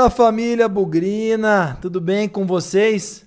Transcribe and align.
Fala 0.00 0.08
família 0.08 0.66
Bugrina, 0.66 1.76
tudo 1.78 2.00
bem 2.00 2.26
com 2.26 2.46
vocês? 2.46 3.26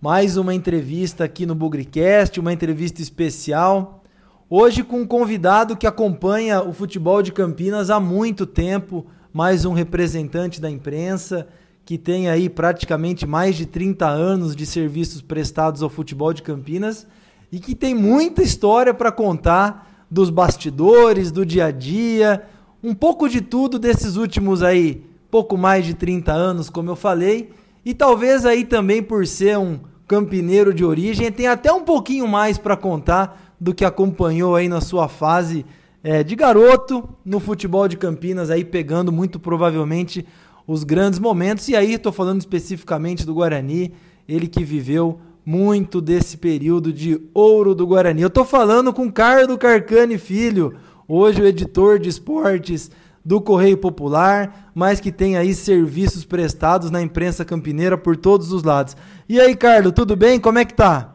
Mais 0.00 0.36
uma 0.36 0.52
entrevista 0.52 1.22
aqui 1.22 1.46
no 1.46 1.54
Bugricast, 1.54 2.40
uma 2.40 2.52
entrevista 2.52 3.00
especial. 3.00 4.02
Hoje 4.50 4.82
com 4.82 5.02
um 5.02 5.06
convidado 5.06 5.76
que 5.76 5.86
acompanha 5.86 6.60
o 6.60 6.72
futebol 6.72 7.22
de 7.22 7.30
Campinas 7.30 7.88
há 7.88 8.00
muito 8.00 8.46
tempo, 8.46 9.06
mais 9.32 9.64
um 9.64 9.72
representante 9.72 10.60
da 10.60 10.68
imprensa 10.68 11.46
que 11.84 11.96
tem 11.96 12.28
aí 12.28 12.48
praticamente 12.48 13.24
mais 13.24 13.54
de 13.54 13.64
30 13.64 14.08
anos 14.08 14.56
de 14.56 14.66
serviços 14.66 15.22
prestados 15.22 15.84
ao 15.84 15.88
futebol 15.88 16.32
de 16.32 16.42
Campinas 16.42 17.06
e 17.52 17.60
que 17.60 17.76
tem 17.76 17.94
muita 17.94 18.42
história 18.42 18.92
para 18.92 19.12
contar 19.12 20.04
dos 20.10 20.30
bastidores, 20.30 21.30
do 21.30 21.46
dia 21.46 21.66
a 21.66 21.70
dia, 21.70 22.42
um 22.82 22.92
pouco 22.92 23.28
de 23.28 23.40
tudo 23.40 23.78
desses 23.78 24.16
últimos 24.16 24.64
aí 24.64 25.07
pouco 25.30 25.56
mais 25.56 25.84
de 25.84 25.94
30 25.94 26.32
anos, 26.32 26.70
como 26.70 26.90
eu 26.90 26.96
falei, 26.96 27.50
e 27.84 27.94
talvez 27.94 28.44
aí 28.44 28.64
também 28.64 29.02
por 29.02 29.26
ser 29.26 29.58
um 29.58 29.80
campineiro 30.06 30.72
de 30.72 30.84
origem, 30.84 31.30
tem 31.30 31.46
até 31.46 31.72
um 31.72 31.82
pouquinho 31.82 32.26
mais 32.26 32.56
para 32.56 32.76
contar 32.76 33.54
do 33.60 33.74
que 33.74 33.84
acompanhou 33.84 34.56
aí 34.56 34.68
na 34.68 34.80
sua 34.80 35.08
fase 35.08 35.66
é, 36.02 36.22
de 36.22 36.34
garoto 36.34 37.08
no 37.24 37.40
futebol 37.40 37.86
de 37.88 37.96
Campinas, 37.96 38.50
aí 38.50 38.64
pegando 38.64 39.12
muito 39.12 39.38
provavelmente 39.38 40.24
os 40.66 40.84
grandes 40.84 41.18
momentos. 41.18 41.68
E 41.68 41.76
aí 41.76 41.94
estou 41.94 42.12
falando 42.12 42.40
especificamente 42.40 43.26
do 43.26 43.34
Guarani, 43.34 43.92
ele 44.28 44.46
que 44.46 44.64
viveu 44.64 45.20
muito 45.44 46.00
desse 46.00 46.36
período 46.36 46.92
de 46.92 47.20
ouro 47.34 47.74
do 47.74 47.86
Guarani. 47.86 48.22
Eu 48.22 48.28
estou 48.28 48.44
falando 48.44 48.92
com 48.92 49.10
Carlos 49.10 49.56
Carcani 49.56 50.18
Filho, 50.18 50.74
hoje 51.06 51.42
o 51.42 51.46
editor 51.46 51.98
de 51.98 52.08
esportes 52.08 52.90
do 53.28 53.42
Correio 53.42 53.76
Popular, 53.76 54.72
mas 54.74 55.00
que 55.00 55.12
tem 55.12 55.36
aí 55.36 55.52
serviços 55.52 56.24
prestados 56.24 56.90
na 56.90 57.02
imprensa 57.02 57.44
campineira 57.44 57.98
por 57.98 58.16
todos 58.16 58.52
os 58.52 58.62
lados. 58.62 58.96
E 59.28 59.38
aí, 59.38 59.54
Carlos, 59.54 59.92
tudo 59.92 60.16
bem? 60.16 60.40
Como 60.40 60.58
é 60.58 60.64
que 60.64 60.72
tá? 60.72 61.14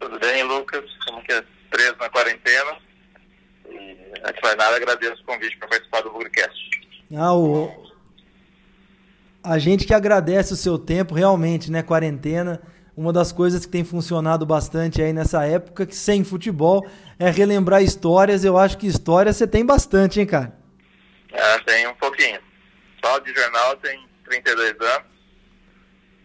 Tudo 0.00 0.18
bem, 0.18 0.42
Lucas. 0.42 0.82
Como 1.06 1.22
que 1.22 1.32
é 1.32 1.44
preso 1.70 1.94
na 2.00 2.08
quarentena. 2.08 2.72
E 3.70 3.96
antes 4.24 4.34
de 4.34 4.42
mais 4.42 4.56
nada, 4.56 4.74
agradeço 4.74 5.22
o 5.22 5.24
convite 5.24 5.56
para 5.58 5.68
participar 5.68 6.00
do 6.00 6.10
Bugrecast. 6.10 6.70
Ah, 7.16 7.32
o... 7.32 7.70
A 9.40 9.56
gente 9.56 9.86
que 9.86 9.94
agradece 9.94 10.52
o 10.52 10.56
seu 10.56 10.76
tempo, 10.80 11.14
realmente, 11.14 11.70
né? 11.70 11.80
Quarentena. 11.80 12.60
Uma 12.96 13.12
das 13.12 13.30
coisas 13.30 13.64
que 13.64 13.70
tem 13.70 13.84
funcionado 13.84 14.44
bastante 14.44 15.00
aí 15.00 15.12
nessa 15.12 15.46
época, 15.46 15.86
que 15.86 15.94
sem 15.94 16.24
futebol, 16.24 16.84
é 17.20 17.30
relembrar 17.30 17.84
histórias. 17.84 18.44
Eu 18.44 18.58
acho 18.58 18.76
que 18.76 18.88
história 18.88 19.32
você 19.32 19.46
tem 19.46 19.64
bastante, 19.64 20.18
hein, 20.18 20.26
cara? 20.26 20.59
É, 21.32 21.58
tem 21.60 21.86
um 21.86 21.94
pouquinho. 21.94 22.40
Só 23.04 23.18
de 23.18 23.32
jornal 23.34 23.76
tem 23.76 24.06
32 24.24 24.70
anos. 24.80 25.10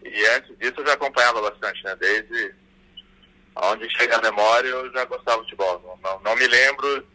E 0.04 0.26
antes 0.36 0.56
disso 0.58 0.74
eu 0.78 0.86
já 0.86 0.92
acompanhava 0.92 1.40
bastante, 1.40 1.82
né? 1.84 1.96
Desde 1.96 2.54
onde 3.56 3.88
chega 3.96 4.16
a 4.16 4.22
memória 4.22 4.68
eu 4.68 4.92
já 4.92 5.04
gostava 5.04 5.38
de 5.38 5.50
futebol. 5.50 5.82
Não, 6.02 6.10
não, 6.10 6.22
não 6.22 6.36
me 6.36 6.46
lembro 6.46 7.06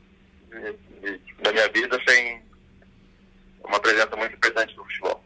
da 1.41 1.51
minha 1.51 1.69
vida 1.69 1.99
sem 2.07 2.41
uma 3.63 3.79
presença 3.79 4.15
muito 4.15 4.35
importante 4.35 4.75
no 4.75 4.83
futebol. 4.83 5.23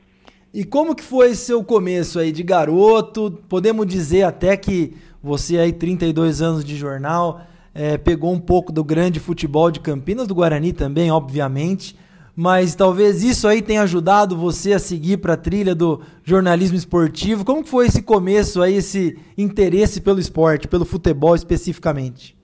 E 0.54 0.64
como 0.64 0.96
que 0.96 1.04
foi 1.04 1.36
seu 1.36 1.64
começo 1.64 2.20
aí 2.20 2.32
de 2.32 2.44
garoto? 2.44 3.32
Podemos 3.50 3.86
dizer 3.86 4.24
até 4.24 4.56
que 4.56 4.96
você 5.22 5.58
aí, 5.58 5.74
32 5.74 6.42
anos 6.42 6.64
de 6.64 6.78
jornal, 6.78 7.46
é, 7.74 7.98
pegou 7.98 8.32
um 8.32 8.40
pouco 8.40 8.72
do 8.72 8.84
grande 8.84 9.20
futebol 9.20 9.72
de 9.72 9.80
Campinas, 9.80 10.28
do 10.28 10.36
Guarani 10.36 10.72
também, 10.72 11.12
obviamente 11.12 11.98
mas 12.36 12.76
talvez 12.76 13.24
isso 13.24 13.48
aí 13.48 13.62
tenha 13.62 13.84
ajudado 13.84 14.36
você 14.36 14.74
a 14.74 14.80
seguir 14.80 15.18
para 15.18 15.34
a 15.34 15.38
trilha 15.38 15.74
do 15.74 16.04
jornalismo 16.24 16.78
esportivo. 16.78 17.46
Como 17.46 17.66
foi 17.66 17.88
esse 17.88 18.04
começo 18.04 18.62
aí, 18.62 18.76
esse 18.76 19.18
interesse 19.38 20.02
pelo 20.02 20.20
esporte, 20.20 20.68
pelo 20.68 20.84
futebol 20.84 21.34
especificamente? 21.34 22.36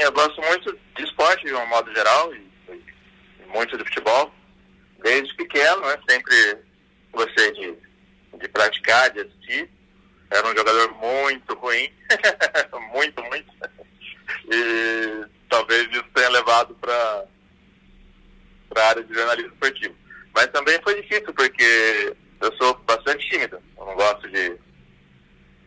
Eu 0.00 0.10
gosto 0.10 0.40
muito 0.42 0.76
de 0.96 1.04
esporte 1.04 1.44
de 1.44 1.54
um 1.54 1.66
modo 1.68 1.94
geral 1.94 2.34
e, 2.34 2.44
muito 3.54 3.78
de 3.78 3.84
futebol. 3.84 4.32
Desde 5.04 5.32
pequeno, 5.36 5.82
né? 5.82 5.96
Sempre 6.08 6.58
gostei 7.12 7.52
de, 7.52 7.74
de 8.40 8.48
praticar, 8.48 9.10
de 9.10 9.20
assistir. 9.20 9.70
Era 10.30 10.48
um 10.48 10.56
jogador 10.56 10.92
muito 10.94 11.54
ruim, 11.54 11.88
muito, 12.92 13.22
muito. 13.22 13.52
E 14.50 15.24
talvez 15.48 15.88
isso 15.92 16.04
tenha 16.14 16.30
levado 16.30 16.74
para 16.80 17.26
para 18.74 18.84
a 18.84 18.88
área 18.88 19.04
de 19.04 19.14
jornalismo 19.14 19.52
esportivo. 19.52 19.94
Mas 20.34 20.48
também 20.48 20.80
foi 20.82 21.00
difícil, 21.00 21.32
porque 21.32 22.16
eu 22.40 22.56
sou 22.56 22.74
bastante 22.80 23.26
tímido. 23.30 23.62
Eu 23.78 23.86
não 23.86 23.94
gosto 23.94 24.28
de. 24.28 24.58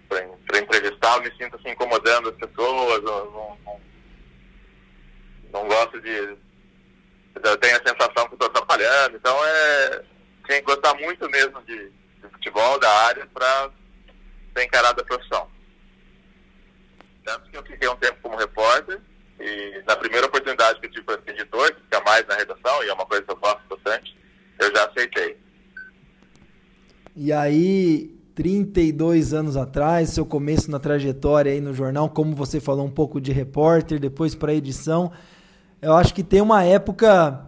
Para 0.09 0.59
entrevistar, 0.59 1.17
eu 1.17 1.23
me 1.23 1.37
sinto 1.37 1.55
assim 1.55 1.69
incomodando 1.69 2.29
as 2.29 2.35
pessoas. 2.35 3.03
Não, 3.03 3.31
não, 3.31 3.81
não 5.53 5.67
gosto 5.67 5.99
de. 6.01 6.37
Eu 7.43 7.57
tenho 7.57 7.77
a 7.77 7.87
sensação 7.87 8.27
que 8.27 8.33
estou 8.33 8.47
atrapalhando. 8.47 9.15
Então 9.15 9.35
é. 9.45 10.03
Tem 10.47 10.61
que 10.61 10.65
gostar 10.65 10.93
muito 10.93 11.29
mesmo 11.29 11.61
de, 11.63 11.89
de 11.89 12.29
futebol, 12.31 12.79
da 12.79 12.89
área, 12.89 13.27
para 13.33 13.69
ser 14.55 14.63
encarado 14.63 15.01
a 15.01 15.03
profissão. 15.03 15.51
Tanto 17.25 17.49
que 17.49 17.57
eu 17.57 17.63
fiquei 17.63 17.89
um 17.89 17.97
tempo 17.97 18.17
como 18.21 18.37
repórter 18.37 19.01
e 19.39 19.83
na 19.87 19.95
primeira 19.95 20.27
oportunidade 20.27 20.79
que 20.79 20.87
eu 20.87 20.91
tive 20.91 21.03
para 21.05 21.21
ser 21.21 21.31
editor, 21.31 21.73
que 21.73 21.81
fica 21.81 22.01
mais 22.01 22.25
na 22.27 22.35
redação, 22.35 22.83
e 22.83 22.89
é 22.89 22.93
uma 22.93 23.05
coisa 23.05 23.23
que 23.23 23.31
eu 23.31 23.37
faço 23.37 23.61
bastante, 23.69 24.15
eu 24.59 24.75
já 24.75 24.85
aceitei. 24.85 25.37
E 27.15 27.31
aí, 27.31 28.15
32 28.35 29.33
anos 29.33 29.57
atrás, 29.57 30.09
seu 30.09 30.25
começo 30.25 30.69
na 30.69 30.79
trajetória 30.79 31.51
aí 31.51 31.59
no 31.59 31.73
jornal, 31.73 32.09
como 32.09 32.35
você 32.35 32.59
falou, 32.59 32.85
um 32.85 32.91
pouco 32.91 33.19
de 33.19 33.31
repórter, 33.31 33.99
depois 33.99 34.35
para 34.35 34.53
edição, 34.53 35.11
eu 35.81 35.95
acho 35.95 36.13
que 36.13 36.23
tem 36.23 36.41
uma 36.41 36.63
época, 36.63 37.47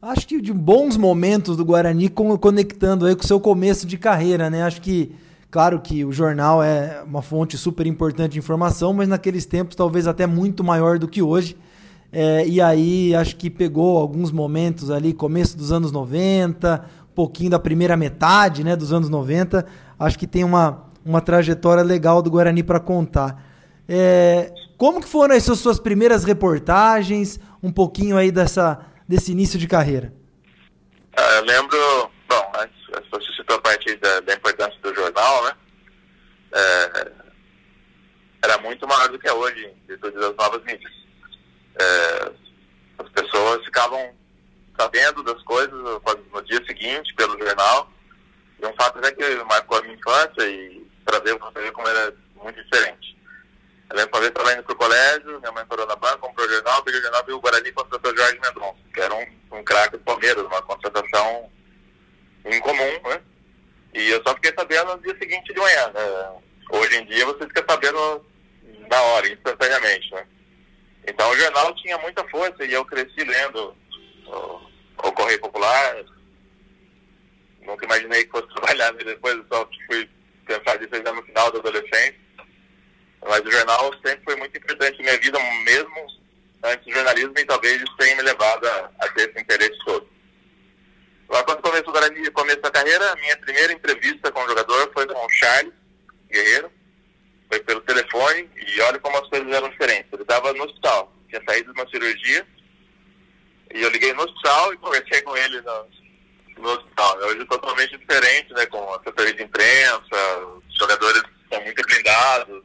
acho 0.00 0.26
que 0.26 0.40
de 0.40 0.52
bons 0.52 0.96
momentos 0.96 1.56
do 1.56 1.64
Guarani 1.64 2.08
conectando 2.08 3.06
aí 3.06 3.14
com 3.14 3.22
o 3.22 3.26
seu 3.26 3.40
começo 3.40 3.86
de 3.86 3.98
carreira, 3.98 4.50
né? 4.50 4.62
Acho 4.62 4.80
que 4.80 5.14
Claro 5.50 5.80
que 5.80 6.04
o 6.04 6.12
jornal 6.12 6.62
é 6.62 7.02
uma 7.04 7.22
fonte 7.22 7.58
super 7.58 7.84
importante 7.84 8.32
de 8.32 8.38
informação, 8.38 8.92
mas 8.92 9.08
naqueles 9.08 9.44
tempos 9.44 9.74
talvez 9.74 10.06
até 10.06 10.24
muito 10.24 10.62
maior 10.62 10.96
do 10.96 11.08
que 11.08 11.20
hoje. 11.20 11.56
É, 12.12 12.46
e 12.46 12.60
aí 12.60 13.14
acho 13.14 13.36
que 13.36 13.50
pegou 13.50 13.98
alguns 13.98 14.30
momentos 14.30 14.90
ali, 14.90 15.12
começo 15.12 15.56
dos 15.56 15.72
anos 15.72 15.90
90, 15.90 16.84
um 17.10 17.14
pouquinho 17.14 17.50
da 17.50 17.58
primeira 17.58 17.96
metade 17.96 18.62
né, 18.62 18.76
dos 18.76 18.92
anos 18.92 19.08
90. 19.08 19.66
Acho 19.98 20.18
que 20.18 20.26
tem 20.26 20.44
uma, 20.44 20.86
uma 21.04 21.20
trajetória 21.20 21.82
legal 21.82 22.22
do 22.22 22.30
Guarani 22.30 22.62
para 22.62 22.78
contar. 22.78 23.44
É, 23.88 24.52
como 24.76 25.00
que 25.00 25.08
foram 25.08 25.34
as 25.34 25.42
suas 25.42 25.80
primeiras 25.80 26.22
reportagens? 26.22 27.40
Um 27.60 27.72
pouquinho 27.72 28.16
aí 28.16 28.30
dessa, 28.30 28.78
desse 29.06 29.32
início 29.32 29.58
de 29.58 29.66
carreira. 29.66 30.12
Ah, 31.16 31.34
eu 31.38 31.44
lembro, 31.44 31.76
bom, 32.28 32.52
antes 32.56 33.10
você 33.10 33.29
citou 33.50 33.56
a 33.56 33.60
parte 33.60 33.96
da, 33.96 34.20
da 34.20 34.34
importância 34.34 34.78
do 34.80 34.94
jornal, 34.94 35.44
né? 35.44 35.56
É, 36.52 37.12
era 38.42 38.58
muito 38.58 38.86
maior 38.86 39.08
do 39.08 39.18
que 39.18 39.28
é 39.28 39.32
hoje, 39.32 39.66
em 39.66 39.86
virtude 39.86 40.18
das 40.18 40.36
novas 40.36 40.62
mídias. 40.64 40.92
É, 41.80 42.32
as 42.98 43.08
pessoas 43.10 43.64
ficavam 43.64 44.14
sabendo 44.78 45.22
das 45.22 45.42
coisas 45.42 45.72
no 45.72 46.42
dia 46.44 46.64
seguinte 46.66 47.14
pelo 47.14 47.38
jornal. 47.38 47.90
E 48.60 48.66
um 48.66 48.74
fato 48.74 49.04
é 49.04 49.12
que 49.12 49.44
marcou 49.44 49.78
a 49.78 49.82
minha 49.82 49.94
infância 49.94 50.46
e 50.46 50.86
para 51.04 51.18
ver, 51.20 51.38
ver 51.54 51.72
como 51.72 51.88
era 51.88 52.14
muito 52.36 52.62
diferente. 52.62 53.18
Eu 53.90 53.96
lembro 53.96 54.24
estava 54.24 54.52
indo 54.52 54.62
para 54.62 54.72
o 54.72 54.76
colégio, 54.76 55.40
minha 55.40 55.52
mãe 55.52 55.66
parou 55.66 55.86
na 55.86 55.96
banca, 55.96 56.18
comprou 56.18 56.46
o 56.46 56.50
jornal, 56.50 56.82
peguei 56.84 57.00
o 57.00 57.02
jornal 57.02 57.24
e 57.26 57.32
o 57.32 57.40
Guarani 57.40 57.72
contratou 57.72 58.16
Jorge 58.16 58.38
Mendonça, 58.40 58.78
que 58.94 59.00
era 59.00 59.14
um, 59.14 59.26
um 59.58 59.64
craque 59.64 59.96
do 59.96 60.04
Palmeiras, 60.04 60.46
uma 60.46 60.62
contratação 60.62 61.50
incomum, 62.44 63.08
né? 63.08 63.20
E 63.94 64.10
eu 64.10 64.22
só 64.22 64.34
fiquei 64.34 64.52
sabendo 64.56 64.96
no 64.96 65.02
dia 65.02 65.16
seguinte 65.18 65.52
de 65.52 65.58
manhã. 65.58 65.88
Né? 65.88 66.40
Hoje 66.70 66.96
em 66.96 67.06
dia 67.06 67.26
você 67.26 67.46
fica 67.46 67.64
sabendo 67.68 68.24
na 68.88 69.02
hora, 69.02 69.28
instantaneamente, 69.28 70.12
né? 70.12 70.26
Então 71.06 71.30
o 71.30 71.36
jornal 71.36 71.74
tinha 71.76 71.98
muita 71.98 72.26
força 72.28 72.64
e 72.64 72.72
eu 72.72 72.84
cresci 72.84 73.24
lendo 73.24 73.74
o, 74.26 75.08
o 75.08 75.12
Correio 75.12 75.40
Popular. 75.40 76.04
Nunca 77.62 77.84
imaginei 77.84 78.24
que 78.24 78.30
fosse 78.30 78.48
trabalhar 78.54 78.92
depois, 78.92 79.36
eu 79.36 79.46
só 79.50 79.68
fui 79.86 80.08
pensar 80.46 80.76
disso 80.78 80.94
ainda 80.94 81.12
no 81.12 81.22
final 81.22 81.50
da 81.50 81.58
adolescência. 81.58 82.20
Mas 83.28 83.40
o 83.40 83.50
jornal 83.50 83.92
sempre 84.04 84.24
foi 84.24 84.36
muito 84.36 84.56
importante 84.56 84.98
na 84.98 85.04
minha 85.04 85.18
vida, 85.18 85.38
mesmo 85.64 86.06
antes 86.62 86.84
do 86.84 86.92
jornalismo, 86.92 87.34
e 87.36 87.44
talvez 87.44 87.82
isso 87.82 87.96
tenha 87.96 88.16
me 88.16 88.22
levado 88.22 88.66
a, 88.66 88.90
a 89.00 89.08
ter 89.10 89.30
esse 89.30 89.40
interesse 89.40 89.78
todo. 89.84 90.08
Lá 91.30 91.44
quando 91.44 91.62
começou 91.62 91.94
o 91.94 92.32
começo 92.32 92.60
da 92.60 92.70
carreira, 92.72 93.12
a 93.12 93.16
minha 93.16 93.36
primeira 93.36 93.72
entrevista 93.72 94.32
com 94.32 94.42
o 94.42 94.48
jogador 94.48 94.90
foi 94.92 95.06
com 95.06 95.24
o 95.24 95.30
Charles 95.30 95.72
Guerreiro. 96.28 96.72
Foi 97.48 97.60
pelo 97.60 97.80
telefone 97.82 98.50
e 98.56 98.80
olha 98.82 98.98
como 98.98 99.16
as 99.16 99.28
coisas 99.28 99.48
eram 99.52 99.68
diferentes. 99.68 100.12
Ele 100.12 100.22
estava 100.22 100.52
no 100.52 100.64
hospital, 100.64 101.12
tinha 101.28 101.40
saído 101.48 101.72
de 101.72 101.80
uma 101.80 101.88
cirurgia. 101.88 102.44
E 103.72 103.80
eu 103.80 103.90
liguei 103.90 104.12
no 104.12 104.24
hospital 104.24 104.74
e 104.74 104.78
conversei 104.78 105.22
com 105.22 105.36
ele 105.36 105.60
no, 105.60 105.88
no 106.58 106.68
hospital. 106.70 107.18
Né? 107.18 107.26
Hoje 107.26 107.42
é 107.42 107.46
totalmente 107.46 107.96
diferente, 107.96 108.52
né? 108.52 108.66
Com 108.66 108.94
assessoria 108.94 109.34
de 109.34 109.42
imprensa, 109.44 110.38
os 110.68 110.78
jogadores 110.78 111.22
são 111.48 111.62
muito 111.62 111.82
blindados. 111.86 112.62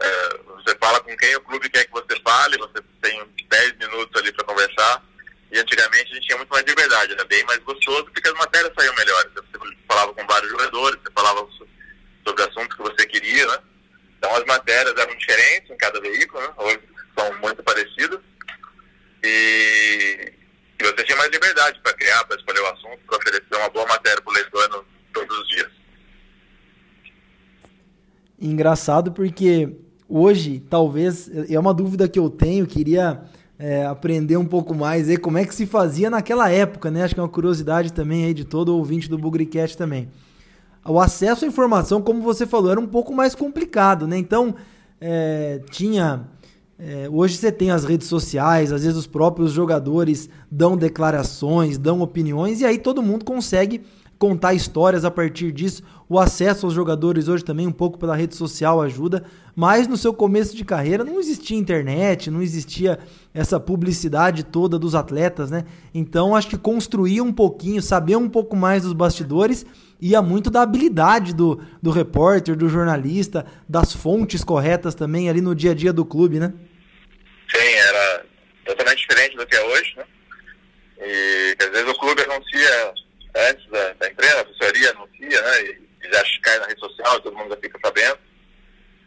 É, 0.00 0.38
você 0.46 0.76
fala 0.80 1.00
com 1.00 1.16
quem 1.16 1.34
o 1.34 1.40
clube 1.40 1.68
quer 1.70 1.84
que 1.86 1.90
você 1.90 2.20
fale, 2.22 2.56
você 2.56 2.80
tem 3.02 3.20
10 3.48 3.78
minutos 3.78 4.20
ali 4.20 4.32
para 4.32 4.44
conversar. 4.44 5.04
E 5.50 5.58
antigamente 5.88 6.12
a 6.12 6.14
gente 6.14 6.26
tinha 6.26 6.36
muito 6.36 6.50
mais 6.50 6.64
liberdade, 6.64 7.12
era 7.12 7.24
bem 7.24 7.44
mais 7.44 7.58
gostoso, 7.60 8.04
porque 8.04 8.28
as 8.28 8.34
matérias 8.34 8.72
saíam 8.78 8.94
melhores. 8.94 9.32
Você 9.34 9.76
falava 9.88 10.12
com 10.14 10.26
vários 10.26 10.50
jogadores, 10.50 11.00
você 11.02 11.12
falava 11.14 11.48
sobre 12.26 12.42
assuntos 12.44 12.76
que 12.76 12.82
você 12.82 13.06
queria, 13.06 13.46
né? 13.46 13.58
Então 14.18 14.34
as 14.36 14.44
matérias 14.44 14.94
eram 14.96 15.14
diferentes 15.16 15.70
em 15.70 15.76
cada 15.76 16.00
veículo, 16.00 16.40
né? 16.42 16.52
Hoje 16.58 16.80
são 17.18 17.38
muito 17.40 17.62
parecidas. 17.62 18.20
E, 19.22 20.32
e 20.78 20.84
você 20.84 21.04
tinha 21.04 21.16
mais 21.16 21.30
liberdade 21.30 21.80
para 21.82 21.92
criar, 21.94 22.24
para 22.24 22.36
escolher 22.36 22.60
o 22.60 22.66
assunto, 22.66 22.98
para 23.06 23.16
oferecer 23.18 23.56
uma 23.56 23.68
boa 23.70 23.86
matéria 23.86 24.22
para 24.22 24.30
o 24.30 24.34
leitor 24.34 24.68
no, 24.70 24.84
todos 25.12 25.38
os 25.38 25.48
dias. 25.48 25.70
Engraçado 28.40 29.10
porque 29.10 29.76
hoje, 30.08 30.60
talvez, 30.70 31.28
é 31.50 31.58
uma 31.58 31.74
dúvida 31.74 32.08
que 32.08 32.18
eu 32.18 32.30
tenho, 32.30 32.66
queria 32.66 33.28
é, 33.58 33.84
aprender 33.84 34.36
um 34.36 34.44
pouco 34.44 34.74
mais 34.74 35.08
aí 35.08 35.16
como 35.16 35.38
é 35.38 35.44
que 35.44 35.54
se 35.54 35.66
fazia 35.66 36.08
naquela 36.08 36.48
época, 36.50 36.90
né? 36.90 37.02
Acho 37.02 37.14
que 37.14 37.20
é 37.20 37.22
uma 37.22 37.28
curiosidade 37.28 37.92
também 37.92 38.24
aí 38.24 38.34
de 38.34 38.44
todo 38.44 38.76
ouvinte 38.76 39.08
do 39.08 39.18
Bugricast 39.18 39.76
também. 39.76 40.08
O 40.84 41.00
acesso 41.00 41.44
à 41.44 41.48
informação, 41.48 42.00
como 42.00 42.22
você 42.22 42.46
falou, 42.46 42.70
era 42.70 42.80
um 42.80 42.86
pouco 42.86 43.14
mais 43.14 43.34
complicado, 43.34 44.06
né? 44.06 44.16
Então, 44.16 44.54
é, 45.00 45.60
tinha 45.70 46.26
é, 46.80 47.08
hoje 47.10 47.36
você 47.36 47.50
tem 47.50 47.72
as 47.72 47.84
redes 47.84 48.06
sociais, 48.06 48.70
às 48.70 48.84
vezes 48.84 48.96
os 48.96 49.06
próprios 49.06 49.50
jogadores 49.50 50.30
dão 50.48 50.76
declarações, 50.76 51.76
dão 51.76 52.00
opiniões, 52.00 52.60
e 52.60 52.64
aí 52.64 52.78
todo 52.78 53.02
mundo 53.02 53.24
consegue 53.24 53.82
contar 54.16 54.54
histórias 54.54 55.04
a 55.04 55.10
partir 55.10 55.50
disso. 55.50 55.82
O 56.08 56.18
acesso 56.18 56.66
aos 56.66 56.74
jogadores 56.74 57.28
hoje 57.28 57.44
também, 57.44 57.66
um 57.66 57.72
pouco 57.72 57.98
pela 57.98 58.16
rede 58.16 58.34
social, 58.34 58.80
ajuda. 58.80 59.24
Mas 59.54 59.86
no 59.86 59.96
seu 59.96 60.12
começo 60.12 60.56
de 60.56 60.64
carreira 60.64 61.04
não 61.04 61.18
existia 61.18 61.58
internet, 61.58 62.30
não 62.30 62.42
existia 62.42 62.98
essa 63.34 63.60
publicidade 63.60 64.42
toda 64.42 64.78
dos 64.78 64.94
atletas, 64.94 65.50
né? 65.50 65.64
Então 65.94 66.34
acho 66.34 66.48
que 66.48 66.58
construir 66.58 67.20
um 67.20 67.32
pouquinho, 67.32 67.82
saber 67.82 68.16
um 68.16 68.28
pouco 68.28 68.56
mais 68.56 68.82
dos 68.82 68.92
bastidores 68.92 69.64
ia 70.00 70.22
muito 70.22 70.50
da 70.50 70.62
habilidade 70.62 71.34
do, 71.34 71.60
do 71.82 71.90
repórter, 71.90 72.56
do 72.56 72.68
jornalista, 72.68 73.44
das 73.68 73.92
fontes 73.92 74.44
corretas 74.44 74.94
também 74.94 75.28
ali 75.28 75.40
no 75.40 75.54
dia 75.54 75.72
a 75.72 75.74
dia 75.74 75.92
do 75.92 76.04
clube, 76.04 76.38
né? 76.38 76.52
Sim, 77.50 77.74
era 77.74 78.24
totalmente 78.64 78.98
diferente 78.98 79.36
do 79.36 79.46
que 79.46 79.56
é 79.56 79.64
hoje, 79.64 79.94
né? 79.96 80.04
E 81.00 81.56
às 81.60 81.70
vezes 81.70 81.88
o 81.88 81.98
clube 81.98 82.22
anuncia 82.22 82.94
antes 83.50 83.68
da, 83.70 83.92
da 83.94 84.08
empresa, 84.08 84.38
a 84.38 84.42
assessoria 84.42 84.90
anuncia, 84.90 85.42
né? 85.42 85.62
E, 85.62 85.88
já 86.10 86.22
cai 86.42 86.58
na 86.60 86.66
rede 86.66 86.80
social, 86.80 87.20
todo 87.20 87.36
mundo 87.36 87.50
já 87.50 87.56
fica 87.56 87.78
sabendo. 87.84 88.18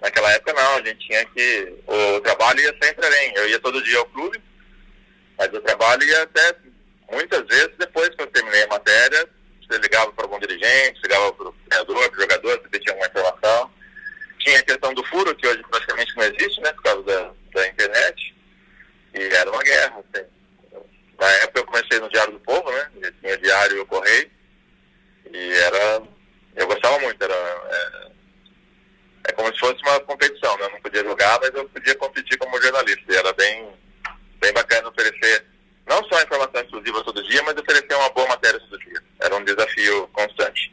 Naquela 0.01 0.31
época 0.31 0.53
não, 0.53 0.75
a 0.77 0.81
gente 0.81 1.07
tinha 1.07 1.24
que. 1.25 1.74
O 1.88 2.19
trabalho 2.21 2.59
ia 2.59 2.75
sempre 2.81 3.06
além. 3.06 3.33
Eu 3.36 3.50
ia 3.50 3.59
todo 3.59 3.83
dia 3.83 4.00
ao 4.00 4.06
clube, 4.07 4.42
mas 5.38 5.53
o 5.53 5.62
trabalho 5.62 6.03
ia 6.03 6.24
até 6.24 6.56
muitas 7.12 7.45
vezes 7.45 7.71
depois 7.77 8.09
que 8.09 8.21
eu 8.21 8.27
terminei 8.27 8.63
a 8.63 8.68
matéria, 8.68 9.30
você 9.62 9.77
ligava 9.77 10.12
para 10.13 10.25
algum 10.25 10.39
dirigente, 10.39 11.01
ligava 11.03 11.31
para 11.33 11.50
o 11.50 11.56
treinador, 11.69 12.09
para 12.09 12.18
o 12.18 12.21
jogador, 12.21 12.62
se 12.74 12.80
tinha 12.80 12.94
alguma 12.94 13.07
informação. 13.07 13.71
Tinha 14.39 14.59
a 14.59 14.63
questão 14.63 14.94
do 14.94 15.06
furo, 15.06 15.36
que 15.36 15.48
hoje 15.48 15.62
praticamente 15.69 16.15
não 16.18 16.24
existe, 16.24 16.62
né, 16.62 16.74
por 16.74 16.83
causa 16.83 17.03
da, 17.03 17.31
da 17.53 17.68
internet. 17.68 18.36
E 19.13 19.21
era 19.21 19.51
uma 19.51 19.62
guerra. 19.62 20.00
Assim. 20.00 20.25
Na 21.19 21.30
época 21.44 21.59
eu 21.59 21.65
comecei 21.65 22.00
no 22.00 22.09
Diário 22.09 22.33
do 22.33 22.39
Povo, 22.39 22.71
né? 22.71 22.89
Eu 23.03 23.12
tinha 23.13 23.38
Diário 23.38 23.77
e 23.77 23.80
o 23.81 23.86
Correio. 23.86 24.31
E 25.31 25.53
era. 25.53 26.01
Eu 26.56 26.65
gostava 26.65 26.98
muito, 27.00 27.24
era. 27.24 27.33
É, 27.33 28.12
é 29.28 29.32
como 29.32 29.52
se 29.54 29.60
fosse 29.60 29.82
uma 29.84 30.00
competição, 30.02 30.58
né? 30.58 30.66
Eu 30.66 30.72
não 30.72 30.82
podia 30.82 31.04
jogar, 31.04 31.40
mas 31.42 31.54
eu 31.54 31.68
podia 31.70 31.96
competir 31.96 32.38
como 32.38 32.62
jornalista. 32.62 33.04
E 33.10 33.16
era 33.16 33.34
bem, 33.34 33.70
bem 34.40 34.54
bacana 34.54 34.90
oferecer 34.90 35.46
não 35.88 36.04
só 36.06 36.22
informação 36.22 36.62
exclusiva 36.62 37.04
todo 37.04 37.24
dia, 37.28 37.44
mas 37.44 37.58
oferecer 37.58 37.94
uma 37.96 38.10
boa 38.10 38.28
matéria 38.28 38.60
todo 38.60 38.80
dia. 38.80 39.02
Era 39.20 39.36
um 39.36 39.44
desafio 39.44 40.08
constante. 40.14 40.72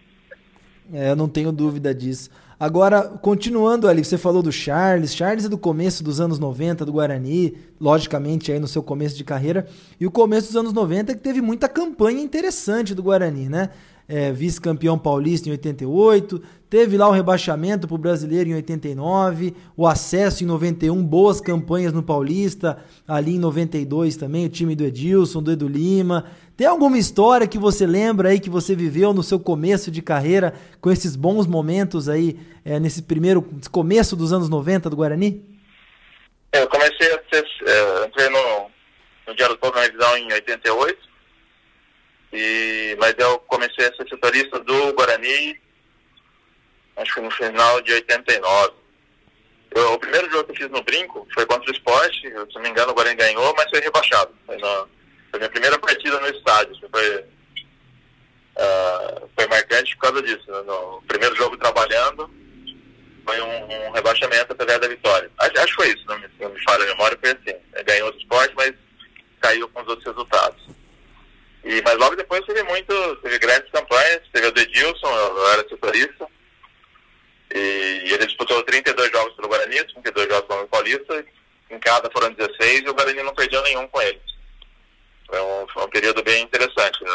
É, 0.93 1.11
eu 1.11 1.17
não 1.17 1.29
tenho 1.29 1.50
dúvida 1.53 1.95
disso. 1.95 2.31
Agora, 2.61 3.03
continuando 3.03 3.87
ali, 3.87 4.05
você 4.05 4.19
falou 4.19 4.43
do 4.43 4.50
Charles. 4.50 5.15
Charles 5.15 5.45
é 5.45 5.49
do 5.49 5.59
começo 5.59 6.03
dos 6.03 6.21
anos 6.21 6.39
90 6.39 6.85
do 6.85 6.93
Guarani, 6.93 7.56
logicamente 7.81 8.50
aí 8.50 8.59
no 8.59 8.67
seu 8.67 8.83
começo 8.83 9.17
de 9.17 9.23
carreira. 9.23 9.69
E 10.00 10.06
o 10.06 10.11
começo 10.11 10.49
dos 10.49 10.56
anos 10.56 10.73
90 10.73 11.15
que 11.15 11.21
teve 11.21 11.41
muita 11.41 11.69
campanha 11.69 12.21
interessante 12.21 12.95
do 12.95 13.03
Guarani, 13.03 13.49
né? 13.49 13.71
É, 14.08 14.32
vice-campeão 14.32 14.99
paulista 14.99 15.50
em 15.50 15.52
88, 15.52 16.43
teve 16.70 16.96
lá 16.96 17.06
o 17.08 17.12
rebaixamento 17.12 17.87
para 17.87 17.94
o 17.94 17.99
brasileiro 17.99 18.49
em 18.49 18.55
89, 18.55 19.55
o 19.76 19.87
acesso 19.87 20.43
em 20.43 20.46
91, 20.46 21.05
boas 21.05 21.43
campanhas 21.43 21.93
no 21.93 22.02
Paulista, 22.02 22.82
ali 23.06 23.34
em 23.34 23.38
92 23.38 24.16
também, 24.16 24.46
o 24.46 24.49
time 24.49 24.75
do 24.75 24.84
Edilson, 24.84 25.43
do 25.43 25.52
Edu 25.52 25.69
Lima. 25.69 26.25
Tem 26.56 26.66
alguma 26.66 26.96
história 26.96 27.46
que 27.46 27.58
você 27.58 27.87
lembra 27.87 28.31
aí 28.31 28.40
que 28.40 28.49
você 28.50 28.75
viveu 28.75 29.12
no 29.12 29.22
seu 29.22 29.38
começo 29.38 29.90
de 29.90 30.00
carreira 30.00 30.54
com 30.81 30.90
esses 30.90 31.14
bons 31.14 31.46
momentos 31.46 32.08
aí 32.08 32.40
é, 32.64 32.81
nesse 32.81 33.02
primeiro 33.02 33.46
começo 33.70 34.16
dos 34.16 34.32
anos 34.32 34.49
90 34.49 34.88
do 34.88 34.96
Guarani? 34.96 35.44
Eu 36.52 36.66
comecei 36.69 37.12
a 37.12 37.20
ser, 37.31 37.44
é, 37.66 38.06
entrei 38.06 38.28
no, 38.31 38.70
no 39.28 39.37
Diário 39.37 39.54
do 39.54 39.58
Povo 39.61 39.75
na 39.75 39.82
revisão 39.82 40.16
em 40.16 40.32
88, 40.32 41.07
e, 42.32 42.96
mas 43.00 43.14
eu 43.19 43.38
comecei 43.40 43.86
a 43.86 43.94
ser 43.94 44.08
setorista 44.08 44.58
do 44.60 44.92
Guarani 44.94 45.58
acho 46.98 47.14
que 47.14 47.20
no 47.20 47.30
final 47.30 47.80
de 47.82 47.92
89. 47.92 48.75
Eu, 49.70 49.92
o 49.92 49.98
primeiro 49.98 50.30
jogo 50.30 50.44
que 50.44 50.52
eu 50.52 50.56
fiz 50.56 50.70
no 50.70 50.82
Brinco 50.82 51.28
foi 51.34 51.44
contra 51.46 51.70
o 51.70 51.75
Esporte, 51.75 52.22
se 52.22 52.54
não 52.54 52.62
me 52.62 52.70
engano 52.70 52.92
o 52.92 52.94
Guarani 52.94 53.16
ganhou, 53.16 53.54
mas 53.56 53.69
foi 53.70 53.80
rebaixado. 53.80 54.34
Foi 54.46 54.56
no, 54.56 54.88
foi 55.30 55.38
minha 55.38 55.50
primeira 55.50 55.78
partida 55.78 56.19
no 56.20 56.28
estádio. 56.28 56.75
Foi, 56.90 57.19
uh, 57.20 59.28
foi 59.36 59.46
marcante 59.46 59.94
por 59.96 60.02
causa 60.02 60.22
disso. 60.22 60.50
Né? 60.50 60.62
No 60.62 61.02
primeiro 61.06 61.36
jogo 61.36 61.56
trabalhando, 61.58 62.30
foi 63.25 63.40
um, 63.40 63.88
um 63.88 63.92
rebaixamento 63.92 64.52
através 64.52 64.80
da 64.80 64.88
vitória. 64.88 65.30
Acho, 65.38 65.58
acho 65.58 65.66
que 65.66 65.82
foi 65.82 65.88
isso, 65.88 66.04
não 66.06 66.18
me, 66.18 66.28
não 66.40 66.50
me 66.50 66.62
falha 66.64 66.85
a 66.85 66.88
memória, 66.88 67.18
foi 67.20 67.30
assim. 67.30 67.61
Ele 67.75 67.85
ganhou 67.85 68.11
do 68.11 68.18
esporte, 68.18 68.54
mas 68.56 68.75
caiu 69.40 69.68
com 69.68 69.82
os 69.82 69.88
outros 69.88 70.06
resultados. 70.06 70.66
E, 71.65 71.83
mas 71.83 71.97
logo 71.97 72.17
depois 72.17 72.45
teve 72.45 72.62
muito, 72.65 73.17
teve 73.17 73.38
grandes 73.38 73.71
campanhas, 73.71 74.23
teve 74.33 74.47
o 74.47 74.59
Edilson, 74.59 75.09
eu, 75.09 75.53
era 75.53 75.69
setorista, 75.69 76.27
e, 77.55 78.03
e 78.07 78.12
ele 78.12 78.27
disputou 78.27 78.62
32 78.62 79.11
jogos 79.11 79.35
pelo 79.35 79.49
Guarani, 79.49 79.85
32 79.85 80.29
jogos 80.29 80.49
pelo 80.49 80.69
Paulista, 80.69 81.25
em 81.71 81.79
cada 81.79 82.11
foram 82.11 82.33
16 82.33 82.83
e 82.85 82.88
o 82.88 82.95
Guarani 82.95 83.23
não 83.23 83.35
perdeu 83.35 83.62
nenhum 83.62 83.87
com 83.88 84.00
eles. 84.00 84.23
Foi 85.27 85.41
um, 85.41 85.69
foi 85.69 85.85
um 85.85 85.91
período 85.91 86.23
bem 86.23 86.43
interessante 86.43 87.05
né? 87.05 87.11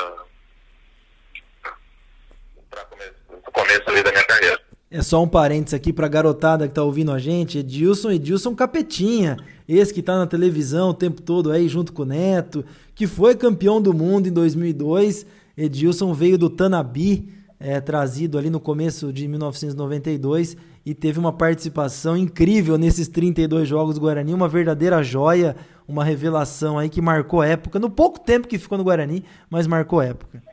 para 2.70 2.86
começo, 2.86 3.14
começo 3.52 3.84
ali 3.88 4.04
da 4.04 4.12
minha 4.12 4.24
carreira. 4.26 4.60
É 4.92 5.02
só 5.02 5.24
um 5.24 5.28
parênteses 5.28 5.74
aqui 5.74 5.92
para 5.92 6.06
a 6.06 6.10
garotada 6.10 6.68
que 6.68 6.74
tá 6.76 6.84
ouvindo 6.84 7.12
a 7.12 7.18
gente, 7.18 7.58
Edilson, 7.58 8.12
Edilson 8.12 8.56
Capetinha, 8.56 9.38
esse 9.68 9.92
que 9.92 10.04
tá 10.04 10.16
na 10.16 10.28
televisão 10.28 10.90
o 10.90 10.94
tempo 10.94 11.20
todo 11.20 11.52
aí 11.52 11.68
junto 11.68 11.92
com 11.92 12.04
o 12.04 12.06
Neto, 12.06 12.64
que 12.96 13.08
foi 13.08 13.36
campeão 13.36 13.82
do 13.82 13.94
mundo 13.94 14.28
em 14.28 14.32
2002. 14.32 15.26
Edilson 15.58 16.14
veio 16.14 16.38
do 16.38 16.50
Tanabi, 16.50 17.34
é, 17.60 17.80
trazido 17.80 18.38
ali 18.38 18.50
no 18.50 18.60
começo 18.60 19.14
de 19.14 19.28
1992 19.28 20.58
e 20.86 20.94
teve 20.94 21.18
uma 21.18 21.32
participação 21.32 22.18
incrível 22.18 22.78
nesses 22.78 23.08
32 23.08 23.68
jogos 23.68 23.96
do 23.96 24.02
Guarani, 24.02 24.34
uma 24.34 24.50
verdadeira 24.50 25.02
joia, 25.02 25.56
uma 25.88 26.04
revelação 26.04 26.78
aí 26.78 26.90
que 26.90 27.02
marcou 27.02 27.42
época, 27.42 27.80
no 27.80 27.90
pouco 27.90 28.20
tempo 28.20 28.48
que 28.48 28.60
ficou 28.60 28.78
no 28.78 28.84
Guarani, 28.84 29.24
mas 29.50 29.66
marcou 29.66 30.02
época. 30.02 30.44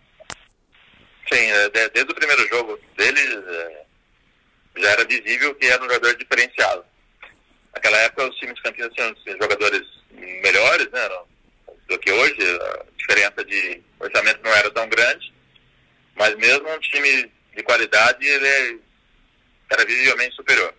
Sim, 1.32 1.40
é, 1.40 1.68
desde 1.70 2.12
o 2.12 2.14
primeiro 2.14 2.46
jogo 2.48 2.78
dele 2.96 3.20
é, 3.20 3.82
já 4.78 4.90
era 4.90 5.04
visível 5.04 5.54
que 5.56 5.66
era 5.66 5.82
um 5.82 5.88
jogador 5.88 6.16
diferenciado. 6.16 6.84
Naquela 7.74 7.96
época 7.98 8.28
os 8.28 8.36
times 8.36 8.54
de 8.56 8.62
Campinas 8.62 8.92
tinham 8.94 9.14
jogadores 9.40 9.82
melhores 10.12 10.90
né, 10.92 11.08
do 11.90 11.98
que 11.98 12.10
hoje, 12.10 12.36
a 12.40 12.84
diferença 12.96 13.44
de 13.44 13.82
orçamento 13.98 14.40
não 14.42 14.52
era 14.52 14.70
tão 14.70 14.88
grande, 14.88 15.32
mas 16.16 16.36
mesmo 16.36 16.68
um 16.68 16.78
time 16.78 17.30
de 17.54 17.62
qualidade, 17.62 18.24
ele 18.24 18.46
é, 18.46 18.76
era 19.70 19.84
visivelmente 19.84 20.36
superior. 20.36 20.72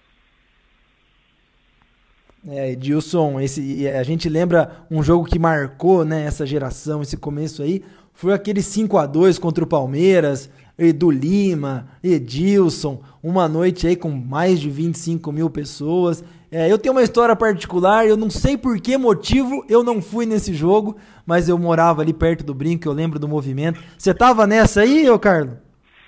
É, 2.48 2.72
Edilson, 2.72 3.40
esse, 3.40 3.88
a 3.88 4.02
gente 4.02 4.28
lembra 4.28 4.84
um 4.90 5.04
jogo 5.04 5.26
que 5.26 5.38
marcou 5.38 6.04
né, 6.04 6.26
essa 6.26 6.46
geração, 6.46 7.02
esse 7.02 7.18
começo 7.18 7.62
aí, 7.62 7.84
foi 8.14 8.34
aquele 8.34 8.62
5 8.62 8.98
a 8.98 9.06
2 9.06 9.38
contra 9.38 9.64
o 9.64 9.68
Palmeiras. 9.68 10.50
Edu 10.78 11.12
Lima, 11.12 11.88
Edilson, 12.04 13.04
uma 13.22 13.48
noite 13.48 13.86
aí 13.86 13.96
com 13.96 14.10
mais 14.10 14.60
de 14.60 14.70
25 14.70 15.32
mil 15.32 15.50
pessoas. 15.50 16.24
É, 16.54 16.70
eu 16.70 16.78
tenho 16.78 16.94
uma 16.94 17.02
história 17.02 17.34
particular, 17.34 18.06
eu 18.06 18.18
não 18.18 18.30
sei 18.30 18.58
por 18.58 18.78
que 18.82 18.98
motivo 18.98 19.66
eu 19.70 19.84
não 19.84 20.02
fui 20.02 20.26
nesse 20.26 20.54
jogo, 20.54 21.00
mas 21.26 21.48
eu 21.48 21.58
morava 21.58 22.02
ali 22.02 22.12
perto 22.12 22.44
do 22.44 22.54
brinco, 22.54 22.90
eu 22.90 22.92
lembro 22.92 23.18
do 23.18 23.26
movimento. 23.26 23.82
Você 23.98 24.14
tava 24.14 24.46
nessa 24.46 24.82
aí, 24.82 25.10
ô 25.10 25.18
Carlos? 25.18 25.58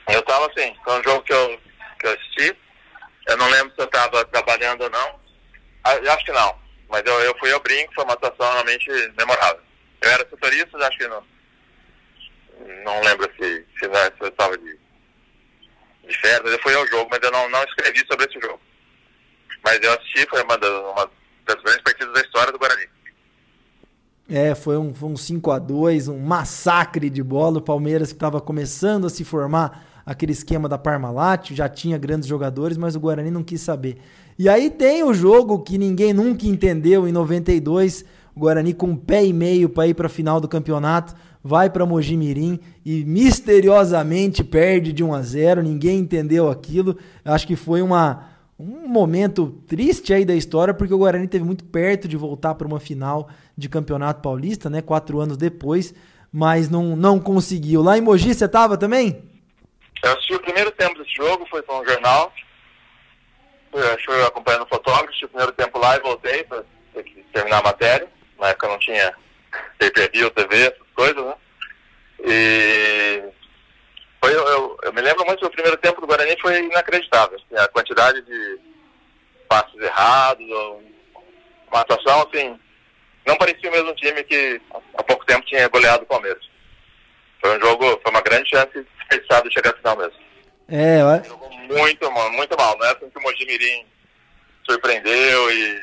Eu 0.09 0.21
tava 0.23 0.51
sim, 0.57 0.75
foi 0.83 0.99
um 0.99 1.03
jogo 1.03 1.23
que 1.23 1.31
eu, 1.31 1.59
que 1.97 2.07
eu 2.07 2.11
assisti. 2.11 2.57
Eu 3.29 3.37
não 3.37 3.49
lembro 3.49 3.73
se 3.73 3.81
eu 3.81 3.87
tava 3.87 4.25
trabalhando 4.25 4.81
ou 4.81 4.89
não. 4.89 5.15
Ah, 5.85 5.93
acho 6.13 6.25
que 6.25 6.33
não, 6.33 6.55
mas 6.89 7.01
eu, 7.05 7.13
eu 7.21 7.37
fui 7.39 7.49
ao 7.53 7.61
brinco, 7.61 7.93
foi 7.95 8.03
uma 8.03 8.13
atuação 8.13 8.51
realmente 8.51 8.89
memorável. 9.17 9.61
Eu 10.01 10.11
era 10.11 10.27
setorista, 10.29 10.77
acho 10.77 10.97
que 10.97 11.07
não. 11.07 11.23
Não 12.83 13.01
lembro 13.01 13.31
se, 13.39 13.65
se, 13.79 13.85
se 13.85 14.13
eu 14.19 14.27
estava 14.27 14.57
de, 14.57 14.77
de 16.05 16.17
férias, 16.17 16.51
eu 16.51 16.59
fui 16.61 16.75
ao 16.75 16.85
jogo, 16.87 17.07
mas 17.09 17.21
eu 17.23 17.31
não, 17.31 17.49
não 17.49 17.63
escrevi 17.63 18.05
sobre 18.05 18.25
esse 18.25 18.41
jogo. 18.41 18.59
Mas 19.63 19.79
eu 19.81 19.93
assisti, 19.93 20.27
foi 20.29 20.43
uma 20.43 20.57
das, 20.57 20.69
uma 20.69 21.09
das 21.47 21.63
grandes 21.63 21.81
partidas 21.81 22.13
da 22.13 22.21
história 22.21 22.51
do 22.51 22.59
Guarani. 22.59 22.87
É, 24.29 24.55
foi 24.55 24.77
um, 24.77 24.93
foi 24.93 25.09
um 25.09 25.17
5 25.17 25.51
a 25.51 25.59
2 25.59 26.07
um 26.07 26.19
massacre 26.19 27.09
de 27.09 27.21
bola. 27.21 27.59
O 27.59 27.61
Palmeiras 27.61 28.09
que 28.09 28.15
estava 28.15 28.41
começando 28.41 29.05
a 29.05 29.09
se 29.09 29.23
formar 29.23 29.85
aquele 30.05 30.31
esquema 30.31 30.67
da 30.67 30.77
Parmalat, 30.77 31.51
já 31.53 31.69
tinha 31.69 31.97
grandes 31.97 32.27
jogadores, 32.27 32.77
mas 32.77 32.95
o 32.95 32.99
Guarani 32.99 33.31
não 33.31 33.43
quis 33.43 33.61
saber. 33.61 33.97
E 34.37 34.49
aí 34.49 34.69
tem 34.69 35.03
o 35.03 35.13
jogo 35.13 35.59
que 35.59 35.77
ninguém 35.77 36.11
nunca 36.13 36.45
entendeu 36.45 37.07
em 37.07 37.11
92, 37.11 38.03
o 38.35 38.39
Guarani 38.39 38.73
com 38.73 38.95
pé 38.95 39.23
e 39.23 39.31
meio 39.31 39.69
para 39.69 39.87
ir 39.87 39.93
para 39.93 40.07
a 40.07 40.09
final 40.09 40.41
do 40.41 40.47
campeonato, 40.47 41.15
vai 41.43 41.69
para 41.69 41.85
Mojimirim 41.85 42.59
e 42.85 43.03
misteriosamente 43.05 44.43
perde 44.43 44.91
de 44.91 45.03
1 45.03 45.13
a 45.13 45.21
0. 45.21 45.61
Ninguém 45.61 45.99
entendeu 45.99 46.49
aquilo. 46.49 46.97
Acho 47.23 47.45
que 47.45 47.55
foi 47.55 47.81
uma 47.81 48.32
um 48.57 48.87
momento 48.87 49.63
triste 49.67 50.13
aí 50.13 50.23
da 50.23 50.35
história, 50.35 50.73
porque 50.73 50.93
o 50.93 50.97
Guarani 50.97 51.27
teve 51.27 51.43
muito 51.43 51.63
perto 51.63 52.07
de 52.07 52.15
voltar 52.15 52.55
para 52.55 52.67
uma 52.67 52.79
final 52.79 53.29
de 53.57 53.67
campeonato 53.67 54.21
paulista, 54.21 54.69
né? 54.69 54.81
Quatro 54.81 55.19
anos 55.19 55.37
depois, 55.37 55.93
mas 56.31 56.69
não, 56.69 56.95
não 56.95 57.19
conseguiu. 57.19 57.81
Lá 57.81 57.97
em 57.97 58.01
Mogi, 58.01 58.33
você 58.33 58.45
estava 58.45 58.77
também? 58.77 59.23
Eu 60.03 60.11
assisti 60.13 60.33
o 60.35 60.39
primeiro 60.39 60.71
tempo 60.71 60.97
desse 60.99 61.15
jogo, 61.15 61.45
foi 61.49 61.61
para 61.61 61.79
um 61.79 61.85
jornal. 61.85 62.31
Eu 63.73 64.27
acompanhando 64.27 64.63
o 64.63 64.67
fotógrafo, 64.67 65.09
assisti 65.09 65.25
o 65.25 65.29
primeiro 65.29 65.51
tempo 65.53 65.79
lá 65.79 65.95
e 65.95 66.01
voltei 66.01 66.43
para 66.43 66.63
terminar 67.33 67.59
a 67.59 67.63
matéria. 67.63 68.07
Na 68.39 68.49
época 68.49 68.67
não 68.67 68.77
tinha 68.77 69.13
pay-per-view, 69.79 70.29
TV, 70.31 70.67
essas 70.67 70.87
coisas, 70.95 71.25
né? 71.25 71.33
E 72.25 73.23
foi, 74.23 74.33
eu, 74.33 74.77
eu, 74.83 74.93
me 74.93 75.01
lembro 75.01 75.25
muito 75.25 75.41
do 75.41 75.51
primeiro 75.51 75.75
tempo 75.75 75.99
do 75.99 76.07
Guarani 76.07 76.39
foi 76.39 76.57
inacreditável. 76.57 77.37
Assim, 77.37 77.61
a 77.61 77.67
quantidade 77.67 78.21
de 78.21 78.59
passes 79.49 79.75
errados, 79.81 80.45
uma 81.69 81.81
atuação 81.81 82.21
assim, 82.21 82.57
não 83.27 83.35
parecia 83.35 83.69
o 83.69 83.73
mesmo 83.73 83.93
time 83.95 84.23
que 84.23 84.61
há 84.71 85.03
pouco 85.03 85.25
tempo 85.25 85.45
tinha 85.45 85.67
goleado 85.67 86.03
o 86.03 86.07
Palmeiras. 86.07 86.41
Foi 87.41 87.57
um 87.57 87.59
jogo, 87.59 87.99
foi 88.01 88.11
uma 88.11 88.21
grande 88.21 88.49
chance 88.49 88.71
de 88.73 89.53
chegar 89.53 89.71
à 89.71 89.77
final 89.77 89.97
mesmo. 89.97 90.19
É, 90.69 91.01
eu... 91.01 91.25
Jogou 91.25 91.51
muito 91.51 92.09
mal, 92.09 92.31
muito 92.31 92.57
mal. 92.57 92.77
Não 92.77 92.85
é 92.85 92.91
assim 92.91 93.09
que 93.09 93.19
o 93.19 93.21
Mojimirim 93.21 93.85
surpreendeu 94.65 95.51
e 95.51 95.81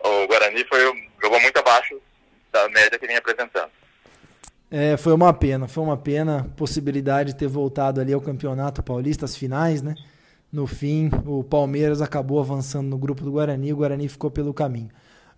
o 0.00 0.26
Guarani 0.26 0.62
foi, 0.68 0.80
jogou 1.22 1.40
muito 1.40 1.56
abaixo 1.56 2.02
da 2.52 2.68
média 2.68 2.98
que 2.98 3.06
vinha 3.06 3.18
apresentando. 3.18 3.79
É, 4.70 4.96
foi 4.96 5.12
uma 5.12 5.32
pena, 5.32 5.66
foi 5.66 5.82
uma 5.82 5.96
pena 5.96 6.48
possibilidade 6.56 7.32
de 7.32 7.38
ter 7.38 7.48
voltado 7.48 8.00
ali 8.00 8.12
ao 8.12 8.20
Campeonato 8.20 8.82
Paulista, 8.82 9.24
as 9.24 9.34
finais, 9.34 9.82
né? 9.82 9.96
No 10.52 10.66
fim, 10.66 11.10
o 11.26 11.42
Palmeiras 11.42 12.00
acabou 12.00 12.38
avançando 12.38 12.88
no 12.88 12.96
grupo 12.96 13.24
do 13.24 13.32
Guarani, 13.32 13.72
o 13.72 13.76
Guarani 13.76 14.08
ficou 14.08 14.30
pelo 14.30 14.54
caminho. 14.54 14.88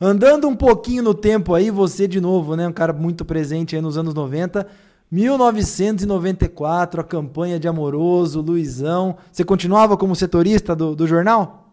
Andando 0.00 0.48
um 0.48 0.56
pouquinho 0.56 1.02
no 1.02 1.14
tempo 1.14 1.54
aí, 1.54 1.70
você 1.70 2.06
de 2.06 2.20
novo, 2.20 2.56
né? 2.56 2.66
Um 2.66 2.72
cara 2.72 2.92
muito 2.92 3.24
presente 3.24 3.76
aí 3.76 3.80
nos 3.80 3.96
anos 3.96 4.12
90. 4.12 4.66
1994, 5.10 7.00
a 7.00 7.04
campanha 7.04 7.58
de 7.58 7.68
Amoroso, 7.68 8.40
Luizão. 8.40 9.16
Você 9.30 9.44
continuava 9.44 9.96
como 9.96 10.16
setorista 10.16 10.74
do, 10.74 10.96
do 10.96 11.06
jornal? 11.06 11.70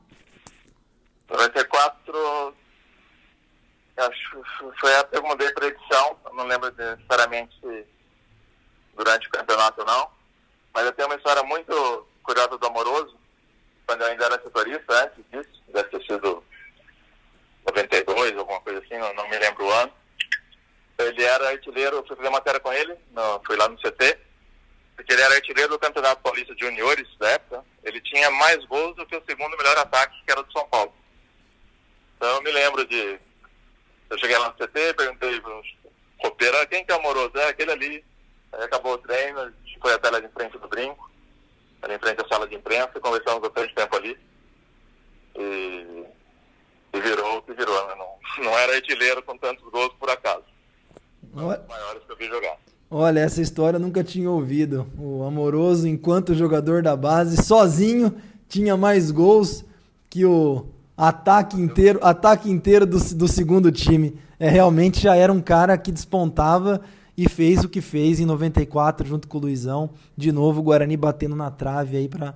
94, 1.29 2.53
acho, 3.99 4.43
foi 4.79 4.93
a 4.93 4.99
época 4.99 5.21
que 5.21 5.43
eu 5.43 5.53
para 5.53 5.67
edição, 5.67 6.19
não 6.33 6.45
lembro 6.45 6.73
necessariamente 6.75 7.87
durante 8.95 9.27
o 9.27 9.31
campeonato 9.31 9.81
ou 9.81 9.87
não, 9.87 10.09
mas 10.73 10.85
eu 10.85 10.91
tenho 10.93 11.07
uma 11.07 11.15
história 11.15 11.43
muito 11.43 12.07
curiosa 12.23 12.57
do 12.57 12.67
Amoroso, 12.67 13.17
quando 13.85 14.01
eu 14.01 14.07
ainda 14.07 14.25
era 14.25 14.41
setorista, 14.41 15.03
antes 15.03 15.23
disso, 15.31 15.63
deve 15.69 15.89
ter 15.89 16.05
sido 16.05 16.43
92, 17.65 18.37
alguma 18.37 18.61
coisa 18.61 18.79
assim, 18.79 18.97
não, 18.97 19.13
não 19.13 19.27
me 19.27 19.37
lembro 19.37 19.65
o 19.65 19.71
ano. 19.71 19.93
Ele 20.99 21.23
era 21.23 21.49
artilheiro, 21.49 21.97
eu 21.97 22.05
fui 22.05 22.15
fazer 22.15 22.29
matéria 22.29 22.59
com 22.59 22.71
ele, 22.73 22.95
no, 23.11 23.41
fui 23.45 23.55
lá 23.55 23.67
no 23.67 23.77
CT, 23.77 24.19
porque 24.95 25.13
ele 25.13 25.21
era 25.21 25.35
artilheiro 25.35 25.71
do 25.71 25.79
Campeonato 25.79 26.21
Paulista 26.21 26.53
de 26.53 26.65
Juniores 26.65 27.07
da 27.17 27.29
época. 27.29 27.65
Ele 27.83 28.01
tinha 28.01 28.29
mais 28.31 28.63
gols 28.65 28.95
do 28.95 29.05
que 29.05 29.15
o 29.15 29.23
segundo 29.27 29.57
melhor 29.57 29.77
ataque, 29.77 30.23
que 30.25 30.31
era 30.31 30.43
do 30.43 30.51
São 30.51 30.67
Paulo. 30.67 30.93
Então 32.17 32.35
eu 32.35 32.41
me 32.43 32.51
lembro 32.51 32.85
de 32.85 33.17
eu 34.09 34.17
cheguei 34.17 34.37
lá 34.37 34.47
no 34.47 34.53
CT, 34.53 34.93
perguntei 34.95 35.39
para 35.39 35.61
roupeiro, 36.19 36.67
quem 36.67 36.85
que 36.85 36.91
é 36.91 36.95
o 36.95 36.99
amoroso? 36.99 37.31
É 37.35 37.49
aquele 37.49 37.71
ali. 37.71 38.05
Aí 38.51 38.63
acabou 38.63 38.93
o 38.93 38.97
treino, 38.97 39.39
a 39.39 39.45
gente 39.45 39.79
foi 39.79 39.93
até 39.93 40.09
lá 40.09 40.19
de 40.19 40.27
frente 40.29 40.57
do 40.57 40.67
brinco, 40.67 41.09
ali 41.81 41.93
em 41.93 41.99
frente 41.99 42.21
à 42.21 42.27
sala 42.27 42.47
de 42.47 42.55
imprensa, 42.55 42.99
conversamos 42.99 43.41
bastante 43.41 43.73
tempo 43.75 43.95
ali. 43.95 44.17
E, 45.35 46.05
e 46.93 46.99
virou 46.99 47.37
o 47.37 47.41
que 47.43 47.53
virou, 47.53 47.87
né? 47.87 47.95
Não, 47.95 48.09
não 48.45 48.57
era 48.57 48.75
artilheiro 48.75 49.21
com 49.21 49.37
tantos 49.37 49.63
gols 49.69 49.93
por 49.99 50.09
acaso. 50.09 50.43
Olha... 51.35 51.61
Os 51.61 51.67
maiores 51.67 52.03
que 52.03 52.11
eu 52.11 52.17
vi 52.17 52.27
jogar. 52.27 52.57
Olha, 52.91 53.19
essa 53.19 53.39
história 53.39 53.77
eu 53.77 53.81
nunca 53.81 54.03
tinha 54.03 54.31
ouvido. 54.31 54.91
O 54.97 55.23
Amoroso, 55.23 55.87
enquanto 55.87 56.33
jogador 56.33 56.81
da 56.81 56.95
base, 56.95 57.43
sozinho, 57.43 58.19
tinha 58.47 58.75
mais 58.75 59.11
gols 59.11 59.63
que 60.09 60.25
o 60.25 60.65
ataque 60.99 61.59
inteiro, 61.59 61.97
ataque 62.03 62.51
inteiro 62.51 62.85
do, 62.85 62.99
do 63.15 63.27
segundo 63.27 63.71
time. 63.71 64.17
É, 64.37 64.49
realmente 64.49 65.01
já 65.01 65.15
era 65.15 65.31
um 65.31 65.39
cara 65.39 65.77
que 65.77 65.93
despontava 65.93 66.81
e 67.17 67.27
fez 67.29 67.63
o 67.63 67.69
que 67.69 67.79
fez 67.79 68.19
em 68.19 68.25
94 68.25 69.07
junto 69.07 69.25
com 69.25 69.37
o 69.37 69.41
Luizão. 69.41 69.91
De 70.17 70.29
novo, 70.33 70.59
o 70.59 70.63
Guarani 70.63 70.97
batendo 70.97 71.37
na 71.37 71.49
trave 71.49 71.95
aí 71.95 72.09
para 72.09 72.35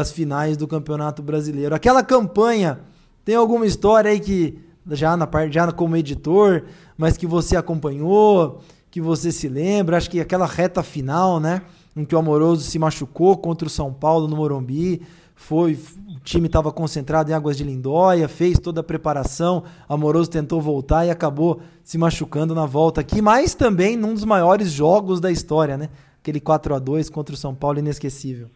as 0.00 0.12
finais 0.12 0.56
do 0.56 0.68
Campeonato 0.68 1.20
Brasileiro. 1.20 1.74
Aquela 1.74 2.04
campanha, 2.04 2.78
tem 3.24 3.34
alguma 3.34 3.66
história 3.66 4.12
aí 4.12 4.20
que 4.20 4.56
já 4.88 5.16
na 5.16 5.26
parte 5.26 5.52
já 5.52 5.70
como 5.72 5.96
editor, 5.96 6.62
mas 6.96 7.16
que 7.16 7.26
você 7.26 7.56
acompanhou, 7.56 8.60
que 8.88 9.00
você 9.00 9.32
se 9.32 9.48
lembra? 9.48 9.96
Acho 9.96 10.08
que 10.08 10.20
aquela 10.20 10.46
reta 10.46 10.80
final, 10.80 11.40
né, 11.40 11.62
em 11.96 12.04
que 12.04 12.14
o 12.14 12.18
Amoroso 12.18 12.62
se 12.62 12.78
machucou 12.78 13.36
contra 13.36 13.66
o 13.66 13.70
São 13.70 13.92
Paulo 13.92 14.28
no 14.28 14.36
Morumbi, 14.36 15.02
foi 15.36 15.74
o 16.08 16.18
time 16.24 16.46
estava 16.46 16.72
concentrado 16.72 17.30
em 17.30 17.34
Águas 17.34 17.56
de 17.56 17.62
Lindóia, 17.62 18.26
fez 18.26 18.58
toda 18.58 18.80
a 18.80 18.84
preparação, 18.84 19.64
Amoroso 19.86 20.30
tentou 20.30 20.60
voltar 20.60 21.04
e 21.04 21.10
acabou 21.10 21.60
se 21.84 21.98
machucando 21.98 22.54
na 22.54 22.64
volta 22.64 23.02
aqui, 23.02 23.20
mas 23.20 23.54
também 23.54 23.96
num 23.96 24.14
dos 24.14 24.24
maiores 24.24 24.72
jogos 24.72 25.20
da 25.20 25.30
história, 25.30 25.76
né? 25.76 25.90
Aquele 26.20 26.40
4 26.40 26.74
a 26.74 26.78
2 26.78 27.10
contra 27.10 27.34
o 27.34 27.38
São 27.38 27.54
Paulo 27.54 27.78
inesquecível. 27.78 28.50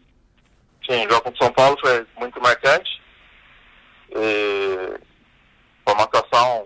Sim, 0.85 1.05
o 1.05 1.09
jogo 1.09 1.21
contra 1.21 1.39
o 1.39 1.43
São 1.45 1.53
Paulo 1.53 1.77
foi 1.79 2.05
muito 2.19 2.41
marcante. 2.41 3.01
E 4.13 4.99
uma 5.87 6.03
atuação 6.03 6.65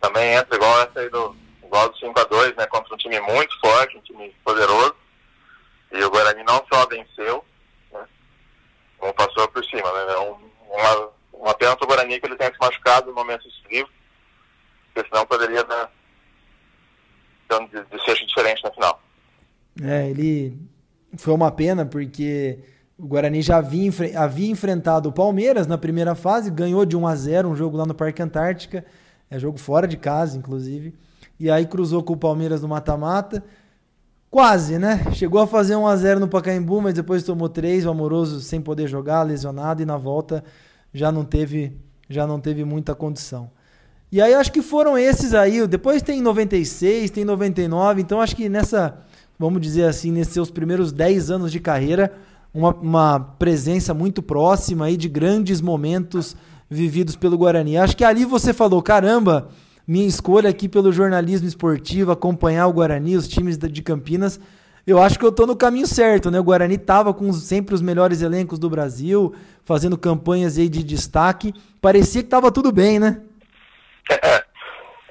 também 0.00 0.34
entra 0.34 0.54
igual 0.54 0.82
essa 0.82 1.00
aí 1.00 1.08
do, 1.08 1.34
igual 1.64 1.88
do 1.88 1.98
5 1.98 2.20
a 2.20 2.24
2 2.24 2.56
né? 2.56 2.66
Contra 2.66 2.94
um 2.94 2.98
time 2.98 3.18
muito 3.20 3.58
forte, 3.58 3.96
um 3.96 4.00
time 4.02 4.32
poderoso. 4.44 4.94
E 5.90 6.04
o 6.04 6.10
Guarani 6.10 6.44
não 6.44 6.64
só 6.72 6.86
venceu, 6.86 7.44
como 9.02 9.12
passou 9.14 9.48
por 9.48 9.64
cima, 9.64 9.82
né? 9.82 10.12
É 10.12 10.18
um, 10.20 10.36
uma, 10.70 11.08
uma 11.32 11.54
pena 11.54 11.76
para 11.76 11.84
o 11.84 11.88
Guarani 11.88 12.20
que 12.20 12.26
ele 12.26 12.36
tenha 12.36 12.52
se 12.52 12.58
machucado 12.60 13.08
no 13.08 13.14
momento 13.16 13.42
decisivo, 13.42 13.88
porque 14.94 15.08
senão 15.08 15.26
poderia 15.26 15.64
dar 15.64 15.90
então, 17.44 17.66
de, 17.66 17.84
de 17.84 18.04
ser 18.04 18.14
diferente 18.24 18.62
na 18.62 18.70
final. 18.70 19.02
É, 19.82 20.08
ele 20.08 20.56
foi 21.16 21.34
uma 21.34 21.50
pena 21.50 21.84
porque 21.84 22.60
o 22.96 23.04
Guarani 23.04 23.42
já 23.42 23.56
havia, 23.56 23.90
havia 24.16 24.50
enfrentado 24.52 25.08
o 25.08 25.12
Palmeiras 25.12 25.66
na 25.66 25.76
primeira 25.76 26.14
fase, 26.14 26.48
ganhou 26.48 26.84
de 26.86 26.96
1 26.96 27.04
a 27.04 27.16
0 27.16 27.48
um 27.48 27.56
jogo 27.56 27.76
lá 27.76 27.84
no 27.84 27.94
Parque 27.94 28.22
Antártica, 28.22 28.86
é 29.28 29.36
jogo 29.36 29.58
fora 29.58 29.88
de 29.88 29.96
casa, 29.96 30.38
inclusive. 30.38 30.94
E 31.40 31.50
aí 31.50 31.66
cruzou 31.66 32.04
com 32.04 32.12
o 32.12 32.16
Palmeiras 32.16 32.62
no 32.62 32.68
mata-mata. 32.68 33.42
Quase, 34.32 34.78
né? 34.78 35.12
Chegou 35.12 35.42
a 35.42 35.46
fazer 35.46 35.76
1 35.76 35.86
a 35.86 35.94
0 35.94 36.20
no 36.20 36.26
Pacaembu, 36.26 36.80
mas 36.80 36.94
depois 36.94 37.22
tomou 37.22 37.50
3, 37.50 37.84
o 37.84 37.90
Amoroso 37.90 38.40
sem 38.40 38.62
poder 38.62 38.88
jogar, 38.88 39.22
lesionado 39.24 39.82
e 39.82 39.84
na 39.84 39.98
volta 39.98 40.42
já 40.90 41.12
não 41.12 41.22
teve, 41.22 41.76
já 42.08 42.26
não 42.26 42.40
teve 42.40 42.64
muita 42.64 42.94
condição. 42.94 43.50
E 44.10 44.22
aí 44.22 44.32
acho 44.32 44.50
que 44.50 44.62
foram 44.62 44.96
esses 44.96 45.34
aí, 45.34 45.66
depois 45.66 46.00
tem 46.00 46.22
96, 46.22 47.10
tem 47.10 47.26
99, 47.26 48.00
então 48.00 48.22
acho 48.22 48.34
que 48.34 48.48
nessa 48.48 49.04
vamos 49.38 49.60
dizer 49.60 49.84
assim, 49.84 50.10
nesses 50.10 50.32
seus 50.32 50.50
primeiros 50.50 50.92
10 50.92 51.30
anos 51.30 51.52
de 51.52 51.60
carreira, 51.60 52.10
uma, 52.54 52.74
uma 52.74 53.20
presença 53.20 53.92
muito 53.92 54.22
próxima 54.22 54.86
aí 54.86 54.96
de 54.96 55.10
grandes 55.10 55.60
momentos 55.60 56.34
vividos 56.70 57.16
pelo 57.16 57.36
Guarani. 57.36 57.76
Acho 57.76 57.94
que 57.94 58.04
ali 58.04 58.24
você 58.24 58.54
falou, 58.54 58.80
caramba, 58.80 59.50
minha 59.86 60.06
escolha 60.06 60.50
aqui 60.50 60.68
pelo 60.68 60.92
jornalismo 60.92 61.46
esportivo, 61.46 62.12
acompanhar 62.12 62.66
o 62.66 62.72
Guarani, 62.72 63.16
os 63.16 63.28
times 63.28 63.58
de 63.58 63.82
Campinas, 63.82 64.40
eu 64.86 65.00
acho 65.00 65.18
que 65.18 65.24
eu 65.24 65.28
estou 65.28 65.46
no 65.46 65.56
caminho 65.56 65.86
certo, 65.86 66.30
né? 66.30 66.40
O 66.40 66.44
Guarani 66.44 66.74
estava 66.74 67.14
com 67.14 67.32
sempre 67.32 67.74
os 67.74 67.80
melhores 67.80 68.20
elencos 68.20 68.58
do 68.58 68.68
Brasil, 68.68 69.32
fazendo 69.64 69.96
campanhas 69.96 70.58
aí 70.58 70.68
de 70.68 70.82
destaque. 70.82 71.54
Parecia 71.80 72.20
que 72.20 72.26
estava 72.26 72.50
tudo 72.50 72.72
bem, 72.72 72.98
né? 72.98 73.22
É, 74.10 74.44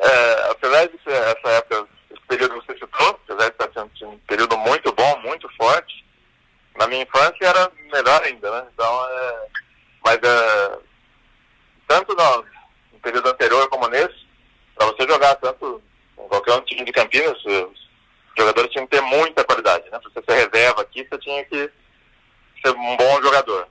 é, 0.02 0.52
apesar 0.52 0.88
de 0.88 1.00
ser 1.04 1.14
essa 1.14 1.50
época, 1.50 1.88
esse 2.10 2.22
período 2.28 2.60
que 2.60 2.68
você 2.68 2.74
citou, 2.74 3.20
apesar 3.24 3.50
de 3.50 3.56
estar 3.56 3.70
sendo 3.74 4.12
um 4.12 4.18
período 4.28 4.58
muito 4.58 4.92
bom, 4.94 5.20
muito 5.22 5.48
forte, 5.56 6.06
na 6.78 6.88
minha 6.88 7.04
infância 7.04 7.38
era 7.46 7.72
melhor 7.94 8.22
ainda, 8.24 8.52
né? 8.52 8.68
Então, 8.74 9.08
é, 9.08 9.48
mas 10.04 10.18
é, 10.22 10.80
tanto 11.88 12.14
no, 12.16 12.46
no, 12.94 13.00
período 13.02 13.30
anterior 13.30 13.70
como 13.70 13.88
nesse, 13.88 14.21
para 14.82 14.88
você 14.88 15.12
jogar 15.12 15.36
tanto 15.36 15.82
em 16.18 16.28
qualquer 16.28 16.54
um 16.54 16.62
time 16.62 16.84
de 16.84 16.92
Campinas, 16.92 17.38
os 17.46 17.90
jogadores 18.38 18.72
tinham 18.72 18.88
que 18.88 18.98
ter 18.98 19.02
muita 19.02 19.44
qualidade, 19.44 19.90
né? 19.92 20.00
Para 20.00 20.10
você 20.10 20.24
ser 20.28 20.50
reserva 20.50 20.82
aqui, 20.82 21.08
você 21.08 21.18
tinha 21.20 21.46
que 21.46 21.70
ser 22.64 22.72
um 22.72 22.98
bom 22.98 23.22
jogador. 23.22 23.68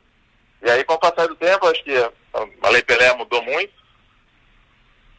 E 0.62 0.70
aí, 0.70 0.84
com 0.84 0.94
o 0.94 0.98
passar 0.98 1.26
do 1.26 1.34
tempo, 1.34 1.66
acho 1.66 1.82
que 1.82 1.96
a 2.62 2.68
Lei 2.68 2.82
Pelé 2.82 3.12
mudou 3.14 3.42
muito 3.42 3.72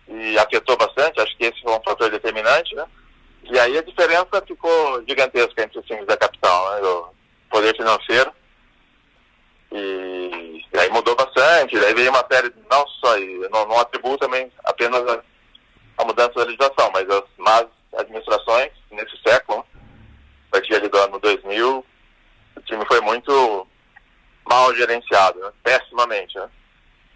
e 0.07 0.37
afetou 0.37 0.77
bastante, 0.77 1.19
acho 1.19 1.35
que 1.37 1.45
esse 1.45 1.61
foi 1.61 1.73
um 1.73 1.83
fator 1.83 2.09
determinante, 2.09 2.73
né? 2.75 2.85
E 3.43 3.59
aí 3.59 3.77
a 3.77 3.81
diferença 3.81 4.43
ficou 4.45 5.03
gigantesca 5.07 5.63
entre 5.63 5.79
os 5.79 5.85
times 5.85 6.05
da 6.05 6.15
capital, 6.15 6.71
né? 6.71 6.81
O 6.87 7.13
poder 7.49 7.75
financeiro. 7.75 8.31
E, 9.71 10.63
e 10.73 10.77
aí 10.77 10.89
mudou 10.89 11.15
bastante, 11.15 11.79
daí 11.79 11.93
veio 11.93 12.11
uma 12.11 12.25
série, 12.29 12.53
não 12.69 12.85
só, 12.87 13.17
não, 13.49 13.67
não 13.67 13.79
atribuo 13.79 14.17
também 14.17 14.51
apenas 14.65 15.01
a, 15.07 15.23
a 16.01 16.05
mudança 16.05 16.33
da 16.33 16.43
legislação, 16.43 16.91
mas 16.93 17.09
as 17.09 17.23
más 17.37 17.65
administrações 17.97 18.71
nesse 18.91 19.17
século, 19.25 19.65
a 20.49 20.51
partir 20.51 20.79
do 20.87 20.97
ano 20.97 21.19
2000, 21.19 21.85
o 22.55 22.61
time 22.61 22.85
foi 22.85 23.01
muito 23.01 23.67
mal 24.45 24.75
gerenciado, 24.75 25.39
né? 25.39 25.51
pessimamente, 25.63 26.37
né? 26.37 26.49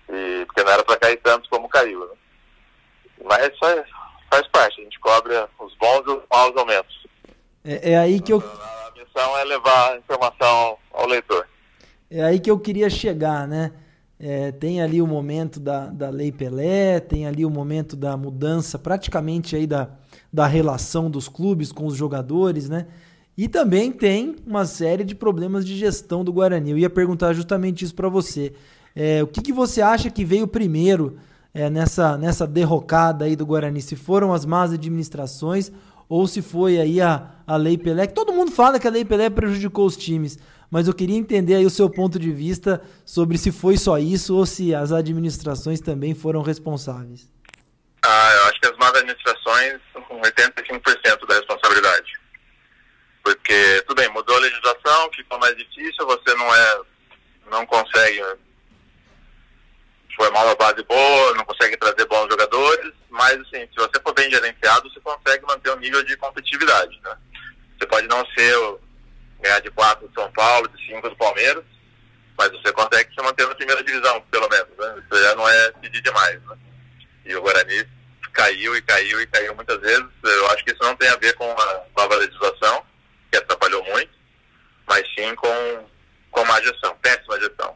E, 0.09 0.45
porque 0.45 0.63
não 0.63 0.71
era 0.71 0.83
para 0.83 0.97
cair 0.97 1.17
tanto 1.17 1.49
como 1.49 1.67
caiu, 1.67 2.07
né? 2.07 2.15
Mas 3.23 3.57
faz, 3.57 3.83
faz 4.29 4.47
parte, 4.49 4.79
a 4.79 4.83
gente 4.83 4.99
cobre 4.99 5.33
os 5.59 5.75
bons 5.75 6.03
e 6.05 6.11
os 6.11 6.23
maus 6.31 6.53
momentos. 6.53 7.07
É, 7.63 7.93
é 7.93 7.97
aí 7.97 8.19
que 8.21 8.31
eu... 8.31 8.37
A 8.39 8.91
missão 8.91 9.37
é 9.37 9.43
levar 9.45 9.93
a 9.93 9.97
informação 9.97 10.77
ao 10.93 11.07
leitor. 11.07 11.47
É 12.11 12.23
aí 12.23 12.39
que 12.39 12.51
eu 12.51 12.59
queria 12.59 12.89
chegar, 12.89 13.47
né? 13.47 13.73
É, 14.19 14.51
tem 14.51 14.81
ali 14.81 15.01
o 15.01 15.07
momento 15.07 15.59
da, 15.59 15.87
da 15.87 16.09
Lei 16.09 16.31
Pelé, 16.31 16.99
tem 16.99 17.27
ali 17.27 17.45
o 17.45 17.49
momento 17.49 17.95
da 17.95 18.15
mudança 18.15 18.79
praticamente 18.79 19.55
aí 19.55 19.67
da, 19.67 19.89
da 20.31 20.47
relação 20.47 21.09
dos 21.11 21.27
clubes 21.27 21.71
com 21.71 21.85
os 21.85 21.95
jogadores, 21.95 22.69
né? 22.69 22.87
E 23.37 23.49
também 23.49 23.91
tem 23.91 24.37
uma 24.47 24.65
série 24.65 25.03
de 25.03 25.13
problemas 25.13 25.65
de 25.65 25.75
gestão 25.75 26.23
do 26.23 26.31
Guarani. 26.31 26.71
Eu 26.71 26.77
ia 26.77 26.89
perguntar 26.89 27.33
justamente 27.33 27.83
isso 27.83 27.93
para 27.93 28.07
você. 28.07 28.53
É, 28.95 29.21
o 29.21 29.27
que, 29.27 29.41
que 29.41 29.51
você 29.51 29.81
acha 29.81 30.09
que 30.09 30.23
veio 30.23 30.47
primeiro 30.47 31.17
é, 31.53 31.69
nessa, 31.69 32.17
nessa 32.17 32.47
derrocada 32.47 33.25
aí 33.25 33.35
do 33.35 33.45
Guarani? 33.45 33.81
Se 33.81 33.97
foram 33.97 34.33
as 34.33 34.45
más 34.45 34.71
administrações 34.71 35.69
ou 36.07 36.25
se 36.27 36.41
foi 36.41 36.79
aí 36.79 37.01
a, 37.01 37.31
a 37.45 37.57
Lei 37.57 37.77
Pelé? 37.77 38.07
Que 38.07 38.13
todo 38.13 38.31
mundo 38.31 38.51
fala 38.51 38.79
que 38.79 38.87
a 38.87 38.91
Lei 38.91 39.03
Pelé 39.03 39.29
prejudicou 39.29 39.85
os 39.85 39.97
times, 39.97 40.39
mas 40.69 40.87
eu 40.87 40.93
queria 40.93 41.17
entender 41.17 41.55
aí 41.55 41.65
o 41.65 41.69
seu 41.69 41.89
ponto 41.89 42.19
de 42.19 42.31
vista 42.31 42.81
sobre 43.05 43.37
se 43.37 43.51
foi 43.51 43.77
só 43.77 43.97
isso 43.97 44.35
ou 44.35 44.45
se 44.45 44.73
as 44.73 44.91
administrações 44.91 45.79
também 45.79 46.13
foram 46.13 46.41
responsáveis. 46.41 47.29
Ah, 48.03 48.31
eu 48.35 48.43
acho 48.45 48.59
que 48.59 48.67
as 48.67 48.77
más 48.77 48.93
administrações 48.93 49.81
são 49.91 50.01
com 50.03 50.21
85% 50.21 51.27
da 51.27 51.35
responsabilidade. 51.35 52.19
Porque, 53.23 53.83
tudo 53.87 53.99
bem, 53.99 54.09
mudou 54.09 54.35
a 54.35 54.39
legislação, 54.39 55.09
ficou 55.15 55.39
mais 55.39 55.57
difícil, 55.57 56.05
você 56.05 56.35
não 56.35 56.55
é, 56.55 56.79
não 57.49 57.65
consegue 57.65 58.21
formar 60.15 60.45
uma 60.45 60.55
base 60.55 60.83
boa, 60.83 61.33
não 61.33 61.45
consegue 61.45 61.75
trazer 61.77 62.05
bons 62.05 62.27
jogadores, 62.29 62.93
mas 63.09 63.33
assim, 63.33 63.67
se 63.67 63.75
você 63.75 63.99
for 64.01 64.13
bem 64.13 64.29
gerenciado, 64.29 64.89
você 64.89 64.99
consegue 65.01 65.45
manter 65.45 65.71
um 65.71 65.79
nível 65.79 66.03
de 66.03 66.15
competitividade, 66.17 66.99
né? 67.03 67.17
Você 67.77 67.87
pode 67.87 68.07
não 68.07 68.25
ser 68.27 68.77
ganhar 69.41 69.59
de 69.59 69.71
4 69.71 70.07
do 70.07 70.13
São 70.13 70.31
Paulo, 70.31 70.67
de 70.67 70.85
5 70.87 71.09
do 71.09 71.15
Palmeiras, 71.15 71.63
mas 72.37 72.49
você 72.51 72.71
consegue 72.71 73.13
se 73.13 73.21
manter 73.23 73.47
na 73.47 73.55
primeira 73.55 73.83
divisão, 73.83 74.21
pelo 74.29 74.49
menos, 74.49 74.69
né? 74.77 75.03
Isso 75.03 75.23
já 75.23 75.35
não 75.35 75.47
é 75.47 75.71
pedir 75.73 76.01
demais, 76.01 76.41
né? 76.43 76.57
E 77.25 77.35
o 77.35 77.41
Guarani 77.41 77.85
caiu 78.33 78.75
e 78.75 78.81
caiu 78.81 79.21
e 79.21 79.27
caiu 79.27 79.55
muitas 79.55 79.79
vezes. 79.79 80.05
Eu 80.23 80.47
acho 80.51 80.63
que 80.63 80.71
isso 80.71 80.83
não 80.83 80.95
tem 80.95 81.09
a 81.09 81.15
ver 81.15 81.33
com 81.35 81.49
a 81.49 81.83
nova 81.97 82.15
legislação, 82.15 82.83
que 83.31 83.37
atrapalhou 83.37 83.83
muito, 83.85 84.11
mas 84.87 85.03
sim 85.15 85.33
com, 85.35 85.85
com 86.31 86.45
má 86.45 86.61
gestão, 86.61 86.95
péssima 87.01 87.39
gestão. 87.39 87.73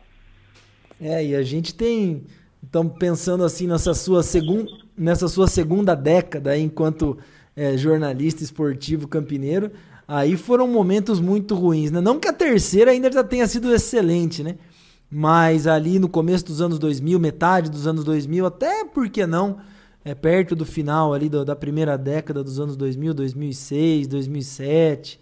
É, 1.02 1.24
e 1.24 1.36
a 1.36 1.43
gente 1.43 1.74
tem. 1.74 2.26
Estamos 2.62 2.98
pensando 3.00 3.43
assim 3.45 3.65
nessa 3.65 3.93
sua, 3.93 4.22
segun, 4.22 4.65
nessa 4.98 5.30
sua 5.30 5.48
segunda 5.48 5.95
década 5.95 6.58
enquanto 6.58 7.17
é, 7.56 7.78
jornalista 7.78 8.43
esportivo 8.43 9.08
campineiro. 9.08 9.72
Aí 10.12 10.36
foram 10.36 10.67
momentos 10.67 11.19
muito 11.19 11.54
ruins, 11.54 11.91
né? 11.91 12.02
Não 12.02 12.19
que 12.19 12.28
a 12.28 12.34
terceira 12.34 12.89
ainda 12.89 13.12
já 13.12 13.24
tenha 13.24 13.45
sido 13.45 13.72
excelente, 13.72 14.41
né? 14.41 14.56
Mas 15.08 15.67
ali 15.67 16.00
no 16.00 16.10
começo 16.10 16.45
dos 16.45 16.62
anos 16.62 16.80
2000, 16.80 17.19
metade 17.19 17.69
dos 17.69 17.86
anos 17.86 18.04
2000, 18.04 18.43
até 18.48 18.84
por 18.86 19.08
que 19.08 19.28
não, 19.28 19.60
é 20.04 20.15
perto 20.15 20.56
do 20.56 20.65
final 20.65 21.13
ali 21.13 21.30
do, 21.30 21.45
da 21.45 21.56
primeira 21.56 21.95
década 21.95 22.43
dos 22.43 22.60
anos 22.60 22.76
2000, 22.76 23.13
2006, 23.13 24.08
2007, 24.08 25.19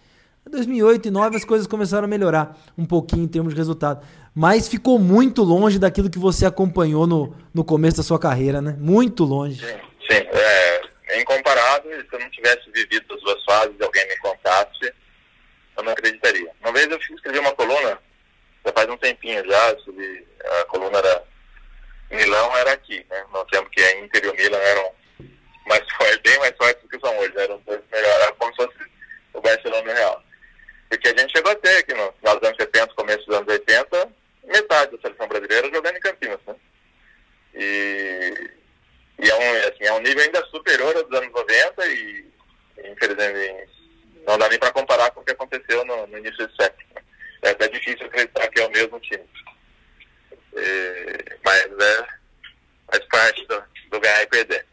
2008 0.50 1.08
e 1.08 1.12
2009 1.12 1.36
as 1.36 1.43
coisas 1.43 1.67
começaram 1.67 2.06
a 2.06 2.08
melhorar 2.08 2.58
um 2.78 2.86
pouquinho 2.86 3.26
em 3.26 3.28
termos 3.28 3.54
de 3.54 3.58
resultado, 3.58 4.06
mas 4.34 4.69
ficou 4.69 4.97
muito 4.97 5.43
longe 5.43 5.78
daquilo 5.78 6.10
que 6.10 6.17
você 6.17 6.45
acompanhou 6.45 7.06
no, 7.06 7.34
no 7.54 7.65
começo 7.65 7.97
da 7.97 8.04
sua 8.04 8.17
carreira, 8.17 8.62
né? 8.62 8.78
Muito 8.80 9.26
longe. 9.26 9.60
Sim, 9.60 9.73
sim. 10.10 10.28
É, 10.32 10.82
é 11.10 11.21
incomparável. 11.21 11.66
Se 11.89 12.08
eu 12.12 12.19
não 12.19 12.30
tivesse 12.30 12.69
vivido 12.71 13.13
as 13.13 13.21
duas 13.21 13.43
fases 13.43 13.82
alguém 13.82 14.08
me 14.08 14.17
contasse, 14.17 14.93
eu 15.78 15.84
não 15.84 15.91
acreditaria. 15.91 16.52
Uma 16.62 16.73
vez 16.73 16.88
eu 16.88 16.97
escrevi 16.97 17.39
uma 17.39 17.54
coluna, 17.54 18.00
já 18.65 18.71
faz 18.73 18.89
um 18.89 18.97
tempinho 18.97 19.43
já, 19.50 19.78
sobre, 19.80 20.28
a 20.43 20.65
coluna 20.65 20.97
era 20.97 21.23
Milão 22.10 22.58
era 22.58 22.71
aqui, 22.71 23.06
né? 23.10 23.26
Nós 23.34 23.45
temos 23.52 23.69
que 23.69 23.82
a 23.82 24.00
Inter 24.00 24.26
e 24.26 24.30
o 24.30 24.36
Milan 24.36 24.58
eram 24.58 24.93
mais 25.67 25.84
fortes, 25.97 26.19
bem 26.23 26.39
mais 26.39 26.56
fortes 26.56 26.82
do 26.84 26.89
que 26.89 27.00
são 27.00 27.17
hoje, 27.17 27.34
né? 27.36 27.43
eram 27.43 27.60
dois 27.65 27.82
melhores, 27.91 28.21
era 28.21 28.32
como 28.34 28.52
se 28.52 28.58
fosse 28.58 28.91
o 29.34 29.41
Barcelona 29.41 29.93
Real. 29.93 30.23
Porque 30.89 31.08
a 31.10 31.17
gente 31.17 31.32
chegou 31.32 31.52
a 31.52 31.56
ter 31.56 31.78
aqui 31.78 31.93
no 31.93 32.12
final 32.13 32.39
dos 32.39 32.47
anos 32.47 32.58
70, 32.62 32.93
começo 32.93 33.26
dos 33.26 33.36
anos 33.36 33.47
80, 33.47 34.10
metade 34.45 34.95
da 34.95 35.02
seleção 35.02 35.28
brasileira 35.28 35.69
jogando 35.73 35.97
em 35.97 36.02
Campinas, 36.02 36.39
né? 36.47 36.56
E, 37.54 38.52
e 39.19 39.30
é, 39.30 39.36
um, 39.36 39.67
assim, 39.67 39.84
é 39.84 39.93
um 39.93 40.00
nível 40.00 40.23
ainda 40.23 40.45
superior 40.45 40.95
aos 40.95 41.12
anos 41.12 41.32
90 41.34 41.88
e, 41.88 42.26
infelizmente, 42.86 43.71
não 44.26 44.38
dá 44.38 44.47
nem 44.47 44.60
para 44.60 44.71
comparar 44.71 45.12
com 45.12 45.21
o 45.21 45.26
que 45.26 45.32
aconteceu 45.32 45.84
no, 45.86 46.08
no 46.08 46.17
início 46.19 46.47
do 46.47 46.56
século. 46.56 46.88
Né? 46.95 47.02
É 47.41 47.50
até 47.50 47.67
difícil 47.67 48.06
acreditar 48.06 48.47
que 48.47 48.62
é 48.62 48.67
o 48.67 48.71
mesmo 48.71 49.00
time. 49.00 49.28
E, 50.54 51.38
mas 51.43 51.65
é, 51.65 52.08
faz 52.91 53.06
parte 53.10 53.45
do, 53.47 53.63
do 53.89 54.00
ganhar 54.00 54.23
e 54.23 54.28
perder. 54.28 54.65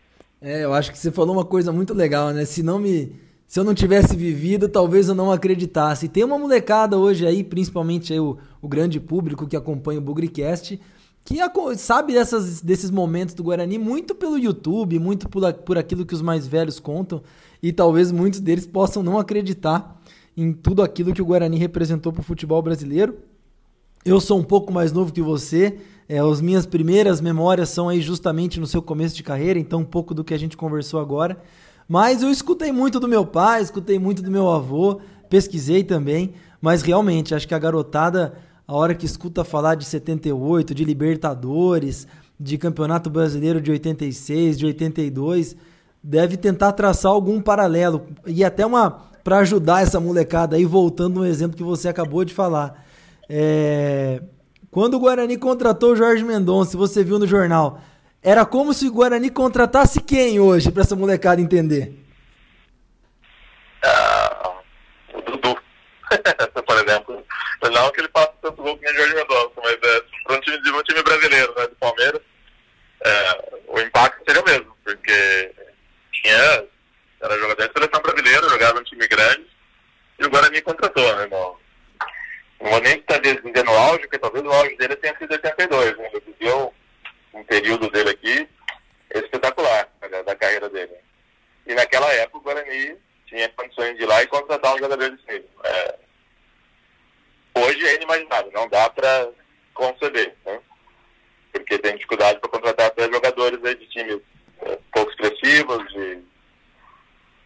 É, 0.42 0.64
eu 0.64 0.73
acho 0.84 0.92
que 0.92 0.98
você 0.98 1.10
falou 1.10 1.34
uma 1.34 1.44
coisa 1.44 1.72
muito 1.72 1.94
legal, 1.94 2.30
né? 2.30 2.44
Se 2.44 2.62
não 2.62 2.78
me. 2.78 3.12
Se 3.46 3.60
eu 3.60 3.64
não 3.64 3.74
tivesse 3.74 4.16
vivido, 4.16 4.68
talvez 4.68 5.08
eu 5.08 5.14
não 5.14 5.30
acreditasse. 5.30 6.06
E 6.06 6.08
tem 6.08 6.24
uma 6.24 6.38
molecada 6.38 6.98
hoje 6.98 7.26
aí, 7.26 7.44
principalmente 7.44 8.12
aí 8.12 8.18
o, 8.18 8.38
o 8.60 8.66
grande 8.66 8.98
público 8.98 9.46
que 9.46 9.54
acompanha 9.54 10.00
o 10.00 10.02
Bugricast, 10.02 10.80
que 11.24 11.36
sabe 11.76 12.14
dessas, 12.14 12.60
desses 12.60 12.90
momentos 12.90 13.34
do 13.34 13.44
Guarani 13.44 13.78
muito 13.78 14.14
pelo 14.14 14.38
YouTube, 14.38 14.98
muito 14.98 15.28
por, 15.28 15.52
por 15.52 15.78
aquilo 15.78 16.06
que 16.06 16.14
os 16.14 16.22
mais 16.22 16.46
velhos 16.48 16.80
contam, 16.80 17.22
e 17.62 17.70
talvez 17.70 18.10
muitos 18.10 18.40
deles 18.40 18.66
possam 18.66 19.02
não 19.02 19.18
acreditar 19.18 20.00
em 20.36 20.52
tudo 20.52 20.82
aquilo 20.82 21.12
que 21.12 21.22
o 21.22 21.26
Guarani 21.26 21.58
representou 21.58 22.12
para 22.12 22.22
o 22.22 22.24
futebol 22.24 22.60
brasileiro. 22.60 23.18
Eu 24.04 24.20
sou 24.20 24.38
um 24.38 24.44
pouco 24.44 24.72
mais 24.72 24.90
novo 24.90 25.12
que 25.12 25.22
você. 25.22 25.78
É, 26.08 26.18
as 26.18 26.40
minhas 26.40 26.66
primeiras 26.66 27.20
memórias 27.20 27.70
são 27.70 27.88
aí 27.88 28.00
justamente 28.00 28.60
no 28.60 28.66
seu 28.66 28.82
começo 28.82 29.16
de 29.16 29.22
carreira, 29.22 29.58
então 29.58 29.80
um 29.80 29.84
pouco 29.84 30.14
do 30.14 30.22
que 30.22 30.34
a 30.34 30.38
gente 30.38 30.56
conversou 30.56 31.00
agora. 31.00 31.38
Mas 31.88 32.22
eu 32.22 32.30
escutei 32.30 32.72
muito 32.72 33.00
do 33.00 33.08
meu 33.08 33.24
pai, 33.24 33.62
escutei 33.62 33.98
muito 33.98 34.22
do 34.22 34.30
meu 34.30 34.50
avô, 34.50 35.00
pesquisei 35.28 35.82
também, 35.82 36.34
mas 36.60 36.82
realmente 36.82 37.34
acho 37.34 37.48
que 37.48 37.54
a 37.54 37.58
garotada, 37.58 38.34
a 38.66 38.74
hora 38.74 38.94
que 38.94 39.06
escuta 39.06 39.44
falar 39.44 39.74
de 39.74 39.84
78, 39.84 40.74
de 40.74 40.84
Libertadores, 40.84 42.06
de 42.38 42.58
Campeonato 42.58 43.08
Brasileiro 43.10 43.60
de 43.60 43.70
86, 43.70 44.58
de 44.58 44.66
82, 44.66 45.56
deve 46.02 46.36
tentar 46.36 46.72
traçar 46.72 47.12
algum 47.12 47.40
paralelo 47.40 48.06
e 48.26 48.44
até 48.44 48.64
uma 48.66 49.14
para 49.22 49.38
ajudar 49.38 49.82
essa 49.82 49.98
molecada 49.98 50.56
aí, 50.56 50.66
voltando 50.66 51.20
no 51.20 51.26
exemplo 51.26 51.56
que 51.56 51.62
você 51.62 51.88
acabou 51.88 52.24
de 52.24 52.34
falar. 52.34 52.84
É... 53.28 54.22
Quando 54.74 54.94
o 54.94 54.98
Guarani 54.98 55.38
contratou 55.38 55.92
o 55.92 55.96
Jorge 55.96 56.24
Mendonça, 56.24 56.76
você 56.76 57.04
viu 57.04 57.16
no 57.16 57.28
jornal, 57.28 57.80
era 58.20 58.44
como 58.44 58.74
se 58.74 58.88
o 58.88 58.92
Guarani 58.92 59.30
contratasse 59.30 60.00
quem 60.00 60.40
hoje, 60.40 60.72
para 60.72 60.82
essa 60.82 60.96
molecada 60.96 61.40
entender? 61.40 61.94
Ah, 63.84 64.50
o 65.14 65.20
Dudu, 65.22 65.56
por 66.66 66.76
exemplo. 66.76 67.24
Não 67.62 67.92
que 67.92 68.00
ele 68.00 68.08
faça 68.12 68.32
tanto 68.42 68.60
gol 68.64 68.76
que 68.76 68.90
o 68.90 68.94
Jorge 68.96 69.14
Mendonça, 69.14 69.52
mas 69.62 69.78
é, 69.80 70.34
um 70.34 70.40
time, 70.40 70.70
um 70.72 70.82
time 70.82 71.02
brasileiro, 71.04 71.54
né, 71.56 71.66
do 71.68 71.76
Palmeiras, 71.76 72.20
é, 73.04 73.62
o 73.68 73.78
impacto 73.78 74.24
seria 74.26 74.42
o 74.42 74.44
mesmo, 74.44 74.76
porque 74.82 75.52
tinha 76.10 76.64
era 77.22 77.38
jogador 77.38 77.68
de 77.68 77.72
seleção 77.72 78.02
brasileira, 78.02 78.48
jogava 78.48 78.80
no 78.80 78.84
time 78.84 79.06
grande, 79.06 79.46
e 80.18 80.26
o 80.26 80.30
Guarani 80.30 80.60
contratou, 80.62 81.14
né, 81.14 81.22
irmão? 81.22 81.63
Vou 82.64 82.80
nem 82.80 82.94
estar 82.94 83.18
dizendo 83.18 83.70
o 83.70 83.76
auge, 83.76 84.00
porque 84.00 84.18
talvez 84.18 84.42
o 84.42 84.50
auge 84.50 84.74
dele 84.76 84.96
tenha 84.96 85.14
sido 85.18 85.32
82, 85.32 85.98
né? 85.98 86.10
Ele 86.14 86.34
viveu 86.38 86.74
um 87.34 87.44
período 87.44 87.90
dele 87.90 88.08
aqui 88.08 88.48
espetacular, 89.14 89.86
né, 90.10 90.22
da 90.22 90.34
carreira 90.34 90.70
dele. 90.70 90.94
E 91.66 91.74
naquela 91.74 92.10
época 92.14 92.38
o 92.38 92.40
Guarani 92.40 92.96
tinha 93.26 93.50
condições 93.50 93.96
de 93.96 94.04
ir 94.04 94.06
lá 94.06 94.22
e 94.22 94.26
contratar 94.28 94.74
um 94.74 94.78
jogador 94.78 95.10
de 95.10 95.22
nível. 95.26 95.48
É, 95.62 95.94
hoje 97.54 97.86
é 97.86 97.96
inimaginável, 97.96 98.50
não 98.52 98.66
dá 98.68 98.88
para 98.88 99.28
conceber, 99.74 100.34
né? 100.46 100.58
Porque 101.52 101.78
tem 101.78 101.94
dificuldade 101.96 102.40
para 102.40 102.50
contratar 102.50 102.86
até 102.86 103.04
jogadores 103.12 103.62
aí 103.62 103.74
de 103.74 103.86
times 103.88 104.20
é, 104.62 104.78
pouco 104.90 105.10
expressivos, 105.10 105.86
de 105.92 106.22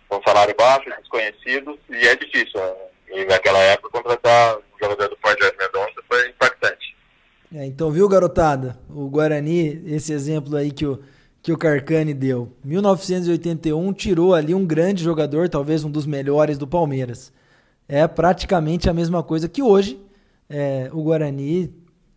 com 0.09 0.22
salário 0.22 0.54
baixo, 0.54 0.88
desconhecidos, 0.88 1.76
e 1.90 2.07
é 2.07 2.14
difícil. 2.14 2.61
Né? 2.61 2.88
E 3.11 3.25
naquela 3.25 3.59
época, 3.59 3.90
contratar 3.90 4.57
um 4.57 4.79
jogador 4.81 5.09
do 5.09 5.16
Forte 5.16 5.42
Mendonça 5.59 6.03
foi 6.09 6.29
impactante. 6.29 6.97
É, 7.55 7.64
então, 7.66 7.90
viu, 7.90 8.09
garotada? 8.09 8.79
O 8.90 9.09
Guarani, 9.09 9.83
esse 9.87 10.12
exemplo 10.12 10.57
aí 10.57 10.71
que 10.71 10.87
o, 10.87 11.01
que 11.42 11.53
o 11.53 11.57
Carcani 11.57 12.12
deu. 12.12 12.53
1981 12.64 13.92
tirou 13.92 14.35
ali 14.35 14.55
um 14.55 14.66
grande 14.66 15.03
jogador, 15.03 15.49
talvez 15.49 15.85
um 15.85 15.90
dos 15.90 16.07
melhores 16.07 16.59
do 16.59 16.66
Palmeiras. 16.66 17.33
É 17.88 18.07
praticamente 18.07 18.90
a 18.90 18.92
mesma 18.92 19.23
coisa 19.23 19.49
que 19.49 19.62
hoje 19.62 19.99
é, 20.49 20.90
o 20.92 21.03
Guarani 21.03 21.73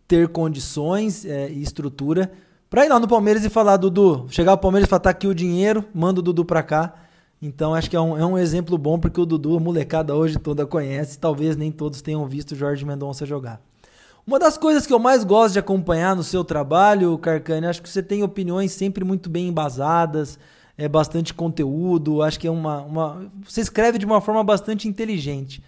ter 0.06 0.28
condições 0.28 1.24
é, 1.24 1.48
e 1.48 1.62
estrutura 1.62 2.30
para 2.68 2.84
ir 2.84 2.88
lá 2.88 3.00
no 3.00 3.08
Palmeiras 3.08 3.44
e 3.44 3.50
falar, 3.50 3.78
Dudu, 3.78 4.26
chegar 4.28 4.52
ao 4.52 4.58
Palmeiras 4.58 4.86
e 4.86 4.90
falar, 4.90 5.00
tá 5.00 5.10
aqui 5.10 5.26
o 5.26 5.34
dinheiro, 5.34 5.84
manda 5.94 6.20
o 6.20 6.22
Dudu 6.22 6.44
para 6.44 6.62
cá 6.62 7.01
então 7.42 7.74
acho 7.74 7.90
que 7.90 7.96
é 7.96 8.00
um, 8.00 8.16
é 8.16 8.24
um 8.24 8.38
exemplo 8.38 8.78
bom 8.78 9.00
porque 9.00 9.20
o 9.20 9.26
Dudu, 9.26 9.56
a 9.56 9.60
molecada 9.60 10.14
hoje 10.14 10.38
toda 10.38 10.64
conhece, 10.64 11.18
talvez 11.18 11.56
nem 11.56 11.72
todos 11.72 12.00
tenham 12.00 12.24
visto 12.28 12.54
Jorge 12.54 12.84
Mendonça 12.84 13.26
jogar. 13.26 13.60
Uma 14.24 14.38
das 14.38 14.56
coisas 14.56 14.86
que 14.86 14.92
eu 14.92 15.00
mais 15.00 15.24
gosto 15.24 15.54
de 15.54 15.58
acompanhar 15.58 16.14
no 16.14 16.22
seu 16.22 16.44
trabalho, 16.44 17.18
Carcane, 17.18 17.66
acho 17.66 17.82
que 17.82 17.88
você 17.88 18.00
tem 18.00 18.22
opiniões 18.22 18.70
sempre 18.70 19.04
muito 19.04 19.28
bem 19.28 19.48
embasadas, 19.48 20.38
é 20.78 20.88
bastante 20.88 21.34
conteúdo, 21.34 22.22
acho 22.22 22.38
que 22.38 22.46
é 22.46 22.50
uma, 22.50 22.82
uma 22.82 23.32
você 23.42 23.60
escreve 23.60 23.98
de 23.98 24.06
uma 24.06 24.20
forma 24.20 24.44
bastante 24.44 24.86
inteligente. 24.86 25.60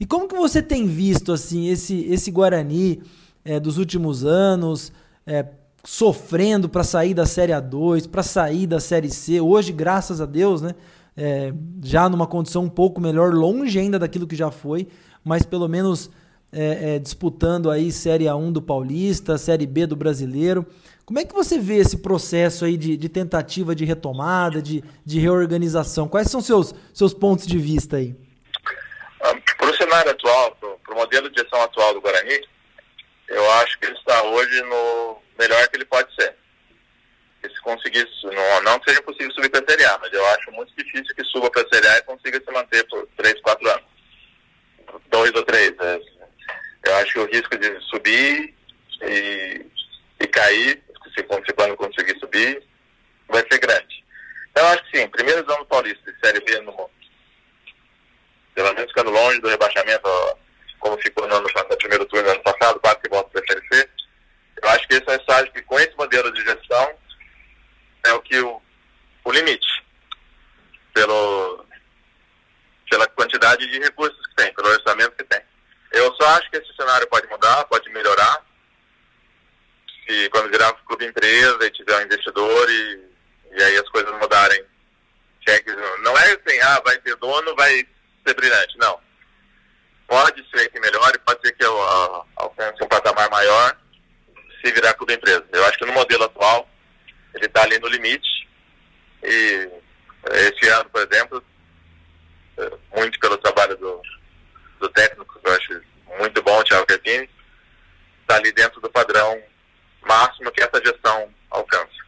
E 0.00 0.04
como 0.04 0.26
que 0.26 0.34
você 0.34 0.60
tem 0.60 0.86
visto 0.86 1.32
assim 1.32 1.68
esse 1.68 2.04
esse 2.06 2.32
Guarani 2.32 3.00
é, 3.44 3.60
dos 3.60 3.78
últimos 3.78 4.24
anos, 4.24 4.92
é, 5.24 5.46
sofrendo 5.84 6.68
para 6.68 6.82
sair 6.82 7.14
da 7.14 7.26
Série 7.26 7.52
A2, 7.52 8.08
para 8.08 8.24
sair 8.24 8.66
da 8.66 8.80
Série 8.80 9.10
C? 9.10 9.40
Hoje, 9.40 9.72
graças 9.72 10.20
a 10.20 10.26
Deus, 10.26 10.60
né? 10.60 10.74
É, 11.20 11.52
já 11.84 12.08
numa 12.08 12.26
condição 12.26 12.64
um 12.64 12.68
pouco 12.70 12.98
melhor, 12.98 13.34
longe 13.34 13.78
ainda 13.78 13.98
daquilo 13.98 14.26
que 14.26 14.34
já 14.34 14.50
foi, 14.50 14.88
mas 15.22 15.44
pelo 15.44 15.68
menos 15.68 16.10
é, 16.50 16.94
é, 16.94 16.98
disputando 16.98 17.70
aí 17.70 17.92
Série 17.92 18.24
A1 18.24 18.50
do 18.52 18.62
Paulista, 18.62 19.36
Série 19.36 19.66
B 19.66 19.86
do 19.86 19.94
Brasileiro. 19.94 20.66
Como 21.04 21.18
é 21.18 21.24
que 21.26 21.34
você 21.34 21.58
vê 21.58 21.76
esse 21.76 21.98
processo 21.98 22.64
aí 22.64 22.74
de, 22.78 22.96
de 22.96 23.08
tentativa 23.10 23.74
de 23.74 23.84
retomada, 23.84 24.62
de, 24.62 24.82
de 25.04 25.18
reorganização? 25.18 26.08
Quais 26.08 26.30
são 26.30 26.40
seus 26.40 26.74
seus 26.94 27.12
pontos 27.12 27.46
de 27.46 27.58
vista 27.58 27.98
aí? 27.98 28.16
Ah, 29.22 29.36
para 29.58 29.70
o 29.70 29.76
cenário 29.76 30.10
atual, 30.12 30.56
para 30.56 30.94
o 30.94 30.96
modelo 30.96 31.28
de 31.28 31.38
gestão 31.38 31.60
atual 31.62 31.92
do 31.92 32.00
Guarani, 32.00 32.40
eu 33.28 33.50
acho 33.60 33.78
que 33.78 33.84
ele 33.84 33.96
está 33.96 34.22
hoje 34.22 34.62
no 34.62 35.18
melhor 35.38 35.68
que 35.68 35.76
ele 35.76 35.84
pode 35.84 36.14
ser 36.14 36.34
se 37.48 37.60
conseguisse, 37.62 38.24
não, 38.24 38.62
não 38.62 38.78
que 38.80 38.90
seja 38.90 39.02
possível 39.02 39.32
subir 39.32 39.50
para 39.50 39.60
a 39.60 39.70
Série 39.70 39.84
A, 39.84 39.98
mas 39.98 40.12
eu 40.12 40.26
acho 40.26 40.52
muito 40.52 40.72
difícil 40.76 41.14
que 41.14 41.24
suba 41.24 41.50
para 41.50 41.62
a 41.62 41.68
Série 41.68 41.86
A 41.86 41.98
e 41.98 42.02
consiga 42.02 42.40
se 42.40 42.52
manter 42.52 42.86
por 42.88 43.06
3, 43.16 43.40
4 43.40 43.68
anos. 43.70 43.90
Dois 45.10 45.32
ou 45.34 45.42
três. 45.44 45.72
É. 45.78 46.00
Eu 46.84 46.96
acho 46.96 47.12
que 47.12 47.18
o 47.18 47.26
risco 47.26 47.56
de 47.58 47.80
subir 47.82 48.54
e, 49.02 49.66
e 50.20 50.26
cair, 50.26 50.82
se, 51.14 51.22
se 51.46 51.52
quando 51.52 51.76
conseguir 51.76 52.18
subir, 52.18 52.62
vai 53.28 53.44
ser 53.50 53.58
grande. 53.58 54.04
Então, 54.50 54.64
eu 54.64 54.72
acho 54.72 54.84
que 54.84 54.98
sim, 54.98 55.08
primeiros 55.08 55.48
anos 55.52 55.68
Paulista 55.68 56.12
de 56.12 56.18
Série 56.20 56.40
B 56.40 56.60
no 56.60 56.72
mundo. 56.72 56.90
Pelo 58.54 58.74
menos 58.74 58.90
ficando 58.90 59.10
longe 59.10 59.40
do 59.40 59.48
rebaixamento, 59.48 60.08
como 60.80 60.98
ficou 60.98 61.26
no, 61.28 61.36
ano, 61.36 61.46
no 61.70 61.76
primeiro 61.76 62.04
turno 62.06 62.24
do 62.24 62.30
ano 62.30 62.42
passado, 62.42 62.80
quase 62.80 62.98
que 63.00 63.08
volta 63.08 63.30
para 63.30 63.42
a 63.42 63.46
Série 63.46 63.68
C. 63.68 63.88
Eu 64.62 64.68
acho 64.70 64.88
que 64.88 64.94
esse 64.94 65.08
é 65.08 65.12
um 65.12 65.16
estágio 65.16 65.52
que, 65.52 65.62
com 65.62 65.78
esse 65.78 65.96
modelo 65.96 66.32
de 66.32 66.42
gestão, 66.42 66.94
é 68.04 68.12
o 68.12 68.20
que 68.20 68.38
o, 68.40 68.60
o 69.24 69.32
limite 69.32 69.84
pelo 70.92 71.64
pela 72.90 73.06
quantidade 73.06 73.64
de 73.70 73.78
recursos 73.78 74.26
que 74.26 74.34
tem, 74.34 74.52
pelo 74.52 74.68
orçamento 74.68 75.12
que 75.12 75.22
tem. 75.22 75.40
Eu 75.92 76.12
só 76.16 76.26
acho 76.30 76.50
que 76.50 76.56
esse 76.56 76.74
cenário 76.74 77.06
pode 77.06 77.28
mudar, 77.28 77.64
pode 77.66 77.88
melhorar, 77.90 78.44
se 80.04 80.28
quando 80.30 80.50
virar 80.50 80.72
um 80.72 80.86
clube 80.86 81.06
empresa 81.06 81.64
e 81.64 81.70
tiver 81.70 81.96
um 81.98 82.02
investidor 82.02 82.68
e, 82.68 83.10
e 83.52 83.62
aí 83.62 83.76
as 83.78 83.88
coisas 83.90 84.10
mudarem. 84.18 84.64
Cheques, 85.48 85.74
não 86.02 86.18
é 86.18 86.32
assim, 86.32 86.60
ah, 86.62 86.82
vai 86.84 86.98
ter 86.98 87.14
dono, 87.16 87.54
vai 87.54 87.86
ser 88.26 88.34
brilhante, 88.34 88.76
não. 88.78 89.00
Pode 90.08 90.44
ser 90.50 90.68
que 90.70 90.80
melhore, 90.80 91.18
pode 91.20 91.40
ser 91.46 91.52
que 91.52 91.64
eu 91.64 91.80
alcance 92.36 92.82
um 92.82 92.88
patamar 92.88 93.30
maior 93.30 93.76
se 94.60 94.72
virar 94.72 94.94
clube 94.94 95.14
empresa. 95.14 95.44
Eu 95.52 95.64
acho 95.66 95.78
que 95.78 95.86
no 95.86 95.92
modelo 95.92 96.24
atual 96.24 96.68
ele 97.34 97.46
está 97.46 97.62
ali 97.62 97.78
no 97.78 97.88
limite. 97.88 98.48
E 99.22 99.70
esse 100.32 100.68
ano, 100.68 100.90
por 100.90 101.02
exemplo, 101.02 101.44
é, 102.58 102.98
muito 102.98 103.18
pelo 103.18 103.38
trabalho 103.38 103.76
do, 103.76 104.02
do 104.80 104.88
técnico, 104.90 105.38
que 105.40 105.48
eu 105.48 105.54
acho 105.54 105.82
muito 106.18 106.42
bom, 106.42 106.58
o 106.58 106.64
Thiago 106.64 106.86
Carpini, 106.86 107.28
está 108.22 108.36
ali 108.36 108.52
dentro 108.52 108.80
do 108.80 108.90
padrão 108.90 109.40
máximo 110.02 110.50
que 110.50 110.62
essa 110.62 110.84
gestão 110.84 111.28
alcança. 111.50 112.00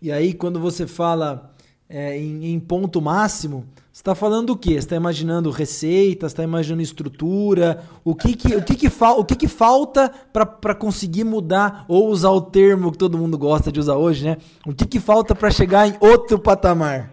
E 0.00 0.10
aí, 0.10 0.31
quando 0.42 0.58
você 0.58 0.88
fala 0.88 1.54
é, 1.88 2.16
em, 2.16 2.52
em 2.52 2.58
ponto 2.58 3.00
máximo, 3.00 3.64
você 3.92 4.00
está 4.00 4.12
falando 4.12 4.48
do 4.48 4.58
quê? 4.58 4.72
Você 4.72 4.78
está 4.78 4.96
imaginando 4.96 5.52
receitas, 5.52 6.32
está 6.32 6.42
imaginando 6.42 6.82
estrutura? 6.82 7.86
O 8.02 8.12
que 8.12 8.34
que, 8.34 8.56
o 8.56 8.64
que, 8.64 8.74
que, 8.74 8.90
fal, 8.90 9.20
o 9.20 9.24
que, 9.24 9.36
que 9.36 9.46
falta 9.46 10.08
para 10.08 10.74
conseguir 10.74 11.22
mudar, 11.22 11.84
ou 11.86 12.08
usar 12.08 12.30
o 12.30 12.40
termo 12.40 12.90
que 12.90 12.98
todo 12.98 13.16
mundo 13.16 13.38
gosta 13.38 13.70
de 13.70 13.78
usar 13.78 13.94
hoje, 13.94 14.24
né? 14.24 14.36
O 14.66 14.74
que, 14.74 14.84
que 14.84 14.98
falta 14.98 15.32
para 15.32 15.48
chegar 15.48 15.86
em 15.86 15.96
outro 16.00 16.40
patamar? 16.40 17.08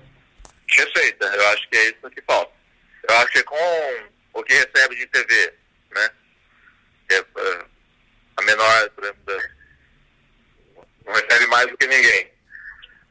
Receita, 0.68 1.28
eu 1.28 1.48
acho 1.50 1.70
que 1.70 1.78
é 1.78 1.90
isso 1.90 2.10
que 2.10 2.24
falta. 2.24 2.52
Eu 3.08 3.16
acho 3.18 3.32
que 3.32 3.44
com 3.44 4.40
o 4.40 4.44
que 4.44 4.54
recebe 4.54 4.96
de 4.96 5.06
TV, 5.06 5.54
né? 5.94 6.10
É, 7.12 7.18
é, 7.18 7.66
a 8.38 8.42
menor, 8.42 8.90
por 8.96 9.04
exemplo, 9.04 9.24
não 11.06 11.14
recebe 11.14 11.46
mais 11.46 11.70
do 11.70 11.78
que 11.78 11.86
ninguém 11.86 12.39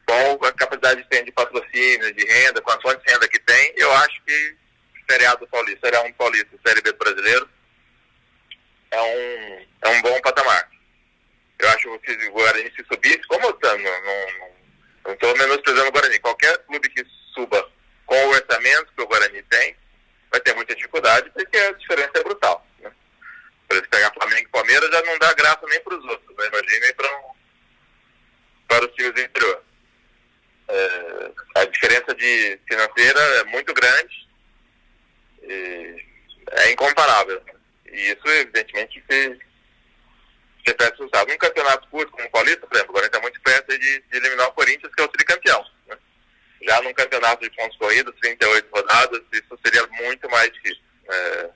com 0.08 0.46
a 0.46 0.52
capacidade 0.52 1.02
que 1.02 1.08
tem 1.10 1.24
de 1.24 1.32
patrocínio, 1.32 2.14
de 2.14 2.24
renda, 2.24 2.62
com 2.62 2.70
a 2.70 2.80
fonte 2.80 3.04
de 3.04 3.12
renda 3.12 3.28
que 3.28 3.38
tem, 3.40 3.74
eu 3.76 3.92
acho 3.92 4.22
que 4.24 4.56
o 4.94 5.12
seriado 5.12 5.46
paulista, 5.48 5.86
Série 5.86 6.08
um 6.08 6.12
paulista 6.14 6.58
Série 6.66 6.80
B 6.80 6.92
brasileiro 6.92 7.48
é 8.90 9.02
um, 9.02 9.66
é 9.82 9.88
um 9.90 10.02
bom 10.02 10.20
patamar. 10.22 10.70
Eu 11.58 11.68
acho 11.70 11.98
que 11.98 12.12
o 12.12 12.32
Guarani 12.32 12.72
se 12.74 12.84
subisse, 12.90 13.26
como 13.28 13.46
eu 13.46 13.52
tô, 13.54 13.68
não 15.04 15.12
estou 15.12 15.36
menosprezando 15.36 15.88
o 15.88 15.92
Guarani, 15.92 16.18
qualquer 16.20 16.56
clube 16.66 16.88
que 16.88 17.04
suba 17.34 17.70
com 18.06 18.16
o 18.16 18.28
orçamento 18.30 18.92
que 18.96 19.02
o 19.02 19.06
Guarani 19.06 19.42
tem, 19.42 19.76
vai 20.30 20.40
ter 20.40 20.54
muita 20.54 20.74
dificuldade, 20.74 21.30
porque 21.30 21.56
a 21.56 21.72
diferença 21.72 22.12
é 22.14 22.22
brutal. 22.22 22.66
Né? 22.80 22.90
Por 23.68 23.76
isso, 23.76 23.88
pegar 23.90 24.12
Flamengo 24.14 24.48
e 24.48 24.52
Palmeiras 24.52 24.90
já 24.90 25.02
não 25.02 25.18
dá 25.18 25.34
graça 25.34 25.66
nem 25.68 25.80
para 25.82 25.98
os 25.98 26.04
outros, 26.06 26.36
né? 26.36 26.46
imaginem 26.46 26.94
para, 26.94 27.10
para 28.68 28.86
os 28.86 28.94
times 28.94 29.12
do 29.12 29.20
interior. 29.20 29.67
É, 30.68 31.30
a 31.56 31.64
diferença 31.64 32.14
de 32.14 32.58
financeira 32.68 33.20
é 33.20 33.44
muito 33.44 33.72
grande, 33.72 34.28
é 36.52 36.70
incomparável. 36.72 37.42
E 37.86 38.12
isso, 38.12 38.26
evidentemente, 38.26 39.02
se, 39.08 39.38
se 40.66 40.74
perde 40.74 40.92
resultado. 40.92 41.28
Num 41.28 41.38
campeonato 41.38 41.88
curto 41.88 42.12
como 42.12 42.26
o 42.26 42.30
Paulista, 42.30 42.66
por 42.66 42.74
exemplo, 42.74 42.92
agora 42.92 43.06
está 43.06 43.20
muito 43.20 43.40
perto 43.40 43.78
de, 43.78 43.78
de, 43.78 44.16
eliminar 44.16 44.48
o 44.48 44.52
Corinthians, 44.52 44.94
que 44.94 45.00
é 45.00 45.04
o 45.04 45.08
tricampeão. 45.08 45.64
Né? 45.86 45.98
Já 46.62 46.82
num 46.82 46.92
campeonato 46.92 47.42
de 47.42 47.56
pontos 47.56 47.76
corridos, 47.78 48.14
38 48.20 48.68
rodadas, 48.70 49.22
isso 49.32 49.58
seria 49.64 49.86
muito 49.86 50.28
mais 50.30 50.52
difícil. 50.52 50.82
É, 51.10 51.50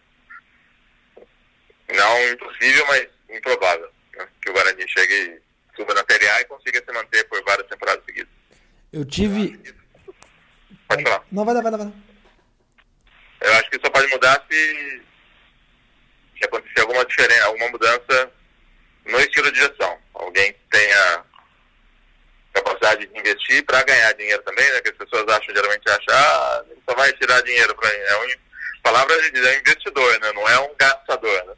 não 1.94 2.29
impossível, 2.31 2.87
mas 2.87 3.09
improvável. 3.31 3.90
Né? 4.16 4.29
Que 4.40 4.51
o 4.51 4.53
Guarani 4.53 4.88
chegue 4.88 5.40
suba 5.77 5.94
na 5.94 6.05
Série 6.09 6.29
A 6.29 6.40
e 6.40 6.46
consiga 6.46 6.83
se 6.85 6.92
manter 6.92 7.25
por 7.29 7.42
várias 7.44 7.68
temporadas 7.68 8.05
seguidas. 8.05 8.42
Eu 8.93 9.05
tive. 9.05 9.59
Pode 10.89 11.03
falar. 11.03 11.25
Não, 11.33 11.45
vai 11.45 11.55
dar, 11.55 11.63
vai 11.63 11.71
dar, 11.71 11.79
vai 11.79 11.87
dar. 11.87 11.95
Eu 13.41 13.53
acho 13.55 13.71
que 13.71 13.81
só 13.83 13.91
pode 13.91 14.07
mudar 14.09 14.45
se, 14.49 15.03
se 16.39 16.45
acontecer 16.45 16.81
alguma 16.81 17.05
diferença, 17.05 17.45
alguma 17.47 17.69
mudança 17.71 18.33
no 19.07 19.19
estilo 19.21 19.51
de 19.51 19.59
gestão. 19.59 19.99
Alguém 20.15 20.53
que 20.53 20.61
tenha 20.71 21.25
capacidade 22.53 23.07
de 23.07 23.19
investir 23.19 23.65
para 23.65 23.83
ganhar 23.83 24.13
dinheiro 24.13 24.43
também, 24.43 24.71
né? 24.73 24.81
Que 24.83 24.91
as 24.91 24.97
pessoas 24.97 25.27
acham, 25.29 25.55
geralmente 25.55 25.89
acham, 25.89 26.15
ah, 26.15 26.65
só 26.89 26.95
vai 26.95 27.13
tirar 27.15 27.43
dinheiro 27.43 27.75
para 27.75 27.89
é 27.89 28.17
um 28.19 28.43
palavra 28.83 29.23
de 29.23 29.31
dizer, 29.31 29.55
é 29.55 29.57
um 29.57 29.61
investidor, 29.61 30.21
né? 30.21 30.33
Não 30.33 30.49
é 30.49 30.59
um 30.61 30.75
gastador, 30.77 31.47
né? 31.47 31.55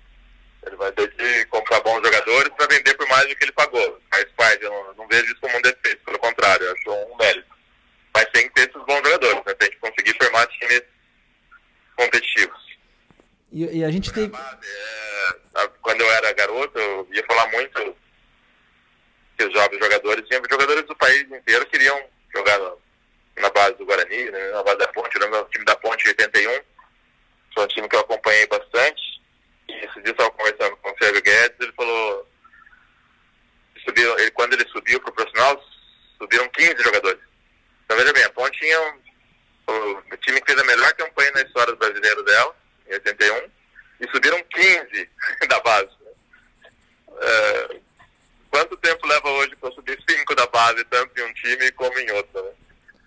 Ele 0.66 0.76
vai 0.76 0.92
ter 0.92 1.10
que 1.14 1.46
comprar 1.46 1.80
bons 1.80 2.02
jogadores 2.02 2.52
para 2.56 2.66
vender 2.66 2.94
por 2.94 3.08
mais 3.08 3.28
do 3.28 3.36
que 3.36 3.44
ele 3.44 3.52
pagou. 3.52 4.00
Faz 4.10 4.24
parte, 4.36 4.64
eu 4.64 4.70
não, 4.70 4.94
não, 4.94 5.08
vejo 5.08 5.24
isso 5.24 5.40
como 5.40 5.56
um 5.56 5.62
defeito, 5.62 6.04
pelo 6.04 6.18
contrário, 6.18 6.64
eu 6.64 6.72
acho 6.72 6.90
um 6.90 7.16
mérito. 7.16 7.54
Mas 8.14 8.24
tem 8.32 8.48
que 8.48 8.54
ter 8.54 8.70
esses 8.70 8.86
bons 8.86 8.96
jogadores, 8.96 9.44
né? 9.44 9.54
Tem 9.54 9.70
que 9.70 9.78
conseguir 9.78 10.16
formar 10.20 10.46
times 10.46 10.82
competitivos. 11.96 12.64
E, 13.52 13.78
e 13.78 13.84
a 13.84 13.90
gente 13.90 14.12
tem. 14.12 14.24
É, 14.24 15.68
quando 15.80 16.00
eu 16.00 16.12
era 16.12 16.32
garoto, 16.32 16.78
eu 16.78 17.08
ia 17.12 17.24
falar 17.24 17.46
muito 17.52 17.96
que 19.36 19.44
os 19.44 19.52
jovens 19.52 19.78
jogadores, 19.78 20.26
tinha 20.28 20.40
jogadores 20.50 20.84
do 20.86 20.96
país 20.96 21.22
inteiro 21.30 21.66
queriam 21.66 22.00
jogar 22.34 22.58
na, 23.36 23.50
base 23.50 23.76
do 23.76 23.86
Guarani, 23.86 24.30
né, 24.30 24.50
na 24.50 24.62
base 24.62 24.78
da 24.78 24.88
Ponte, 24.88 25.14
eu 25.14 25.22
lembro 25.22 25.42
do 25.42 25.50
time 25.50 25.64
da 25.64 25.76
Ponte 25.76 26.08
81, 26.08 26.60
foi 27.54 27.64
um 27.64 27.68
time 27.68 27.88
que 27.88 27.96
eu 27.96 28.00
acompanhei 28.00 28.46
bastante, 28.46 29.13
e 29.68 29.72
esse 29.72 29.94
dia 30.00 30.06
eu 30.06 30.12
estava 30.12 30.30
conversando 30.30 30.76
com 30.76 30.90
o 30.90 30.96
Sérgio 30.98 31.22
Guedes, 31.22 31.60
ele 31.60 31.72
falou, 31.72 32.28
subiram, 33.84 34.18
ele, 34.18 34.30
quando 34.32 34.54
ele 34.54 34.68
subiu 34.68 35.00
para 35.00 35.10
o 35.10 35.14
profissional, 35.14 35.64
subiram 36.18 36.48
15 36.48 36.82
jogadores. 36.82 37.20
Então 37.84 37.96
veja 37.96 38.12
bem, 38.12 38.24
a 38.24 38.30
Ponte 38.30 38.58
tinha 38.58 38.80
um, 38.80 39.00
o, 39.72 40.16
time 40.18 40.40
que 40.40 40.52
fez 40.52 40.58
a 40.58 40.66
melhor 40.66 40.92
campanha 40.94 41.30
na 41.32 41.42
história 41.42 41.72
do 41.72 41.78
brasileiro 41.78 42.22
dela, 42.24 42.56
em 42.88 42.94
81, 42.94 43.50
e 44.00 44.10
subiram 44.10 44.42
15 44.42 45.10
da 45.48 45.60
base. 45.60 45.90
É, 47.16 47.80
quanto 48.50 48.76
tempo 48.78 49.06
leva 49.06 49.28
hoje 49.30 49.56
para 49.56 49.72
subir 49.72 50.02
cinco 50.08 50.34
da 50.34 50.46
base, 50.46 50.84
tanto 50.84 51.18
em 51.18 51.24
um 51.24 51.32
time 51.34 51.70
como 51.72 51.98
em 51.98 52.10
outro, 52.12 52.42
né? 52.42 52.50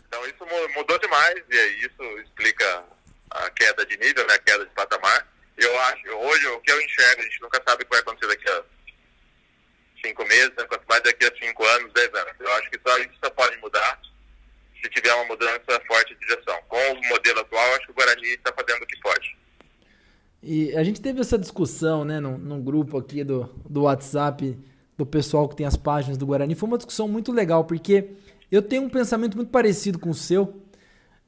Então 0.08 0.26
isso 0.26 0.46
mudou 0.74 0.98
demais 1.00 1.44
e 1.50 1.60
aí 1.60 1.80
isso 1.82 2.20
explica 2.20 2.84
a 3.30 3.50
queda 3.52 3.86
de 3.86 3.98
nível, 3.98 4.26
né, 4.26 4.36
a 4.36 4.40
queda 4.40 4.66
de 4.66 4.72
patamar. 4.72 5.28
Eu 5.58 5.80
acho, 5.82 6.08
hoje 6.08 6.48
o 6.48 6.60
que 6.62 6.72
eu 6.72 6.82
enxergo, 6.82 7.22
a 7.22 7.24
gente 7.24 7.42
nunca 7.42 7.62
sabe 7.68 7.82
o 7.82 7.86
que 7.86 7.92
vai 7.92 8.00
acontecer 8.00 8.28
daqui 8.28 8.50
a 8.50 8.64
cinco 10.06 10.24
meses, 10.26 10.52
né, 10.56 10.64
quanto 10.66 10.86
mais 10.88 11.02
daqui 11.04 11.26
a 11.26 11.36
cinco 11.46 11.66
anos, 11.66 11.94
dez 11.94 12.14
anos. 12.14 12.34
Eu 12.40 12.52
acho 12.54 12.70
que 12.70 12.80
só 12.88 12.98
isso 13.00 13.14
só 13.24 13.30
pode 13.32 13.58
mudar 13.58 14.00
se 14.82 14.90
tiver 14.90 15.14
uma 15.16 15.26
mudança 15.26 15.82
forte 15.88 16.16
de 16.16 16.28
gestão. 16.28 16.58
Com 16.68 16.78
o 16.78 17.10
modelo 17.10 17.40
atual, 17.40 17.76
acho 17.76 17.86
que 17.86 17.92
o 17.92 17.96
Guarani 17.96 18.28
está 18.30 18.54
fazendo 18.54 18.84
o 18.84 18.88
que 18.88 19.00
pode. 19.00 19.38
E 20.44 20.76
a 20.78 20.84
gente 20.84 21.02
teve 21.02 21.20
essa 21.20 21.38
discussão, 21.38 22.06
né, 22.06 22.20
num, 22.20 22.38
num 22.38 22.62
grupo 22.64 22.98
aqui 22.98 23.24
do, 23.24 23.46
do 23.68 23.84
WhatsApp 23.84 24.58
do 24.96 25.06
pessoal 25.06 25.50
que 25.50 25.56
tem 25.56 25.66
as 25.66 25.76
páginas 25.76 26.18
do 26.18 26.26
Guarani. 26.26 26.56
Foi 26.56 26.68
uma 26.68 26.78
discussão 26.78 27.08
muito 27.08 27.32
legal, 27.32 27.66
porque 27.66 28.12
eu 28.52 28.62
tenho 28.62 28.84
um 28.84 28.90
pensamento 28.90 29.36
muito 29.36 29.50
parecido 29.50 30.00
com 30.00 30.10
o 30.10 30.14
seu. 30.14 30.62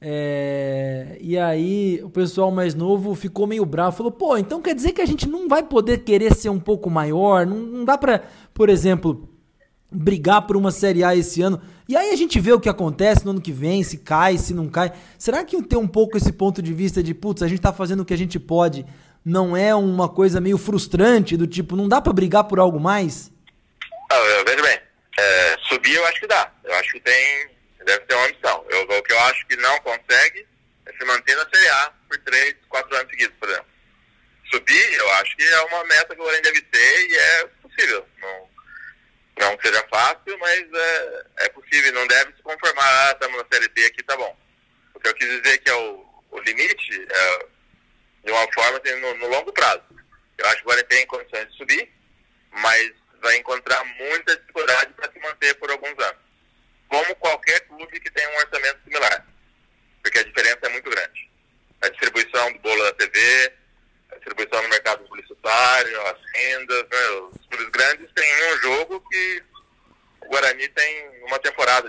É... 0.00 1.18
E 1.20 1.38
aí 1.38 2.00
o 2.02 2.08
pessoal 2.08 2.50
mais 2.50 2.74
novo 2.74 3.14
ficou 3.14 3.46
meio 3.46 3.64
bravo, 3.66 3.96
falou: 3.96 4.12
pô, 4.12 4.36
então 4.36 4.62
quer 4.62 4.74
dizer 4.74 4.92
que 4.92 5.02
a 5.02 5.06
gente 5.06 5.28
não 5.28 5.48
vai 5.48 5.62
poder 5.62 5.98
querer 5.98 6.34
ser 6.34 6.48
um 6.48 6.60
pouco 6.60 6.88
maior? 6.88 7.46
Não, 7.46 7.58
não 7.58 7.84
dá 7.84 7.98
pra, 7.98 8.22
por 8.54 8.68
exemplo, 8.68 9.28
brigar 9.90 10.46
por 10.46 10.56
uma 10.56 10.70
Série 10.70 11.04
A 11.04 11.14
esse 11.14 11.42
ano. 11.42 11.60
E 11.88 11.96
aí 11.96 12.12
a 12.12 12.16
gente 12.16 12.38
vê 12.38 12.52
o 12.52 12.60
que 12.60 12.68
acontece 12.68 13.24
no 13.24 13.32
ano 13.32 13.40
que 13.40 13.52
vem, 13.52 13.82
se 13.82 13.98
cai, 13.98 14.38
se 14.38 14.54
não 14.54 14.68
cai. 14.68 14.92
Será 15.18 15.44
que 15.44 15.60
tem 15.62 15.78
um 15.78 15.88
pouco 15.88 16.16
esse 16.16 16.32
ponto 16.32 16.62
de 16.62 16.72
vista 16.72 17.02
de, 17.02 17.12
putz, 17.12 17.42
a 17.42 17.48
gente 17.48 17.60
tá 17.60 17.72
fazendo 17.72 18.00
o 18.00 18.04
que 18.04 18.14
a 18.14 18.18
gente 18.18 18.38
pode, 18.38 18.86
não 19.24 19.56
é 19.56 19.74
uma 19.74 20.08
coisa 20.08 20.40
meio 20.40 20.56
frustrante, 20.56 21.36
do 21.36 21.46
tipo, 21.46 21.74
não 21.74 21.88
dá 21.88 22.00
para 22.00 22.12
brigar 22.12 22.44
por 22.44 22.60
algo 22.60 22.78
mais? 22.78 23.32
Não, 24.10 24.44
veja 24.44 24.62
bem, 24.62 24.78
é, 25.18 25.56
subir 25.68 25.94
eu 25.94 26.06
acho 26.06 26.20
que 26.20 26.26
dá. 26.26 26.52
Eu 26.64 26.74
acho 26.74 26.92
que 26.92 27.00
tem, 27.00 27.48
deve 27.84 28.04
ter 28.06 28.14
uma 28.14 28.28
missão. 28.28 28.66
Eu, 28.68 28.82
o 28.82 29.02
que 29.02 29.12
eu 29.12 29.20
acho 29.20 29.46
que 29.46 29.56
não 29.56 29.78
consegue 29.80 30.46
é 30.86 30.92
se 30.92 31.04
manter 31.04 31.36
na 31.36 31.48
Série 31.52 31.68
A 31.68 31.92
por 32.08 32.18
três, 32.18 32.54
quatro 32.68 32.94
anos 32.96 33.10
seguidos, 33.10 33.36
por 33.38 33.48
exemplo. 33.48 33.70
Subir, 34.50 34.92
eu 34.94 35.12
acho 35.12 35.36
que 35.36 35.44
é 35.44 35.60
uma 35.62 35.84
meta 35.84 36.14
que 36.14 36.20
o 36.20 36.24
Guarani 36.24 36.42
deve 36.42 36.60
ter 36.62 37.08
e 37.08 37.16
é 37.16 37.46
possível. 37.62 38.06
Não, 38.18 38.50
não 39.38 39.58
seja 39.62 39.86
fácil, 39.88 40.38
mas 40.38 40.60
é, 40.72 41.24
é 41.40 41.48
possível. 41.50 41.92
Não 41.92 42.06
deve 42.06 42.32
se 42.34 42.42
conformar, 42.42 43.08
ah, 43.08 43.12
estamos 43.12 43.38
na 43.38 43.46
Série 43.52 43.68
B 43.68 43.86
aqui, 43.86 44.02
tá 44.02 44.16
bom. 44.16 44.36
O 44.94 45.00
que 45.00 45.08
eu 45.08 45.14
quis 45.14 45.28
dizer 45.28 45.58
que 45.58 45.70
é 45.70 45.74
o, 45.74 46.04
o 46.32 46.40
limite, 46.40 47.06
é, 47.08 47.46
de 48.24 48.32
uma 48.32 48.52
forma, 48.52 48.80
assim, 48.82 48.94
no, 49.00 49.14
no 49.18 49.28
longo 49.28 49.52
prazo. 49.52 49.84
Eu 50.36 50.46
acho 50.46 50.56
que 50.56 50.62
o 50.62 50.66
Guarani 50.66 50.88
tem 50.88 51.06
condições 51.06 51.48
de 51.50 51.56
subir, 51.56 51.92
mas 52.50 52.92
vai 53.22 53.36
encontrar 53.36 53.84
muita 53.84 54.36
dificuldade 54.36 54.92
para 54.94 55.10
se 55.12 55.18
manter 55.20 55.54
por 55.54 55.70
alguns 55.70 55.98
anos. 55.98 56.20
Como 56.88 57.14
qualquer 57.16 57.60
clube 57.68 58.00
que 58.00 58.10
tenha 58.10 58.28
um 58.30 58.38
orçamento 58.38 58.80
similar. 58.84 59.26
Porque 60.02 60.18
a 60.18 60.24
diferença 60.24 60.58
é 60.62 60.68
muito 60.70 60.90
grande. 60.90 61.30
A 61.82 61.88
distribuição 61.88 62.52
do 62.52 62.58
bolo 62.60 62.82
da 62.82 62.92
TV, 62.94 63.52
a 64.10 64.14
distribuição 64.16 64.62
no 64.62 64.68
mercado 64.68 65.04
publicitário, 65.04 66.06
as 66.06 66.18
rendas, 66.34 66.82
né? 66.90 67.08
os 67.32 67.46
clubes 67.46 67.68
grandes 67.70 68.10
têm 68.14 68.52
um 68.52 68.58
jogo 68.58 69.04
que 69.08 69.42
o 70.22 70.28
Guarani 70.28 70.68
tem 70.68 71.20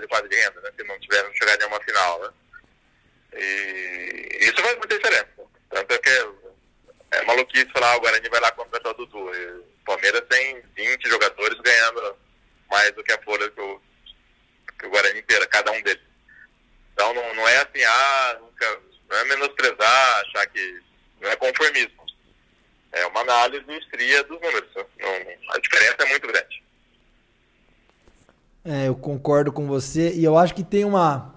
de 0.00 0.06
quase 0.08 0.28
de 0.28 0.36
renda, 0.36 0.60
né? 0.60 0.70
se 0.76 0.84
não 0.84 0.98
tiver 1.00 1.22
não 1.22 1.34
chegar 1.34 1.60
em 1.60 1.66
uma 1.66 1.80
final. 1.82 2.20
Né? 2.20 2.30
E 3.34 4.38
isso 4.40 4.62
faz 4.62 4.76
muita 4.78 4.96
diferença. 4.96 5.28
Tanto 5.70 5.92
é 5.92 5.98
que 5.98 6.10
é 7.12 7.24
maluquice 7.24 7.70
falar, 7.72 7.92
ah, 7.92 7.96
o 7.96 8.00
Guarani 8.00 8.28
vai 8.28 8.40
lá 8.40 8.52
contratar 8.52 8.92
o 8.92 8.94
Dudu. 8.94 9.18
O 9.18 9.84
Palmeiras 9.84 10.22
tem 10.28 10.62
20 10.76 11.08
jogadores 11.08 11.58
ganhando 11.60 12.16
mais 12.70 12.90
do 12.92 13.02
que 13.02 13.12
a 13.12 13.22
folha 13.22 13.50
que 13.50 13.60
o, 13.60 13.80
que 14.78 14.86
o 14.86 14.90
Guarani 14.90 15.20
inteira, 15.20 15.46
cada 15.46 15.70
um 15.72 15.82
deles. 15.82 16.02
Então 16.92 17.12
não, 17.14 17.34
não 17.34 17.48
é 17.48 17.56
assim, 17.58 17.84
ah, 17.84 18.38
nunca, 18.40 18.80
não 19.08 19.16
é 19.16 19.24
menosprezar, 19.24 20.20
achar 20.20 20.46
que 20.48 20.82
não 21.20 21.30
é 21.30 21.36
conformismo. 21.36 22.02
É 22.92 23.06
uma 23.06 23.20
análise 23.20 23.64
fria 23.90 24.22
dos 24.24 24.40
números. 24.40 24.68
Não, 24.74 25.54
a 25.54 25.58
diferença 25.58 25.96
é 26.00 26.06
muito 26.06 26.26
grande. 26.26 26.62
É, 28.64 28.86
eu 28.86 28.94
concordo 28.94 29.50
com 29.50 29.66
você 29.82 30.14
e 30.14 30.24
eu 30.24 30.36
acho 30.38 30.54
que 30.54 30.62
tem 30.62 30.84
uma 30.84 31.32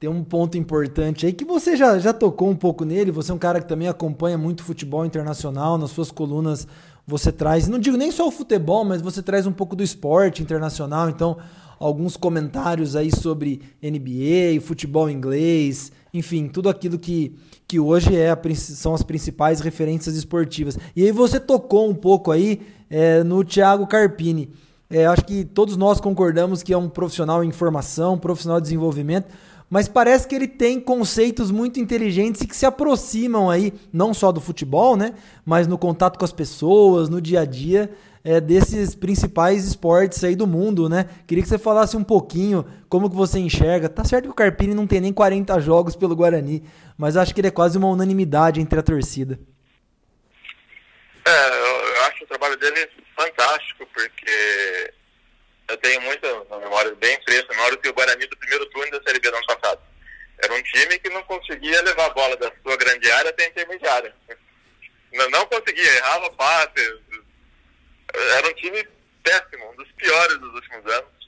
tem 0.00 0.08
um 0.08 0.24
ponto 0.24 0.56
importante 0.56 1.26
aí 1.26 1.32
que 1.32 1.44
você 1.44 1.76
já, 1.76 1.98
já 1.98 2.12
tocou 2.12 2.48
um 2.48 2.56
pouco 2.56 2.86
nele. 2.86 3.10
Você 3.10 3.30
é 3.30 3.34
um 3.34 3.38
cara 3.38 3.60
que 3.60 3.68
também 3.68 3.86
acompanha 3.86 4.38
muito 4.38 4.64
futebol 4.64 5.04
internacional. 5.04 5.76
Nas 5.76 5.90
suas 5.90 6.10
colunas 6.10 6.66
você 7.06 7.30
traz, 7.30 7.68
não 7.68 7.78
digo 7.78 7.98
nem 7.98 8.10
só 8.10 8.26
o 8.26 8.30
futebol, 8.30 8.82
mas 8.82 9.02
você 9.02 9.22
traz 9.22 9.46
um 9.46 9.52
pouco 9.52 9.76
do 9.76 9.82
esporte 9.82 10.42
internacional. 10.42 11.10
Então, 11.10 11.36
alguns 11.78 12.16
comentários 12.16 12.96
aí 12.96 13.10
sobre 13.14 13.60
NBA, 13.82 14.60
futebol 14.62 15.10
inglês, 15.10 15.92
enfim, 16.14 16.48
tudo 16.48 16.68
aquilo 16.68 16.98
que, 16.98 17.36
que 17.68 17.78
hoje 17.78 18.16
é 18.16 18.30
a, 18.30 18.38
são 18.54 18.94
as 18.94 19.02
principais 19.02 19.60
referências 19.60 20.14
esportivas. 20.14 20.78
E 20.96 21.04
aí 21.04 21.12
você 21.12 21.38
tocou 21.38 21.88
um 21.88 21.94
pouco 21.94 22.30
aí 22.30 22.60
é, 22.88 23.22
no 23.22 23.44
Thiago 23.44 23.86
Carpini. 23.86 24.50
É, 24.90 25.06
acho 25.06 25.24
que 25.24 25.44
todos 25.44 25.76
nós 25.76 26.00
concordamos 26.00 26.62
que 26.62 26.72
é 26.72 26.76
um 26.76 26.88
profissional 26.88 27.44
em 27.44 27.52
formação, 27.52 28.18
profissional 28.18 28.60
de 28.60 28.64
desenvolvimento 28.64 29.28
mas 29.70 29.86
parece 29.86 30.26
que 30.26 30.34
ele 30.34 30.48
tem 30.48 30.80
conceitos 30.80 31.52
muito 31.52 31.78
inteligentes 31.78 32.40
e 32.40 32.46
que 32.46 32.56
se 32.56 32.66
aproximam 32.66 33.48
aí, 33.48 33.72
não 33.92 34.12
só 34.12 34.32
do 34.32 34.40
futebol, 34.40 34.96
né? 34.96 35.14
Mas 35.46 35.68
no 35.68 35.78
contato 35.78 36.18
com 36.18 36.24
as 36.24 36.32
pessoas, 36.32 37.08
no 37.08 37.20
dia 37.20 37.42
a 37.42 37.44
dia, 37.44 37.88
é, 38.24 38.40
desses 38.40 38.96
principais 38.96 39.64
esportes 39.64 40.24
aí 40.24 40.34
do 40.34 40.44
mundo, 40.44 40.88
né? 40.88 41.06
Queria 41.24 41.44
que 41.44 41.48
você 41.48 41.56
falasse 41.56 41.96
um 41.96 42.02
pouquinho 42.02 42.66
como 42.88 43.08
que 43.08 43.14
você 43.14 43.38
enxerga. 43.38 43.88
Tá 43.88 44.02
certo 44.04 44.24
que 44.24 44.30
o 44.30 44.34
Carpini 44.34 44.74
não 44.74 44.88
tem 44.88 45.00
nem 45.00 45.12
40 45.12 45.60
jogos 45.60 45.94
pelo 45.94 46.16
Guarani, 46.16 46.64
mas 46.98 47.16
acho 47.16 47.32
que 47.32 47.40
ele 47.40 47.48
é 47.48 47.52
quase 47.52 47.78
uma 47.78 47.86
unanimidade 47.86 48.60
entre 48.60 48.80
a 48.80 48.82
torcida. 48.82 49.38
É, 51.24 51.48
eu 52.00 52.06
acho 52.08 52.24
o 52.24 52.26
trabalho 52.26 52.58
dele 52.58 52.88
fantástico, 53.20 53.86
porque 53.92 54.94
eu 55.68 55.76
tenho 55.78 56.00
muita 56.00 56.28
memória 56.58 56.94
bem 56.94 57.20
fresca, 57.22 57.54
memória 57.54 57.76
que 57.76 57.88
o 57.88 57.92
Guarani 57.92 58.26
do 58.26 58.36
primeiro 58.38 58.66
turno 58.66 58.90
da 58.92 59.02
Série 59.02 59.20
B 59.20 59.30
do 59.30 59.36
ano 59.36 59.46
passado. 59.46 59.80
Era 60.42 60.54
um 60.54 60.62
time 60.62 60.98
que 60.98 61.10
não 61.10 61.22
conseguia 61.24 61.82
levar 61.82 62.06
a 62.06 62.10
bola 62.10 62.36
da 62.36 62.50
sua 62.62 62.76
grande 62.76 63.10
área 63.12 63.30
até 63.30 63.44
a 63.44 63.48
intermediária. 63.48 64.14
Não, 65.12 65.28
não 65.30 65.46
conseguia, 65.46 65.96
errava 65.96 66.30
passe. 66.32 67.00
Era 68.38 68.48
um 68.48 68.54
time 68.54 68.88
péssimo, 69.22 69.70
um 69.70 69.76
dos 69.76 69.92
piores 69.92 70.38
dos 70.38 70.54
últimos 70.54 70.92
anos. 70.92 71.20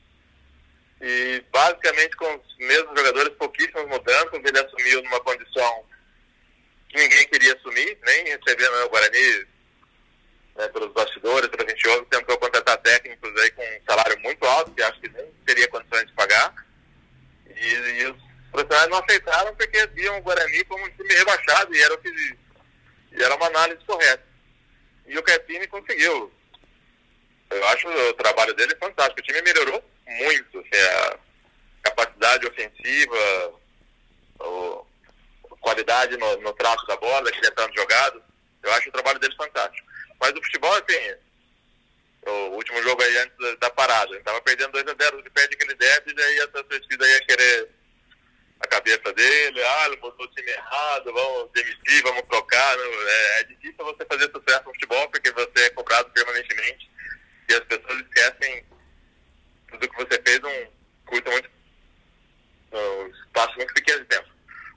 E 1.03 1.45
basicamente 1.53 2.17
com 2.17 2.35
os 2.37 2.57
mesmos 2.59 2.99
jogadores, 2.99 3.37
pouquíssimas 3.37 3.87
mudanças, 3.87 4.41
ele 4.45 4.59
assumiu 4.59 5.03
numa 5.03 5.21
condição 5.21 5.85
né, 10.57 10.69
pelos 10.69 10.93
bastidores, 10.93 11.49
pelo 11.49 11.65
que 11.65 11.73
a 11.73 11.75
gente 11.75 11.89
ouve, 11.89 12.07
tentou 12.07 12.39
contratar 12.39 12.77
técnicos 12.79 13.31
aí 13.41 13.51
com 13.53 13.63
um 13.63 13.85
salário 13.89 14.19
muito 14.21 14.45
alto, 14.45 14.73
que 14.73 14.83
acho 14.83 15.01
que 15.01 15.09
nem 15.09 15.27
teria 15.47 15.69
condições 15.69 16.07
de 16.07 16.13
pagar. 16.13 16.55
E, 17.47 17.75
e 17.75 18.07
os 18.07 18.17
profissionais 18.51 18.91
não 18.91 18.99
aceitaram 18.99 19.55
porque 19.57 19.87
viam 19.89 20.19
o 20.19 20.23
Guarani 20.23 20.65
como 20.65 20.85
um 20.85 20.91
time 20.91 21.15
rebaixado 21.15 21.75
e 21.75 21.83
era, 21.83 21.95
o 21.95 21.99
que, 21.99 22.09
e 23.13 23.23
era 23.23 23.35
uma 23.37 23.47
análise 23.47 23.85
correta. 23.85 24.25
E 25.07 25.19
o 25.19 25.23
Caetini 25.23 25.67
conseguiu. 25.67 26.33
Eu 27.51 27.69
acho 27.69 27.89
o 27.89 28.15
trabalho 28.15 28.55
dele 28.55 28.75
fantástico. 28.77 29.21
O 29.21 29.23
time 29.23 29.43
melhorou 29.43 29.85
muito, 30.07 30.59
assim, 30.59 30.83
a 30.83 31.19
capacidade 31.83 32.47
ofensiva, 32.47 33.17
a 34.41 35.57
qualidade 35.61 36.17
no, 36.17 36.37
no 36.41 36.55
da 36.55 36.97
bola, 36.97 37.31
que 37.31 37.47
é 37.47 37.51
tanto 37.51 37.75
jogado, 37.75 38.23
Eu 38.63 38.73
acho 38.75 38.89
o 38.89 38.93
trabalho 38.93 39.19
dele 39.19 39.35
fantástico. 39.37 39.92
Mas 40.23 40.31
o 40.35 40.43
futebol, 40.45 40.73
assim, 40.75 41.17
o 42.25 42.55
último 42.55 42.81
jogo 42.85 43.03
aí 43.03 43.19
antes 43.19 43.59
da 43.59 43.69
parada, 43.71 44.17
estava 44.17 44.41
perdendo 44.43 44.79
2x0, 44.79 45.19
ele 45.19 45.31
perde 45.31 45.57
aquele 45.57 45.75
débito, 45.75 46.21
e 46.21 46.23
aí 46.23 46.39
essa 46.39 46.63
torcida 46.63 47.09
ia 47.09 47.27
querer 47.27 47.69
a 48.61 48.69
cabeça 48.69 49.13
dele, 49.13 49.61
ah, 49.65 49.87
ele 49.87 49.97
botou 49.97 50.25
o 50.25 50.29
time 50.29 50.49
errado, 50.49 51.13
vamos 51.13 51.51
demitir, 51.51 52.03
vamos 52.05 52.23
trocar. 52.29 52.79
É, 52.79 53.41
é, 53.41 53.45
difícil 53.47 53.85
você 53.85 54.05
fazer 54.05 54.31
sucesso 54.31 54.63
no 54.65 54.73
futebol 54.73 55.09
porque 55.11 55.33
você 55.33 55.65
é 55.65 55.71
cobrado 55.71 56.09
permanentemente 56.11 56.89
e 57.49 57.55
as 57.55 57.65
pessoas 57.65 57.99
esquecem 58.03 58.65
tudo 59.73 59.89
que 59.89 59.97
você 59.97 60.23
fez 60.25 60.39
num 60.39 60.67
curto 61.05 61.31
muito 61.33 61.51
um 62.75 63.07
espaço 63.09 63.57
muito 63.57 63.75
pequeno 63.75 63.99
de 63.99 64.07
tempo. 64.07 64.29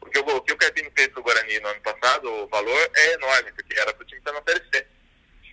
O 0.01 0.09
que, 0.09 0.17
o, 0.17 0.35
o 0.37 0.41
que 0.41 0.53
o 0.53 0.57
Carpini 0.57 0.91
fez 0.97 1.09
pro 1.09 1.21
Guarani 1.21 1.59
no 1.59 1.67
ano 1.67 1.81
passado, 1.81 2.27
o 2.27 2.47
valor 2.47 2.91
é 2.95 3.13
enorme, 3.13 3.51
porque 3.51 3.79
era 3.79 3.93
pro 3.93 4.05
time 4.05 4.17
estar 4.17 4.31
na 4.31 4.41
Série 4.41 4.65
C. 4.73 4.94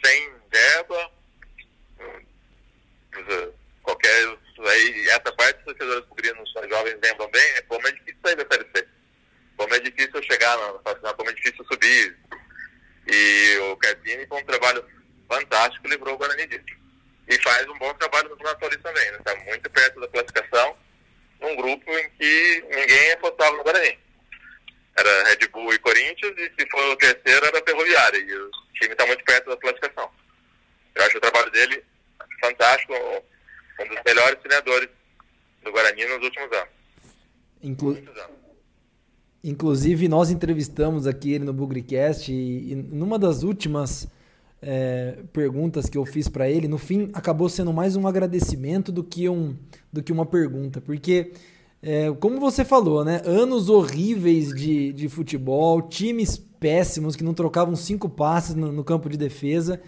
Sem 0.05 0.33
verba, 0.51 1.11
qualquer. 3.83 4.39
Aí, 4.59 5.09
essa 5.09 5.33
parte 5.33 5.59
os 5.59 5.65
torcedores 5.65 6.07
bugrinos 6.07 6.53
jovens 6.69 6.99
lembram 7.03 7.29
bem, 7.31 7.43
é 7.57 7.63
como 7.63 7.87
é 7.87 7.93
difícil 7.93 8.19
sair 8.25 8.37
da 8.37 8.47
Série 8.51 8.69
C. 8.75 8.89
Como 9.57 9.75
é 9.75 9.81
difícil 9.81 10.23
chegar 10.23 10.57
na 10.57 10.95
final, 10.95 11.15
como 11.15 11.31
é 11.31 11.33
difícil 11.33 11.65
subir. 11.65 12.17
E 13.07 13.59
o 13.71 13.77
Carpini, 13.77 14.27
com 14.27 14.39
um 14.39 14.45
trabalho 14.45 14.85
fantástico, 15.29 15.89
livrou 15.89 16.15
o 16.15 16.19
Guarani 16.19 16.47
disso. 16.47 16.65
E 17.29 17.41
faz 17.43 17.69
um 17.69 17.79
bom 17.79 17.93
trabalho 17.95 18.29
no 18.29 18.37
Campeonato 18.37 18.83
também, 18.83 19.11
está 19.11 19.35
né? 19.35 19.45
muito 19.47 19.71
perto 19.71 20.01
da 20.01 20.09
classificação, 20.09 20.77
num 21.41 21.57
grupo 21.57 21.91
em 21.91 22.11
que 22.11 22.65
ninguém 22.71 23.13
apostava 23.13 23.57
no 23.57 23.65
Guarani. 23.65 23.99
Era 24.97 25.25
Red 25.25 25.49
Bull 25.49 25.73
e 25.73 25.79
Corinthians, 25.79 26.35
e 26.37 26.53
se 26.59 26.71
for 26.71 26.85
o 26.91 26.97
terceiro 26.97 27.47
era 27.47 27.65
Ferroviária, 27.65 28.19
e 28.19 28.37
o 28.37 28.51
time 28.83 28.93
está 28.93 29.07
muito 29.07 29.25
perto 29.25 29.49
da 29.49 29.57
classificação. 29.57 30.09
Eu 30.95 31.05
acho 31.05 31.19
o 31.19 31.21
trabalho 31.21 31.51
dele 31.51 31.83
fantástico, 32.41 32.93
um 32.93 33.89
dos 33.89 33.99
melhores 34.05 34.39
treinadores 34.41 34.89
do 35.63 35.71
Guarani 35.71 36.05
nos 36.07 36.25
últimos 36.25 36.53
anos. 36.53 36.69
Inclu... 37.63 37.91
anos. 37.91 38.43
Inclusive, 39.45 40.09
nós 40.09 40.31
entrevistamos 40.31 41.07
aqui 41.07 41.33
ele 41.33 41.45
no 41.45 41.53
Bugricast 41.53 42.33
e, 42.33 42.73
e 42.73 42.75
numa 42.77 43.19
das 43.19 43.43
últimas 43.43 44.09
é, 44.61 45.19
perguntas 45.33 45.89
que 45.89 45.99
eu 45.99 46.05
fiz 46.05 46.29
para 46.29 46.49
ele, 46.49 46.69
no 46.69 46.79
fim 46.79 47.11
acabou 47.13 47.49
sendo 47.49 47.73
mais 47.73 47.97
um 47.97 48.07
agradecimento 48.07 48.93
do 48.93 49.03
que, 49.03 49.29
um, 49.29 49.57
do 49.93 50.01
que 50.01 50.13
uma 50.13 50.25
pergunta, 50.25 50.81
porque, 50.81 51.33
é, 51.83 52.13
como 52.21 52.39
você 52.39 52.65
falou, 52.65 53.05
né, 53.05 53.21
anos 53.25 53.69
horríveis 53.69 54.55
de, 54.55 54.93
de 54.93 55.09
futebol, 55.09 55.83
times 55.83 56.41
péssimos 56.63 57.17
que 57.17 57.25
não 57.25 57.35
trocavam 57.35 57.75
cinco 57.75 58.09
passes 58.09 58.55
no, 58.55 58.71
no 58.71 58.85
campo 58.85 59.09
de 59.09 59.17
defesa 59.17 59.81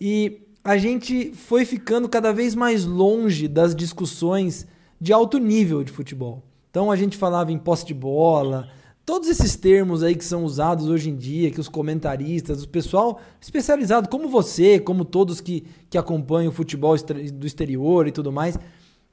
e 0.00 0.42
a 0.62 0.78
gente 0.78 1.32
foi 1.32 1.64
ficando 1.64 2.08
cada 2.08 2.32
vez 2.32 2.54
mais 2.54 2.84
longe 2.84 3.48
das 3.48 3.74
discussões 3.74 4.64
de 5.00 5.12
alto 5.12 5.38
nível 5.38 5.82
de 5.82 5.90
futebol. 5.90 6.44
Então 6.70 6.88
a 6.88 6.94
gente 6.94 7.16
falava 7.16 7.50
em 7.50 7.58
posse 7.58 7.84
de 7.84 7.92
bola, 7.92 8.68
todos 9.04 9.28
esses 9.28 9.56
termos 9.56 10.04
aí 10.04 10.14
que 10.14 10.24
são 10.24 10.44
usados 10.44 10.86
hoje 10.86 11.10
em 11.10 11.16
dia, 11.16 11.50
que 11.50 11.60
os 11.60 11.68
comentaristas, 11.68 12.62
o 12.62 12.68
pessoal 12.68 13.20
especializado 13.40 14.08
como 14.08 14.28
você, 14.28 14.78
como 14.78 15.04
todos 15.04 15.40
que, 15.40 15.64
que 15.90 15.98
acompanham 15.98 16.50
o 16.50 16.54
futebol 16.54 16.96
do 16.96 17.44
exterior 17.46 18.06
e 18.06 18.12
tudo 18.12 18.30
mais, 18.30 18.56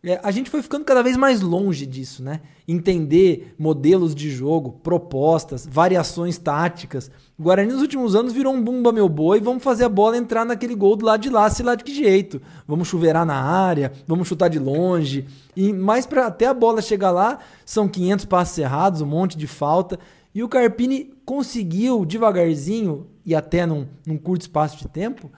é, 0.04 0.20
a 0.24 0.32
gente 0.32 0.50
foi 0.50 0.64
ficando 0.64 0.84
cada 0.84 1.04
vez 1.04 1.16
mais 1.16 1.42
longe 1.42 1.86
disso, 1.86 2.24
né? 2.24 2.42
Entender 2.68 3.54
modelos 3.58 4.16
de 4.16 4.32
jogo, 4.32 4.72
propostas, 4.82 5.68
variações 5.70 6.40
táticas. 6.40 7.12
O 7.38 7.44
Guarani 7.44 7.72
nos 7.72 7.84
últimos 7.84 8.16
anos 8.16 8.34
virou 8.34 8.52
um 8.52 8.64
bumba 8.64 8.92
meu 8.92 9.08
boi, 9.08 9.40
vamos 9.40 9.64
fazer 9.64 9.84
a 9.84 9.90
bola 9.90 10.18
entrar 10.18 10.44
naquele 10.44 10.74
gol 10.74 10.96
do 10.96 11.06
lado 11.06 11.22
de 11.22 11.30
lá, 11.30 11.48
se 11.52 11.62
lá 11.62 11.76
de 11.76 11.84
que 11.84 11.94
jeito. 11.94 12.42
Vamos 12.68 12.88
chuveirar 12.88 13.28
na 13.28 13.36
área, 13.36 13.92
vamos 14.08 14.28
chutar 14.28 14.50
de 14.50 14.58
longe. 14.58 15.28
E 15.56 15.72
mais 15.72 16.08
para 16.08 16.26
até 16.26 16.48
a 16.48 16.54
bola 16.54 16.82
chegar 16.82 17.12
lá, 17.12 17.38
são 17.64 17.88
500 17.88 18.26
passos 18.26 18.58
errados, 18.58 19.02
um 19.02 19.06
monte 19.06 19.38
de 19.38 19.46
falta. 19.46 20.00
E 20.34 20.42
o 20.42 20.50
Carpini 20.50 21.14
conseguiu 21.24 22.06
devagarzinho 22.06 23.06
e 23.24 23.36
até 23.36 23.68
num, 23.68 23.86
num 24.08 24.18
curto 24.18 24.42
espaço 24.42 24.80
de 24.80 24.88
tempo, 24.88 25.32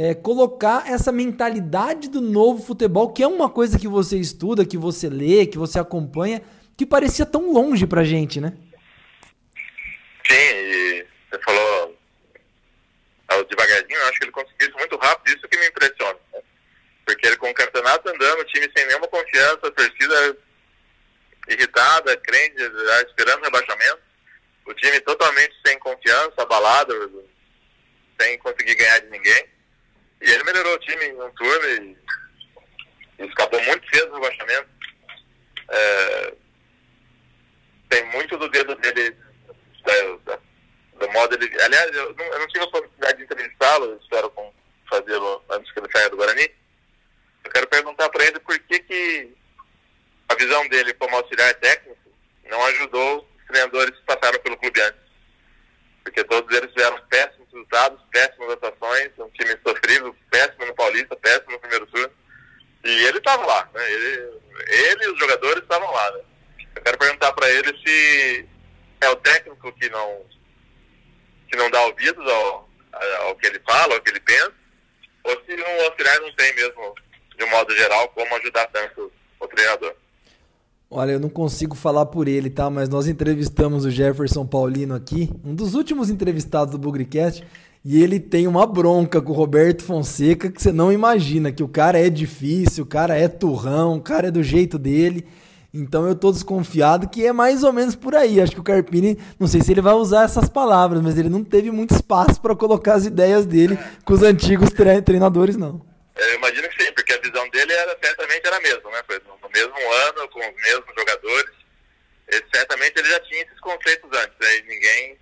é, 0.00 0.14
colocar 0.14 0.88
essa 0.88 1.10
mentalidade 1.10 2.08
do 2.08 2.20
novo 2.20 2.64
futebol, 2.64 3.12
que 3.12 3.20
é 3.20 3.26
uma 3.26 3.50
coisa 3.50 3.76
que 3.76 3.88
você 3.88 4.16
estuda, 4.16 4.64
que 4.64 4.78
você 4.78 5.08
lê, 5.08 5.44
que 5.44 5.58
você 5.58 5.76
acompanha, 5.76 6.40
que 6.76 6.86
parecia 6.86 7.26
tão 7.26 7.52
longe 7.52 7.84
pra 7.84 8.04
gente, 8.04 8.40
né? 8.40 8.56
Sim, 10.24 11.04
você 11.28 11.42
falou 11.44 11.98
devagarzinho, 13.50 13.98
eu 13.98 14.06
acho 14.06 14.18
que 14.20 14.24
ele 14.26 14.32
conseguiu 14.32 14.68
isso 14.68 14.78
muito 14.78 14.96
rápido, 14.98 15.36
isso 15.36 15.48
que 15.48 15.58
me 15.58 15.66
impressiona. 15.66 16.18
Né? 16.32 16.40
Porque 17.04 17.26
ele 17.26 17.36
com 17.36 17.50
o 17.50 17.54
campeonato 17.54 18.08
andando, 18.08 18.40
o 18.40 18.44
time 18.44 18.70
sem 18.76 18.86
nenhuma 18.86 19.08
confiança, 19.08 19.66
a 19.66 19.70
torcida 19.72 20.36
irritada, 21.48 22.16
crente, 22.18 22.62
esperando 23.08 23.42
rebaixamento, 23.42 24.00
o 24.64 24.74
time 24.74 25.00
totalmente 25.00 25.56
sem 25.66 25.76
confiança, 25.80 26.34
abalado, 26.38 27.24
sem 28.20 28.38
conseguir 28.38 28.76
ganhar 28.76 29.00
de 29.00 29.08
ninguém. 29.08 29.57
E 30.20 30.30
ele 30.30 30.44
melhorou 30.44 30.74
o 30.74 30.78
time 30.78 31.04
em 31.04 31.20
um 31.20 31.30
turno 31.30 31.68
e, 31.68 31.96
e 33.20 33.26
escapou 33.26 33.62
muito 33.64 33.88
cedo 33.94 34.10
do 34.10 34.14
rebaixamento. 34.14 34.68
É, 35.70 36.34
tem 37.88 38.04
muito 38.06 38.36
do 38.36 38.48
dedo 38.48 38.74
dele, 38.76 39.16
da, 39.84 40.16
da, 40.24 40.40
do 40.98 41.12
modo 41.12 41.34
ele. 41.34 41.62
Aliás, 41.62 41.94
eu 41.94 42.14
não, 42.14 42.24
eu 42.24 42.38
não 42.38 42.46
tive 42.48 42.64
a 42.64 42.68
oportunidade 42.68 43.18
de 43.18 43.24
entrevistá-lo, 43.24 43.98
espero 44.02 44.32
fazê-lo 44.88 45.44
antes 45.50 45.70
que 45.72 45.78
ele 45.78 45.90
saia 45.92 46.10
do 46.10 46.16
Guarani. 46.16 46.50
Eu 47.44 47.50
quero 47.50 47.68
perguntar 47.68 48.08
para 48.08 48.24
ele 48.24 48.40
por 48.40 48.58
que, 48.58 48.78
que 48.80 49.34
a 50.28 50.34
visão 50.34 50.66
dele 50.68 50.92
como 50.94 51.16
auxiliar 51.16 51.54
técnico 51.54 51.98
não 52.44 52.64
ajudou 52.66 53.28
os 53.38 53.46
treinadores 53.46 53.96
que 53.98 54.04
passaram 54.04 54.38
pelo 54.40 54.56
clube 54.56 54.80
antes. 54.80 55.07
Porque 56.08 56.24
todos 56.24 56.56
eles 56.56 56.72
tiveram 56.72 56.98
péssimos 57.10 57.46
resultados, 57.52 58.00
péssimas 58.10 58.50
atuações, 58.52 59.10
um 59.18 59.28
time 59.30 59.54
sofrível, 59.62 60.16
péssimo 60.30 60.64
no 60.64 60.74
Paulista, 60.74 61.14
péssimo 61.16 61.52
no 61.52 61.60
primeiro 61.60 61.86
turno. 61.86 62.10
E 62.82 63.04
ele 63.04 63.18
estava 63.18 63.44
lá, 63.44 63.68
né? 63.74 63.92
Ele, 63.92 64.40
ele 64.66 65.04
e 65.04 65.12
os 65.12 65.18
jogadores 65.18 65.62
estavam 65.62 65.90
lá, 65.92 66.10
né? 66.12 66.20
Eu 66.76 66.82
quero 66.82 66.98
perguntar 66.98 67.32
para 67.34 67.50
ele 67.50 67.76
se 67.84 68.48
é 69.02 69.08
o 69.10 69.16
técnico 69.16 69.70
que 69.72 69.90
não 69.90 70.26
que 71.48 71.56
não 71.56 71.70
dá 71.70 71.80
ouvidos 71.82 72.26
ao, 72.26 72.70
ao 73.26 73.36
que 73.36 73.46
ele 73.46 73.60
fala, 73.60 73.94
ao 73.94 74.00
que 74.00 74.10
ele 74.10 74.20
pensa, 74.20 74.52
ou 75.24 75.32
se 75.44 75.54
o 75.54 75.84
auxiliar 75.86 76.20
não 76.20 76.32
tem 76.34 76.54
mesmo, 76.54 76.94
de 77.36 77.44
um 77.44 77.50
modo 77.50 77.74
geral, 77.74 78.08
como 78.10 78.36
ajudar 78.36 78.66
tanto 78.68 79.12
o 79.40 79.48
treinador. 79.48 79.94
Olha, 80.90 81.12
eu 81.12 81.20
não 81.20 81.28
consigo 81.28 81.76
falar 81.76 82.06
por 82.06 82.26
ele, 82.26 82.48
tá? 82.48 82.70
Mas 82.70 82.88
nós 82.88 83.06
entrevistamos 83.06 83.84
o 83.84 83.90
Jefferson 83.90 84.46
Paulino 84.46 84.94
aqui, 84.94 85.30
um 85.44 85.54
dos 85.54 85.74
últimos 85.74 86.08
entrevistados 86.08 86.72
do 86.72 86.78
Bugricast, 86.78 87.44
e 87.84 88.02
ele 88.02 88.18
tem 88.18 88.46
uma 88.46 88.66
bronca 88.66 89.20
com 89.20 89.30
o 89.30 89.34
Roberto 89.34 89.84
Fonseca 89.84 90.50
que 90.50 90.62
você 90.62 90.72
não 90.72 90.90
imagina, 90.90 91.52
que 91.52 91.62
o 91.62 91.68
cara 91.68 91.98
é 91.98 92.08
difícil, 92.08 92.84
o 92.84 92.86
cara 92.86 93.14
é 93.14 93.28
turrão, 93.28 93.96
o 93.96 94.00
cara 94.00 94.28
é 94.28 94.30
do 94.30 94.42
jeito 94.42 94.78
dele. 94.78 95.26
Então 95.74 96.08
eu 96.08 96.14
tô 96.14 96.32
desconfiado 96.32 97.06
que 97.06 97.26
é 97.26 97.34
mais 97.34 97.62
ou 97.62 97.72
menos 97.72 97.94
por 97.94 98.14
aí. 98.14 98.40
Acho 98.40 98.52
que 98.52 98.60
o 98.60 98.64
Carpini, 98.64 99.18
não 99.38 99.46
sei 99.46 99.60
se 99.60 99.70
ele 99.70 99.82
vai 99.82 99.92
usar 99.92 100.24
essas 100.24 100.48
palavras, 100.48 101.02
mas 101.02 101.18
ele 101.18 101.28
não 101.28 101.44
teve 101.44 101.70
muito 101.70 101.94
espaço 101.94 102.40
para 102.40 102.56
colocar 102.56 102.94
as 102.94 103.04
ideias 103.04 103.44
dele 103.44 103.78
com 104.06 104.14
os 104.14 104.22
antigos 104.22 104.70
treinadores, 105.04 105.54
não. 105.54 105.82
Eu 106.16 106.34
imagino 106.36 106.66
que 106.68 106.82
sim, 106.82 106.90
porque 106.94 107.12
a 107.12 107.20
visão 107.20 107.48
dele 107.50 107.72
era, 107.72 107.96
certamente 108.02 108.46
era 108.46 108.56
a 108.56 108.60
mesma, 108.60 108.90
né? 108.90 109.02
Foi 109.06 109.20
no 109.24 109.48
mesmo 109.54 109.74
ano, 110.08 110.28
com 110.28 110.40
os 110.40 110.62
mesmos 110.62 110.94
jogadores. 110.96 111.50
Certamente 112.54 112.98
ele 112.98 113.10
já 113.10 113.20
tinha 113.20 113.42
esses 113.42 113.60
conceitos 113.60 114.10
antes, 114.12 114.46
aí 114.46 114.62
ninguém 114.62 115.18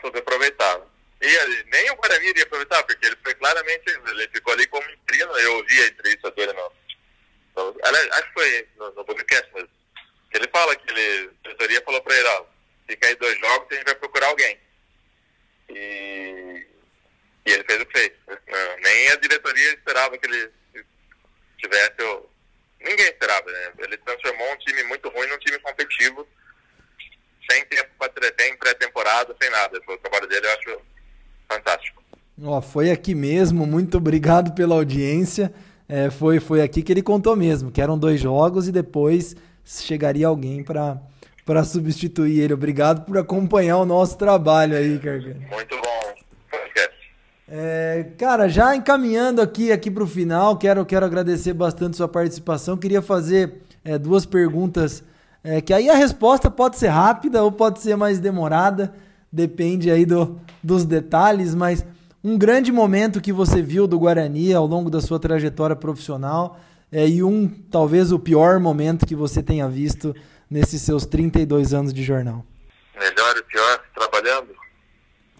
soube 0.00 0.18
aproveitar. 0.18 0.80
E 1.20 1.64
nem 1.70 1.90
o 1.90 1.96
Guarani 1.96 2.28
iria 2.28 2.44
aproveitar, 2.44 2.82
porque 2.84 3.06
ele 3.06 3.16
foi 3.22 3.34
claramente, 3.34 3.82
ele 3.86 4.28
ficou 4.28 4.52
ali 4.52 4.66
como 4.66 4.88
intrino, 4.90 5.36
eu 5.38 5.56
ouvi 5.56 5.82
a 5.82 5.86
entrevista 5.86 6.30
dele 6.32 6.52
no, 6.52 6.72
no 7.56 7.76
acho 8.12 8.28
que 8.28 8.32
foi 8.34 8.68
no, 8.76 8.92
no 8.92 9.04
podcast 9.04 9.50
que 10.30 10.36
ele 10.36 10.48
fala 10.48 10.76
que 10.76 10.90
ele, 10.90 11.30
a 11.44 11.48
assessoria 11.48 11.82
falou 11.82 12.02
para 12.02 12.16
ele, 12.16 12.28
ó, 12.28 12.44
fica 12.86 13.06
aí 13.06 13.14
dois 13.16 13.38
jogos 13.38 13.68
e 13.70 13.74
a 13.74 13.76
gente 13.78 13.86
vai 13.86 13.94
procurar 13.96 14.26
alguém. 14.28 14.58
E, 15.70 16.66
e 17.46 17.50
ele 17.50 17.64
fez 17.64 17.80
o 17.80 17.86
que 17.86 17.98
fez. 17.98 18.12
Nem 18.82 19.08
a 19.08 19.16
diretoria 19.16 19.72
esperava 19.72 20.18
que 20.18 20.26
ele 20.26 20.52
tivesse 21.58 22.02
o, 22.02 22.30
Ninguém 22.80 23.06
esperava, 23.06 23.50
né? 23.50 23.72
Ele 23.78 23.96
transformou 23.98 24.52
um 24.52 24.56
time 24.58 24.82
muito 24.84 25.08
ruim 25.08 25.26
num 25.28 25.38
time 25.38 25.58
competitivo 25.58 26.26
sem 29.40 29.50
nada. 29.50 29.78
O 29.88 29.98
trabalho 29.98 30.28
dele 30.28 30.46
eu 30.46 30.52
acho 30.52 30.80
fantástico. 31.48 32.02
Ó, 32.42 32.60
foi 32.60 32.90
aqui 32.90 33.14
mesmo, 33.14 33.66
muito 33.66 33.98
obrigado 33.98 34.54
pela 34.54 34.74
audiência. 34.74 35.52
É, 35.88 36.10
foi, 36.10 36.38
foi 36.38 36.62
aqui 36.62 36.82
que 36.82 36.92
ele 36.92 37.02
contou 37.02 37.34
mesmo, 37.34 37.72
que 37.72 37.80
eram 37.80 37.98
dois 37.98 38.20
jogos 38.20 38.68
e 38.68 38.72
depois 38.72 39.34
chegaria 39.64 40.26
alguém 40.26 40.62
para 40.62 41.00
para 41.44 41.64
substituir 41.64 42.40
ele. 42.40 42.52
Obrigado 42.52 43.06
por 43.06 43.16
acompanhar 43.16 43.78
o 43.78 43.86
nosso 43.86 44.18
trabalho 44.18 44.76
aí, 44.76 44.98
Carcani. 44.98 45.46
Muito 45.50 45.76
bom. 45.76 46.14
É, 47.50 48.10
cara, 48.18 48.46
já 48.46 48.76
encaminhando 48.76 49.40
aqui 49.40 49.72
aqui 49.72 49.90
para 49.90 50.04
o 50.04 50.06
final, 50.06 50.58
quero, 50.58 50.84
quero 50.84 51.06
agradecer 51.06 51.54
bastante 51.54 51.96
sua 51.96 52.06
participação. 52.06 52.76
Queria 52.76 53.00
fazer 53.00 53.62
é, 53.82 53.96
duas 53.96 54.26
perguntas, 54.26 55.02
é, 55.42 55.60
que 55.62 55.72
aí 55.72 55.88
a 55.88 55.94
resposta 55.94 56.50
pode 56.50 56.76
ser 56.76 56.88
rápida 56.88 57.42
ou 57.42 57.50
pode 57.50 57.80
ser 57.80 57.96
mais 57.96 58.18
demorada, 58.18 58.92
depende 59.32 59.90
aí 59.90 60.04
do, 60.04 60.38
dos 60.62 60.84
detalhes, 60.84 61.54
mas 61.54 61.84
um 62.22 62.36
grande 62.36 62.70
momento 62.70 63.20
que 63.20 63.32
você 63.32 63.62
viu 63.62 63.86
do 63.86 63.98
Guarani 63.98 64.52
ao 64.52 64.66
longo 64.66 64.90
da 64.90 65.00
sua 65.00 65.18
trajetória 65.18 65.76
profissional 65.76 66.58
é, 66.92 67.08
e 67.08 67.22
um, 67.22 67.48
talvez, 67.48 68.12
o 68.12 68.18
pior 68.18 68.60
momento 68.60 69.06
que 69.06 69.14
você 69.14 69.42
tenha 69.42 69.68
visto 69.68 70.14
nesses 70.50 70.82
seus 70.82 71.06
32 71.06 71.72
anos 71.72 71.94
de 71.94 72.02
jornal? 72.02 72.44
Melhor 72.98 73.36
e 73.36 73.42
pior 73.42 73.80
trabalhando? 73.94 74.67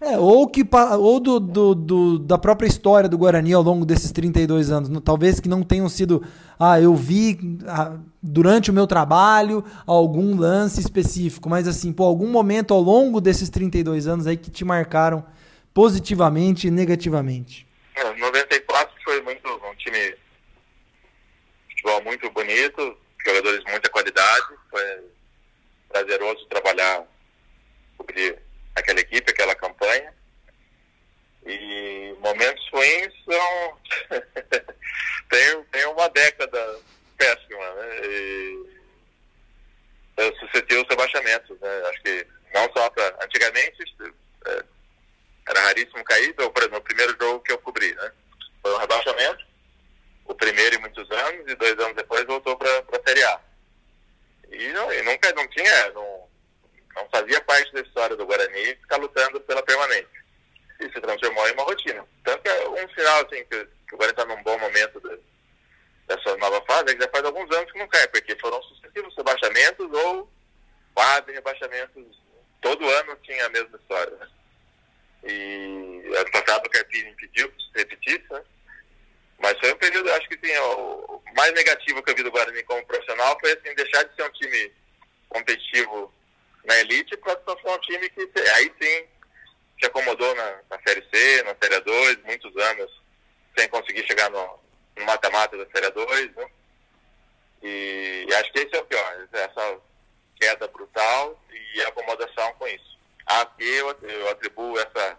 É, 0.01 0.17
ou 0.17 0.47
que 0.47 0.65
ou 0.97 1.19
do, 1.19 1.39
do, 1.39 1.75
do, 1.75 2.19
da 2.19 2.37
própria 2.37 2.67
história 2.67 3.09
do 3.09 3.17
Guarani 3.17 3.53
ao 3.53 3.61
longo 3.61 3.85
desses 3.85 4.11
32 4.11 4.71
anos. 4.71 4.89
Talvez 5.03 5.39
que 5.39 5.49
não 5.49 5.61
tenham 5.61 5.89
sido. 5.89 6.25
Ah, 6.57 6.79
eu 6.79 6.95
vi 6.95 7.59
ah, 7.67 7.97
durante 8.21 8.71
o 8.71 8.73
meu 8.73 8.87
trabalho 8.87 9.63
algum 9.85 10.37
lance 10.37 10.79
específico, 10.79 11.49
mas 11.49 11.67
assim, 11.67 11.91
por 11.91 12.05
algum 12.05 12.27
momento 12.27 12.73
ao 12.73 12.79
longo 12.79 13.19
desses 13.19 13.49
32 13.49 14.07
anos 14.07 14.25
aí 14.25 14.37
que 14.37 14.49
te 14.49 14.63
marcaram 14.63 15.25
positivamente 15.73 16.67
e 16.67 16.71
negativamente. 16.71 17.67
É, 17.95 18.13
94 18.15 18.93
foi 19.03 19.21
muito 19.21 19.47
um 19.47 19.75
time 19.75 20.15
futebol 21.69 22.03
muito 22.03 22.29
bonito, 22.31 22.97
jogadores 23.25 23.63
de 23.63 23.71
muita 23.71 23.89
qualidade, 23.89 24.47
foi 24.69 24.81
prazeroso 25.89 26.45
trabalhar, 26.47 27.03
cobrir 27.97 28.37
aquela 28.79 28.99
equipe, 28.99 29.31
aquela 29.31 29.55
campanha. 29.55 30.13
E 31.45 32.15
momentos 32.19 32.69
ruins 32.71 33.13
são. 33.25 33.77
tem, 35.29 35.63
tem 35.71 35.85
uma 35.87 36.09
década 36.09 36.79
péssima, 37.17 37.73
né? 37.75 38.01
E 38.05 38.69
eu 40.17 40.35
sucedeu 40.37 40.81
os 40.81 40.89
rebaixamentos, 40.89 41.59
né? 41.59 41.81
Acho 41.89 42.01
que 42.01 42.27
não 42.53 42.71
só 42.73 42.89
para. 42.89 43.17
Antigamente 43.23 43.83
é, 44.47 44.63
era 45.47 45.61
raríssimo 45.61 46.03
cair, 46.03 46.29
então, 46.29 46.51
exemplo, 46.55 46.77
o 46.77 46.81
primeiro 46.81 47.17
jogo 47.19 47.39
que 47.41 47.51
eu 47.51 47.57
cobri, 47.57 47.93
né? 47.95 48.11
Foi 48.61 48.73
um 48.73 48.77
rebaixamento, 48.77 49.45
o 50.25 50.35
primeiro 50.35 50.75
em 50.75 50.79
muitos 50.79 51.09
anos, 51.09 51.49
e 51.49 51.55
dois 51.55 51.73
anos 51.79 51.95
depois 51.95 52.25
voltou 52.25 52.55
para 52.57 52.69
a 52.69 53.07
Série 53.07 53.23
A. 53.23 53.39
E, 54.51 54.67
não, 54.73 54.91
e 54.91 55.01
nunca 55.03 55.31
não 55.33 55.47
tinha, 55.47 55.89
não, 55.91 56.18
não 56.99 57.09
fazia 57.09 57.41
parte 57.41 57.71
da 57.73 57.81
história 57.81 58.15
do 58.15 58.25
Guarani 58.25 58.75
ficar 58.75 58.97
lutando 58.97 59.39
pela 59.41 59.63
permanência. 59.63 60.19
E 60.79 60.83
se 60.83 61.01
transformou 61.01 61.47
em 61.47 61.53
uma 61.53 61.63
rotina. 61.63 62.05
Tanto 62.23 62.47
é 62.47 62.69
um 62.69 62.89
sinal 62.89 63.25
assim, 63.25 63.43
que, 63.45 63.67
que 63.87 63.95
o 63.95 63.97
Guarani 63.97 64.19
está 64.19 64.25
num 64.25 64.43
bom 64.43 64.57
momento 64.59 64.99
de, 65.01 65.19
dessa 66.07 66.35
nova 66.37 66.61
fase 66.65 66.91
é 66.91 66.95
que 66.95 67.01
já 67.01 67.09
faz 67.09 67.23
alguns 67.25 67.49
anos 67.55 67.71
que 67.71 67.79
não 67.79 67.87
cai, 67.87 68.07
porque 68.07 68.35
foram 68.37 68.61
sucessivos 68.63 69.15
rebaixamentos 69.15 69.91
ou 69.91 70.29
quase 70.93 71.31
rebaixamentos. 71.31 72.19
Todo 72.61 72.89
ano 72.89 73.15
tinha 73.23 73.45
a 73.45 73.49
mesma 73.49 73.77
história. 73.77 74.15
Né? 74.17 74.27
E 75.23 76.11
ano 76.15 76.31
passado 76.31 76.65
o 76.65 76.69
Carpini 76.69 77.09
impediu 77.09 77.49
que 77.51 77.63
se 77.63 77.71
repetisse, 77.75 78.33
né? 78.33 78.43
Mas 79.41 79.57
foi 79.59 79.71
um 79.71 79.77
período, 79.77 80.11
acho 80.11 80.27
que 80.27 80.45
sim, 80.45 80.57
o 80.57 81.21
mais 81.33 81.53
negativo 81.53 82.03
que 82.03 82.11
eu 82.11 82.15
vi 82.15 82.23
do 82.23 82.31
Guarani 82.31 82.61
como 82.63 82.85
profissional 82.85 83.37
foi 83.39 83.53
assim, 83.53 83.73
deixar 83.73 84.03
de 84.03 84.13
ser 84.15 84.23
um 84.23 84.31
time 84.31 84.73
competitivo 85.29 86.08
elite 86.79 87.17
para 87.17 87.37
se 87.37 87.43
tornar 87.43 87.75
um 87.75 87.79
time 87.79 88.09
que 88.09 88.29
aí 88.55 88.71
sim 88.81 89.07
se 89.79 89.85
acomodou 89.85 90.35
na, 90.35 90.59
na 90.69 90.79
Série 90.85 91.05
C, 91.13 91.43
na 91.43 91.55
Série 91.61 91.79
2, 91.81 92.23
muitos 92.23 92.55
anos 92.57 92.91
sem 93.57 93.67
conseguir 93.69 94.05
chegar 94.05 94.29
no 94.29 94.59
mata-mata 95.05 95.57
da 95.57 95.65
Série 95.71 95.91
2, 95.91 96.35
né? 96.35 96.49
E, 97.61 98.25
e 98.27 98.33
acho 98.35 98.51
que 98.51 98.59
esse 98.59 98.75
é 98.75 98.79
o 98.79 98.85
pior, 98.85 99.27
essa 99.33 99.77
queda 100.39 100.67
brutal 100.67 101.39
e 101.51 101.81
acomodação 101.81 102.53
com 102.53 102.67
isso. 102.67 102.97
Aqui 103.25 103.69
eu, 103.75 103.95
eu 104.01 104.29
atribuo 104.29 104.77
essa 104.79 105.17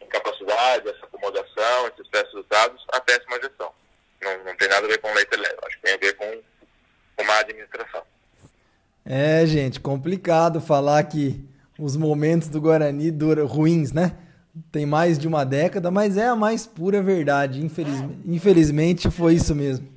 incapacidade, 0.00 0.88
essa 0.88 1.06
acomodação, 1.06 1.88
esses 1.88 2.08
péssimos 2.08 2.34
resultados 2.34 2.84
à 2.92 3.00
péssima 3.00 3.40
gestão. 3.40 3.72
Não, 4.20 4.44
não 4.44 4.56
tem 4.56 4.68
nada 4.68 4.86
a 4.86 4.88
ver 4.88 4.98
com 4.98 5.12
leite 5.14 5.36
leve, 5.36 5.56
acho 5.62 5.76
que 5.76 5.82
tem 5.82 5.94
a 5.94 5.98
ver 5.98 6.14
com, 6.14 6.42
com 7.16 7.24
má 7.24 7.38
administração. 7.38 8.04
É, 9.06 9.46
gente, 9.70 9.80
complicado 9.80 10.60
falar 10.60 11.04
que 11.04 11.40
os 11.78 11.96
momentos 11.96 12.48
do 12.48 12.60
Guarani 12.60 13.10
duram 13.10 13.46
ruins, 13.46 13.92
né? 13.92 14.18
Tem 14.72 14.84
mais 14.84 15.18
de 15.18 15.28
uma 15.28 15.44
década, 15.44 15.90
mas 15.90 16.16
é 16.16 16.26
a 16.26 16.34
mais 16.34 16.66
pura 16.66 17.00
verdade. 17.00 17.64
Infelizmente, 17.64 18.20
infelizmente 18.26 19.10
foi 19.10 19.34
isso 19.34 19.54
mesmo. 19.54 19.88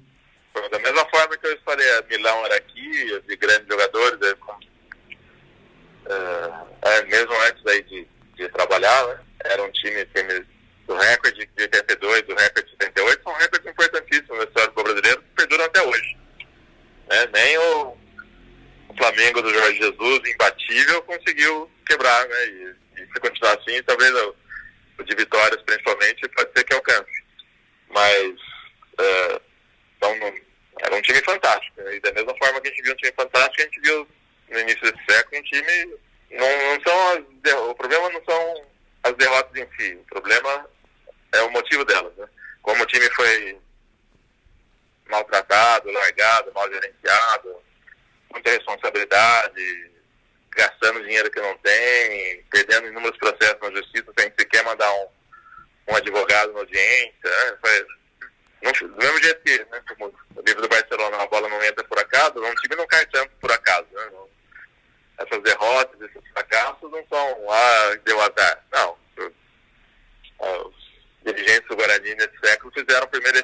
Da 0.71 0.79
mesma 0.79 1.05
forma 1.09 1.35
que 1.35 1.47
eu 1.47 1.57
falei, 1.65 1.85
a 1.97 2.03
Milão 2.07 2.45
era 2.45 2.55
aqui, 2.55 3.21
de 3.27 3.35
grandes 3.35 3.67
jogadores, 3.67 4.19
é, 6.05 6.97
é, 6.97 7.05
mesmo 7.05 7.33
antes 7.47 7.65
aí 7.65 7.81
de, 7.83 8.07
de 8.37 8.49
trabalhar, 8.49 9.07
né? 9.07 9.19
era 9.45 9.63
um 9.63 9.71
time, 9.71 10.05
time 10.13 10.45
do 10.85 10.95
recorde 10.95 11.49
de 11.57 11.63
82, 11.63 12.21
do 12.23 12.35
recorde 12.35 12.69
de 12.69 12.77
78, 12.83 13.23
são 13.23 13.33
recordes 13.33 13.71
importantíssimos 13.71 14.37
na 14.37 14.43
história 14.43 14.69
do 14.69 14.83
brasileiro 14.83 15.21
que 15.21 15.35
perduram 15.35 15.65
até 15.65 15.81
hoje. 15.81 16.17
Né? 17.09 17.27
Nem 17.33 17.57
o, 17.57 17.97
o, 18.89 18.97
Flamengo 18.97 19.41
do 19.41 19.53
Jorge 19.53 19.77
Jesus, 19.79 20.21
imbatível, 20.29 21.01
conseguiu 21.03 21.71
quebrar, 21.85 22.27
né? 22.27 22.42
E, 22.53 23.05
se 23.13 23.19
continuar 23.19 23.57
assim, 23.57 23.81
talvez 23.83 24.11
o, 24.13 24.35
o, 24.99 25.03
de 25.03 25.15
vitórias 25.15 25.61
principalmente 25.63 26.27
pode 26.29 26.51
ser 26.53 26.63
que 26.63 26.73
alcance. 26.73 27.23
Mas 27.89 28.35
é, 28.99 29.41
então, 29.97 30.15
não, 30.19 30.33
era 30.79 30.95
um 30.95 31.01
time 31.01 31.19
fantástico. 31.21 31.81
Né? 31.81 31.95
E 31.95 31.99
da 31.99 32.11
mesma 32.11 32.35
forma 32.37 32.59
que 32.61 32.67
a 32.67 32.71
gente 32.71 32.83
viu 32.83 32.93
um 32.93 32.97
time 32.97 33.13
fantástico, 33.13 33.61
a 33.61 33.65
gente 33.65 33.81
viu 33.81 34.07
no 34.49 34.59
início 34.59 34.81
desse 34.81 35.05
século 35.09 35.39
um 35.39 35.43
time. 35.43 35.97
Não, 36.31 36.47
não 36.47 36.81
são 36.81 37.09
as, 37.09 37.53
o 37.69 37.75
problema 37.75 38.09
não 38.09 38.23
são 38.25 38.65
as 39.03 39.13
derrotas 39.13 39.55
em 39.55 39.67
si. 39.77 39.93
O 39.95 40.05
problema 40.05 40.69
é 41.33 41.41
o 41.41 41.51
motivo 41.51 41.85
delas, 41.85 42.15
né? 42.15 42.27
Como 42.61 42.81
o 42.81 42.87
time 42.87 43.09
foi 43.11 43.57
maltratado, 45.09 45.91
largado, 45.91 46.51
mal 46.53 46.71
gerenciado, 46.71 47.61
muita 48.31 48.51
responsabilidade, 48.51 49.91
gastando 50.55 51.03
dinheiro 51.03 51.31
que 51.31 51.41
não 51.41 51.57
tem, 51.57 52.43
perdendo 52.51 52.87
inúmeros 52.87 53.17
processos 53.17 53.59
na 53.61 53.71
justiça 53.71 54.11
sem 54.17 54.31
sequer 54.37 54.63
mandar 54.63 54.91
um, 54.93 55.07
um 55.89 55.95
advogado 55.95 56.53
na 56.53 56.59
audiência. 56.59 57.13
Né? 57.23 57.57
Foi, 57.61 57.87
não, 58.61 58.71
do 58.71 58.97
mesmo 58.97 59.23
jeito 59.23 59.41
que, 59.41 59.57
né, 59.59 59.81
o 59.99 60.41
livro 60.45 60.61
do 60.61 60.69
Barcelona, 60.69 61.17
a 61.17 61.27
bola 61.27 61.49
não 61.49 61.63
entra 61.63 61.83
por 61.83 61.99
acaso, 61.99 62.43
um 62.43 62.55
time 62.55 62.75
não 62.75 62.87
cai 62.87 63.05
tanto 63.07 63.31
por 63.39 63.51
acaso. 63.51 63.87
Né? 63.91 64.09
essas 65.17 65.41
derrotas, 65.43 66.01
esses 66.01 66.29
fracassos 66.31 66.91
não 66.91 67.05
são, 67.07 67.51
ah, 67.51 67.99
deu 68.03 68.19
azar. 68.21 68.65
Não. 68.71 68.97
Os 70.39 70.75
dirigentes 71.23 71.67
do 71.69 71.75
Guarani 71.75 72.15
nesse 72.15 72.37
século 72.43 72.73
fizeram 72.73 73.05
o 73.05 73.09
primeiro 73.09 73.43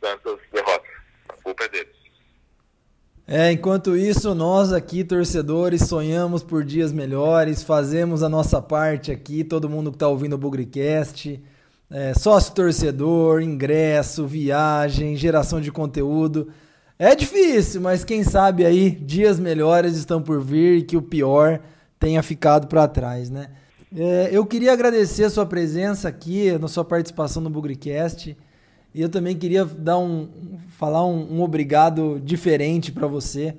tantas 0.00 0.40
derrotas. 0.52 0.90
A 1.28 1.32
culpa 1.42 1.64
é 1.64 1.68
deles. 1.68 1.95
É, 3.28 3.50
enquanto 3.50 3.96
isso, 3.96 4.36
nós 4.36 4.72
aqui, 4.72 5.02
torcedores, 5.02 5.82
sonhamos 5.82 6.44
por 6.44 6.62
dias 6.62 6.92
melhores, 6.92 7.60
fazemos 7.60 8.22
a 8.22 8.28
nossa 8.28 8.62
parte 8.62 9.10
aqui, 9.10 9.42
todo 9.42 9.68
mundo 9.68 9.90
que 9.90 9.96
está 9.96 10.06
ouvindo 10.06 10.34
o 10.34 10.38
Bugricast, 10.38 11.42
é, 11.90 12.14
sócio 12.14 12.54
torcedor, 12.54 13.42
ingresso, 13.42 14.28
viagem, 14.28 15.16
geração 15.16 15.60
de 15.60 15.72
conteúdo. 15.72 16.48
É 16.96 17.16
difícil, 17.16 17.80
mas 17.80 18.04
quem 18.04 18.22
sabe 18.22 18.64
aí 18.64 18.90
dias 18.90 19.40
melhores 19.40 19.96
estão 19.96 20.22
por 20.22 20.40
vir 20.40 20.78
e 20.78 20.82
que 20.82 20.96
o 20.96 21.02
pior 21.02 21.58
tenha 21.98 22.22
ficado 22.22 22.68
para 22.68 22.86
trás, 22.86 23.28
né? 23.28 23.48
É, 23.96 24.28
eu 24.30 24.46
queria 24.46 24.72
agradecer 24.72 25.24
a 25.24 25.30
sua 25.30 25.46
presença 25.46 26.08
aqui, 26.08 26.56
na 26.58 26.68
sua 26.68 26.84
participação 26.84 27.42
no 27.42 27.50
Bugricast. 27.50 28.36
E 28.96 29.02
eu 29.02 29.10
também 29.10 29.36
queria 29.36 29.62
dar 29.62 29.98
um, 29.98 30.26
falar 30.78 31.04
um, 31.04 31.34
um 31.34 31.42
obrigado 31.42 32.18
diferente 32.24 32.90
para 32.90 33.06
você. 33.06 33.54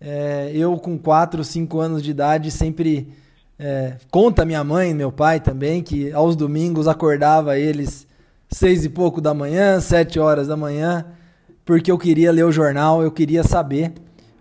É, 0.00 0.50
eu, 0.52 0.76
com 0.78 0.98
4, 0.98 1.44
5 1.44 1.78
anos 1.78 2.02
de 2.02 2.10
idade, 2.10 2.50
sempre 2.50 3.06
é, 3.56 3.94
conta 4.10 4.44
minha 4.44 4.64
mãe, 4.64 4.92
meu 4.92 5.12
pai 5.12 5.38
também, 5.38 5.80
que 5.80 6.10
aos 6.10 6.34
domingos 6.34 6.88
acordava 6.88 7.56
eles 7.56 8.04
seis 8.50 8.84
e 8.84 8.88
pouco 8.88 9.20
da 9.20 9.32
manhã, 9.32 9.78
sete 9.78 10.18
horas 10.18 10.48
da 10.48 10.56
manhã, 10.56 11.06
porque 11.64 11.92
eu 11.92 11.96
queria 11.96 12.32
ler 12.32 12.44
o 12.44 12.50
jornal, 12.50 13.00
eu 13.00 13.12
queria 13.12 13.44
saber 13.44 13.92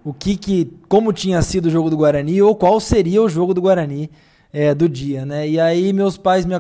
o 0.04 0.12
que, 0.12 0.36
que 0.36 0.74
como 0.90 1.14
tinha 1.14 1.44
sido 1.44 1.68
o 1.68 1.70
jogo 1.70 1.92
do 1.92 1.98
Guarani 1.98 2.42
ou 2.42 2.56
qual 2.56 2.80
seria 2.80 3.22
o 3.22 3.30
jogo 3.30 3.54
do 3.54 3.62
Guarani 3.62 4.10
é, 4.52 4.74
do 4.74 4.90
dia, 4.90 5.28
né? 5.28 5.48
E 5.48 5.60
aí 5.60 5.94
meus 5.94 6.18
pais 6.18 6.44
me 6.44 6.56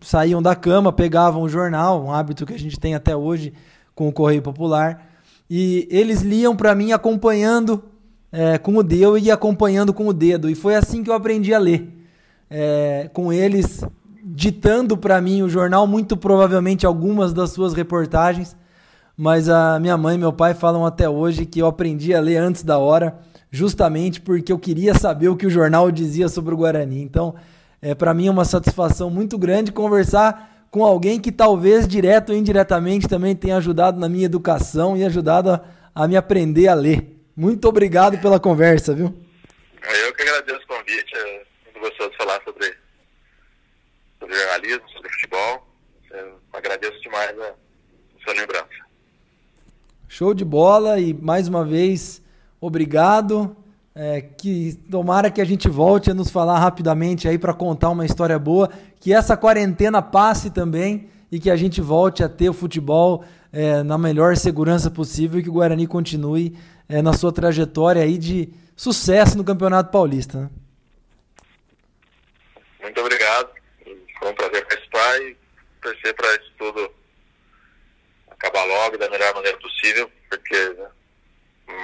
saíam 0.00 0.42
da 0.42 0.54
cama, 0.54 0.92
pegavam 0.92 1.42
o 1.42 1.48
jornal, 1.48 2.04
um 2.04 2.12
hábito 2.12 2.46
que 2.46 2.54
a 2.54 2.58
gente 2.58 2.78
tem 2.78 2.94
até 2.94 3.16
hoje 3.16 3.52
com 3.94 4.08
o 4.08 4.12
Correio 4.12 4.42
Popular, 4.42 5.06
e 5.50 5.88
eles 5.90 6.22
liam 6.22 6.54
para 6.54 6.74
mim 6.74 6.92
acompanhando 6.92 7.82
é, 8.30 8.58
com 8.58 8.76
o 8.76 8.82
dedo 8.82 9.18
e 9.18 9.30
acompanhando 9.30 9.92
com 9.92 10.06
o 10.06 10.12
dedo. 10.12 10.48
E 10.50 10.54
foi 10.54 10.74
assim 10.74 11.02
que 11.02 11.10
eu 11.10 11.14
aprendi 11.14 11.54
a 11.54 11.58
ler. 11.58 11.94
É, 12.50 13.10
com 13.12 13.32
eles 13.32 13.84
ditando 14.24 14.96
para 14.96 15.20
mim 15.20 15.42
o 15.42 15.48
jornal, 15.48 15.86
muito 15.86 16.16
provavelmente 16.16 16.86
algumas 16.86 17.32
das 17.32 17.50
suas 17.50 17.74
reportagens 17.74 18.56
mas 19.20 19.48
a 19.48 19.80
minha 19.80 19.96
mãe 19.96 20.14
e 20.14 20.18
meu 20.18 20.32
pai 20.32 20.54
falam 20.54 20.86
até 20.86 21.08
hoje 21.08 21.44
que 21.44 21.60
eu 21.60 21.66
aprendi 21.66 22.14
a 22.14 22.20
ler 22.20 22.36
antes 22.36 22.62
da 22.62 22.78
hora, 22.78 23.18
justamente 23.50 24.20
porque 24.20 24.52
eu 24.52 24.58
queria 24.60 24.94
saber 24.94 25.26
o 25.26 25.34
que 25.34 25.44
o 25.44 25.50
jornal 25.50 25.90
dizia 25.90 26.28
sobre 26.28 26.54
o 26.54 26.56
Guarani. 26.56 27.02
Então, 27.02 27.34
é, 27.80 27.94
para 27.94 28.12
mim 28.12 28.26
é 28.26 28.30
uma 28.30 28.44
satisfação 28.44 29.08
muito 29.08 29.38
grande 29.38 29.72
conversar 29.72 30.66
com 30.70 30.84
alguém 30.84 31.20
que 31.20 31.32
talvez 31.32 31.86
direto 31.86 32.30
ou 32.30 32.36
indiretamente 32.36 33.08
também 33.08 33.34
tenha 33.34 33.56
ajudado 33.56 33.98
na 33.98 34.08
minha 34.08 34.26
educação 34.26 34.96
e 34.96 35.04
ajudado 35.04 35.50
a, 35.50 35.64
a 35.94 36.08
me 36.08 36.16
aprender 36.16 36.68
a 36.68 36.74
ler. 36.74 37.16
Muito 37.36 37.68
obrigado 37.68 38.20
pela 38.20 38.40
conversa, 38.40 38.94
viu? 38.94 39.14
Eu 39.82 40.14
que 40.14 40.22
agradeço 40.22 40.60
o 40.64 40.66
convite. 40.66 41.16
É 41.16 41.44
muito 41.64 41.80
gostoso 41.80 42.10
falar 42.18 42.42
sobre, 42.44 42.74
sobre 44.18 44.34
jornalismo, 44.34 44.88
sobre 44.90 45.08
futebol. 45.10 45.68
Eu 46.10 46.40
agradeço 46.52 47.00
demais 47.00 47.38
a 47.38 47.54
sua 48.24 48.32
lembrança. 48.34 48.88
Show 50.08 50.34
de 50.34 50.44
bola 50.44 50.98
e 50.98 51.14
mais 51.14 51.48
uma 51.48 51.64
vez, 51.64 52.22
obrigado. 52.60 53.56
É, 54.00 54.20
que 54.20 54.78
tomara 54.88 55.28
que 55.28 55.40
a 55.40 55.44
gente 55.44 55.68
volte 55.68 56.08
a 56.08 56.14
nos 56.14 56.30
falar 56.30 56.60
rapidamente 56.60 57.26
aí 57.26 57.36
para 57.36 57.52
contar 57.52 57.90
uma 57.90 58.06
história 58.06 58.38
boa, 58.38 58.70
que 59.00 59.12
essa 59.12 59.36
quarentena 59.36 60.00
passe 60.00 60.50
também 60.50 61.10
e 61.32 61.40
que 61.40 61.50
a 61.50 61.56
gente 61.56 61.80
volte 61.80 62.22
a 62.22 62.28
ter 62.28 62.48
o 62.48 62.52
futebol 62.52 63.24
é, 63.52 63.82
na 63.82 63.98
melhor 63.98 64.36
segurança 64.36 64.88
possível 64.88 65.40
e 65.40 65.42
que 65.42 65.48
o 65.48 65.52
Guarani 65.52 65.84
continue 65.88 66.56
é, 66.88 67.02
na 67.02 67.12
sua 67.12 67.32
trajetória 67.32 68.00
aí 68.00 68.16
de 68.18 68.48
sucesso 68.76 69.36
no 69.36 69.42
Campeonato 69.42 69.90
Paulista. 69.90 70.42
Né? 70.42 70.50
Muito 72.82 73.00
obrigado. 73.00 73.50
Foi 74.20 74.30
um 74.30 74.34
prazer 74.34 74.64
participar 74.64 75.22
e 75.22 75.36
torcer 75.82 76.14
para 76.14 76.34
isso 76.36 76.52
tudo 76.56 76.90
acabar 78.30 78.64
logo 78.64 78.96
da 78.96 79.10
melhor 79.10 79.34
maneira 79.34 79.58
possível, 79.58 80.08
porque 80.30 80.68
né, 80.70 80.86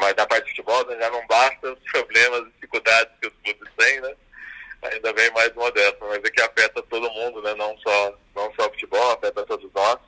mas 0.00 0.14
na 0.16 0.26
parte 0.26 0.44
de 0.44 0.50
futebol 0.50 0.86
né, 0.86 0.96
já 0.98 1.10
não 1.10 1.26
basta 1.26 1.72
os 1.72 1.92
problemas, 1.92 2.40
as 2.40 2.52
dificuldades 2.54 3.12
que 3.20 3.28
os 3.28 3.34
clubes 3.42 3.72
têm, 3.76 4.00
né? 4.00 4.14
Ainda 4.92 5.12
bem 5.12 5.30
mais 5.32 5.50
uma 5.56 5.70
dessa, 5.72 5.96
mas 6.02 6.18
é 6.22 6.30
que 6.30 6.42
afeta 6.42 6.82
todo 6.82 7.10
mundo, 7.10 7.42
né? 7.42 7.54
Não 7.54 7.76
só, 7.78 8.14
não 8.34 8.52
só 8.54 8.66
o 8.66 8.70
futebol, 8.70 9.12
afeta 9.12 9.44
todos 9.44 9.70
nós. 9.74 9.98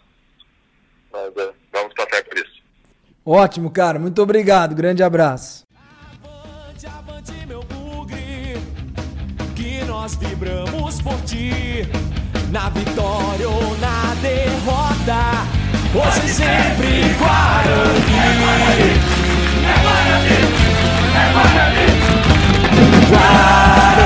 Mas 1.13 1.37
é, 1.37 1.53
vamos 1.73 1.95
passar 1.95 2.23
por 2.25 2.37
isso. 2.37 2.63
Ótimo, 3.25 3.71
cara. 3.71 3.99
Muito 3.99 4.21
obrigado. 4.23 4.75
Grande 4.75 5.03
abraço. 5.03 5.65
Avante, 6.23 6.87
avante, 6.87 7.33
meu 7.47 7.63
bugre, 7.63 8.57
que 9.55 9.83
nós 9.85 10.15
vibramos 10.17 11.01
por 11.01 11.21
ti, 11.23 11.89
na 12.51 12.69
vitória 12.69 13.49
ou 13.49 13.77
na 13.79 14.15
derrota. 14.21 15.57
Hoje 15.95 16.29
sempre 16.29 17.15
Guarani 17.19 19.16
Ride. 23.13 24.06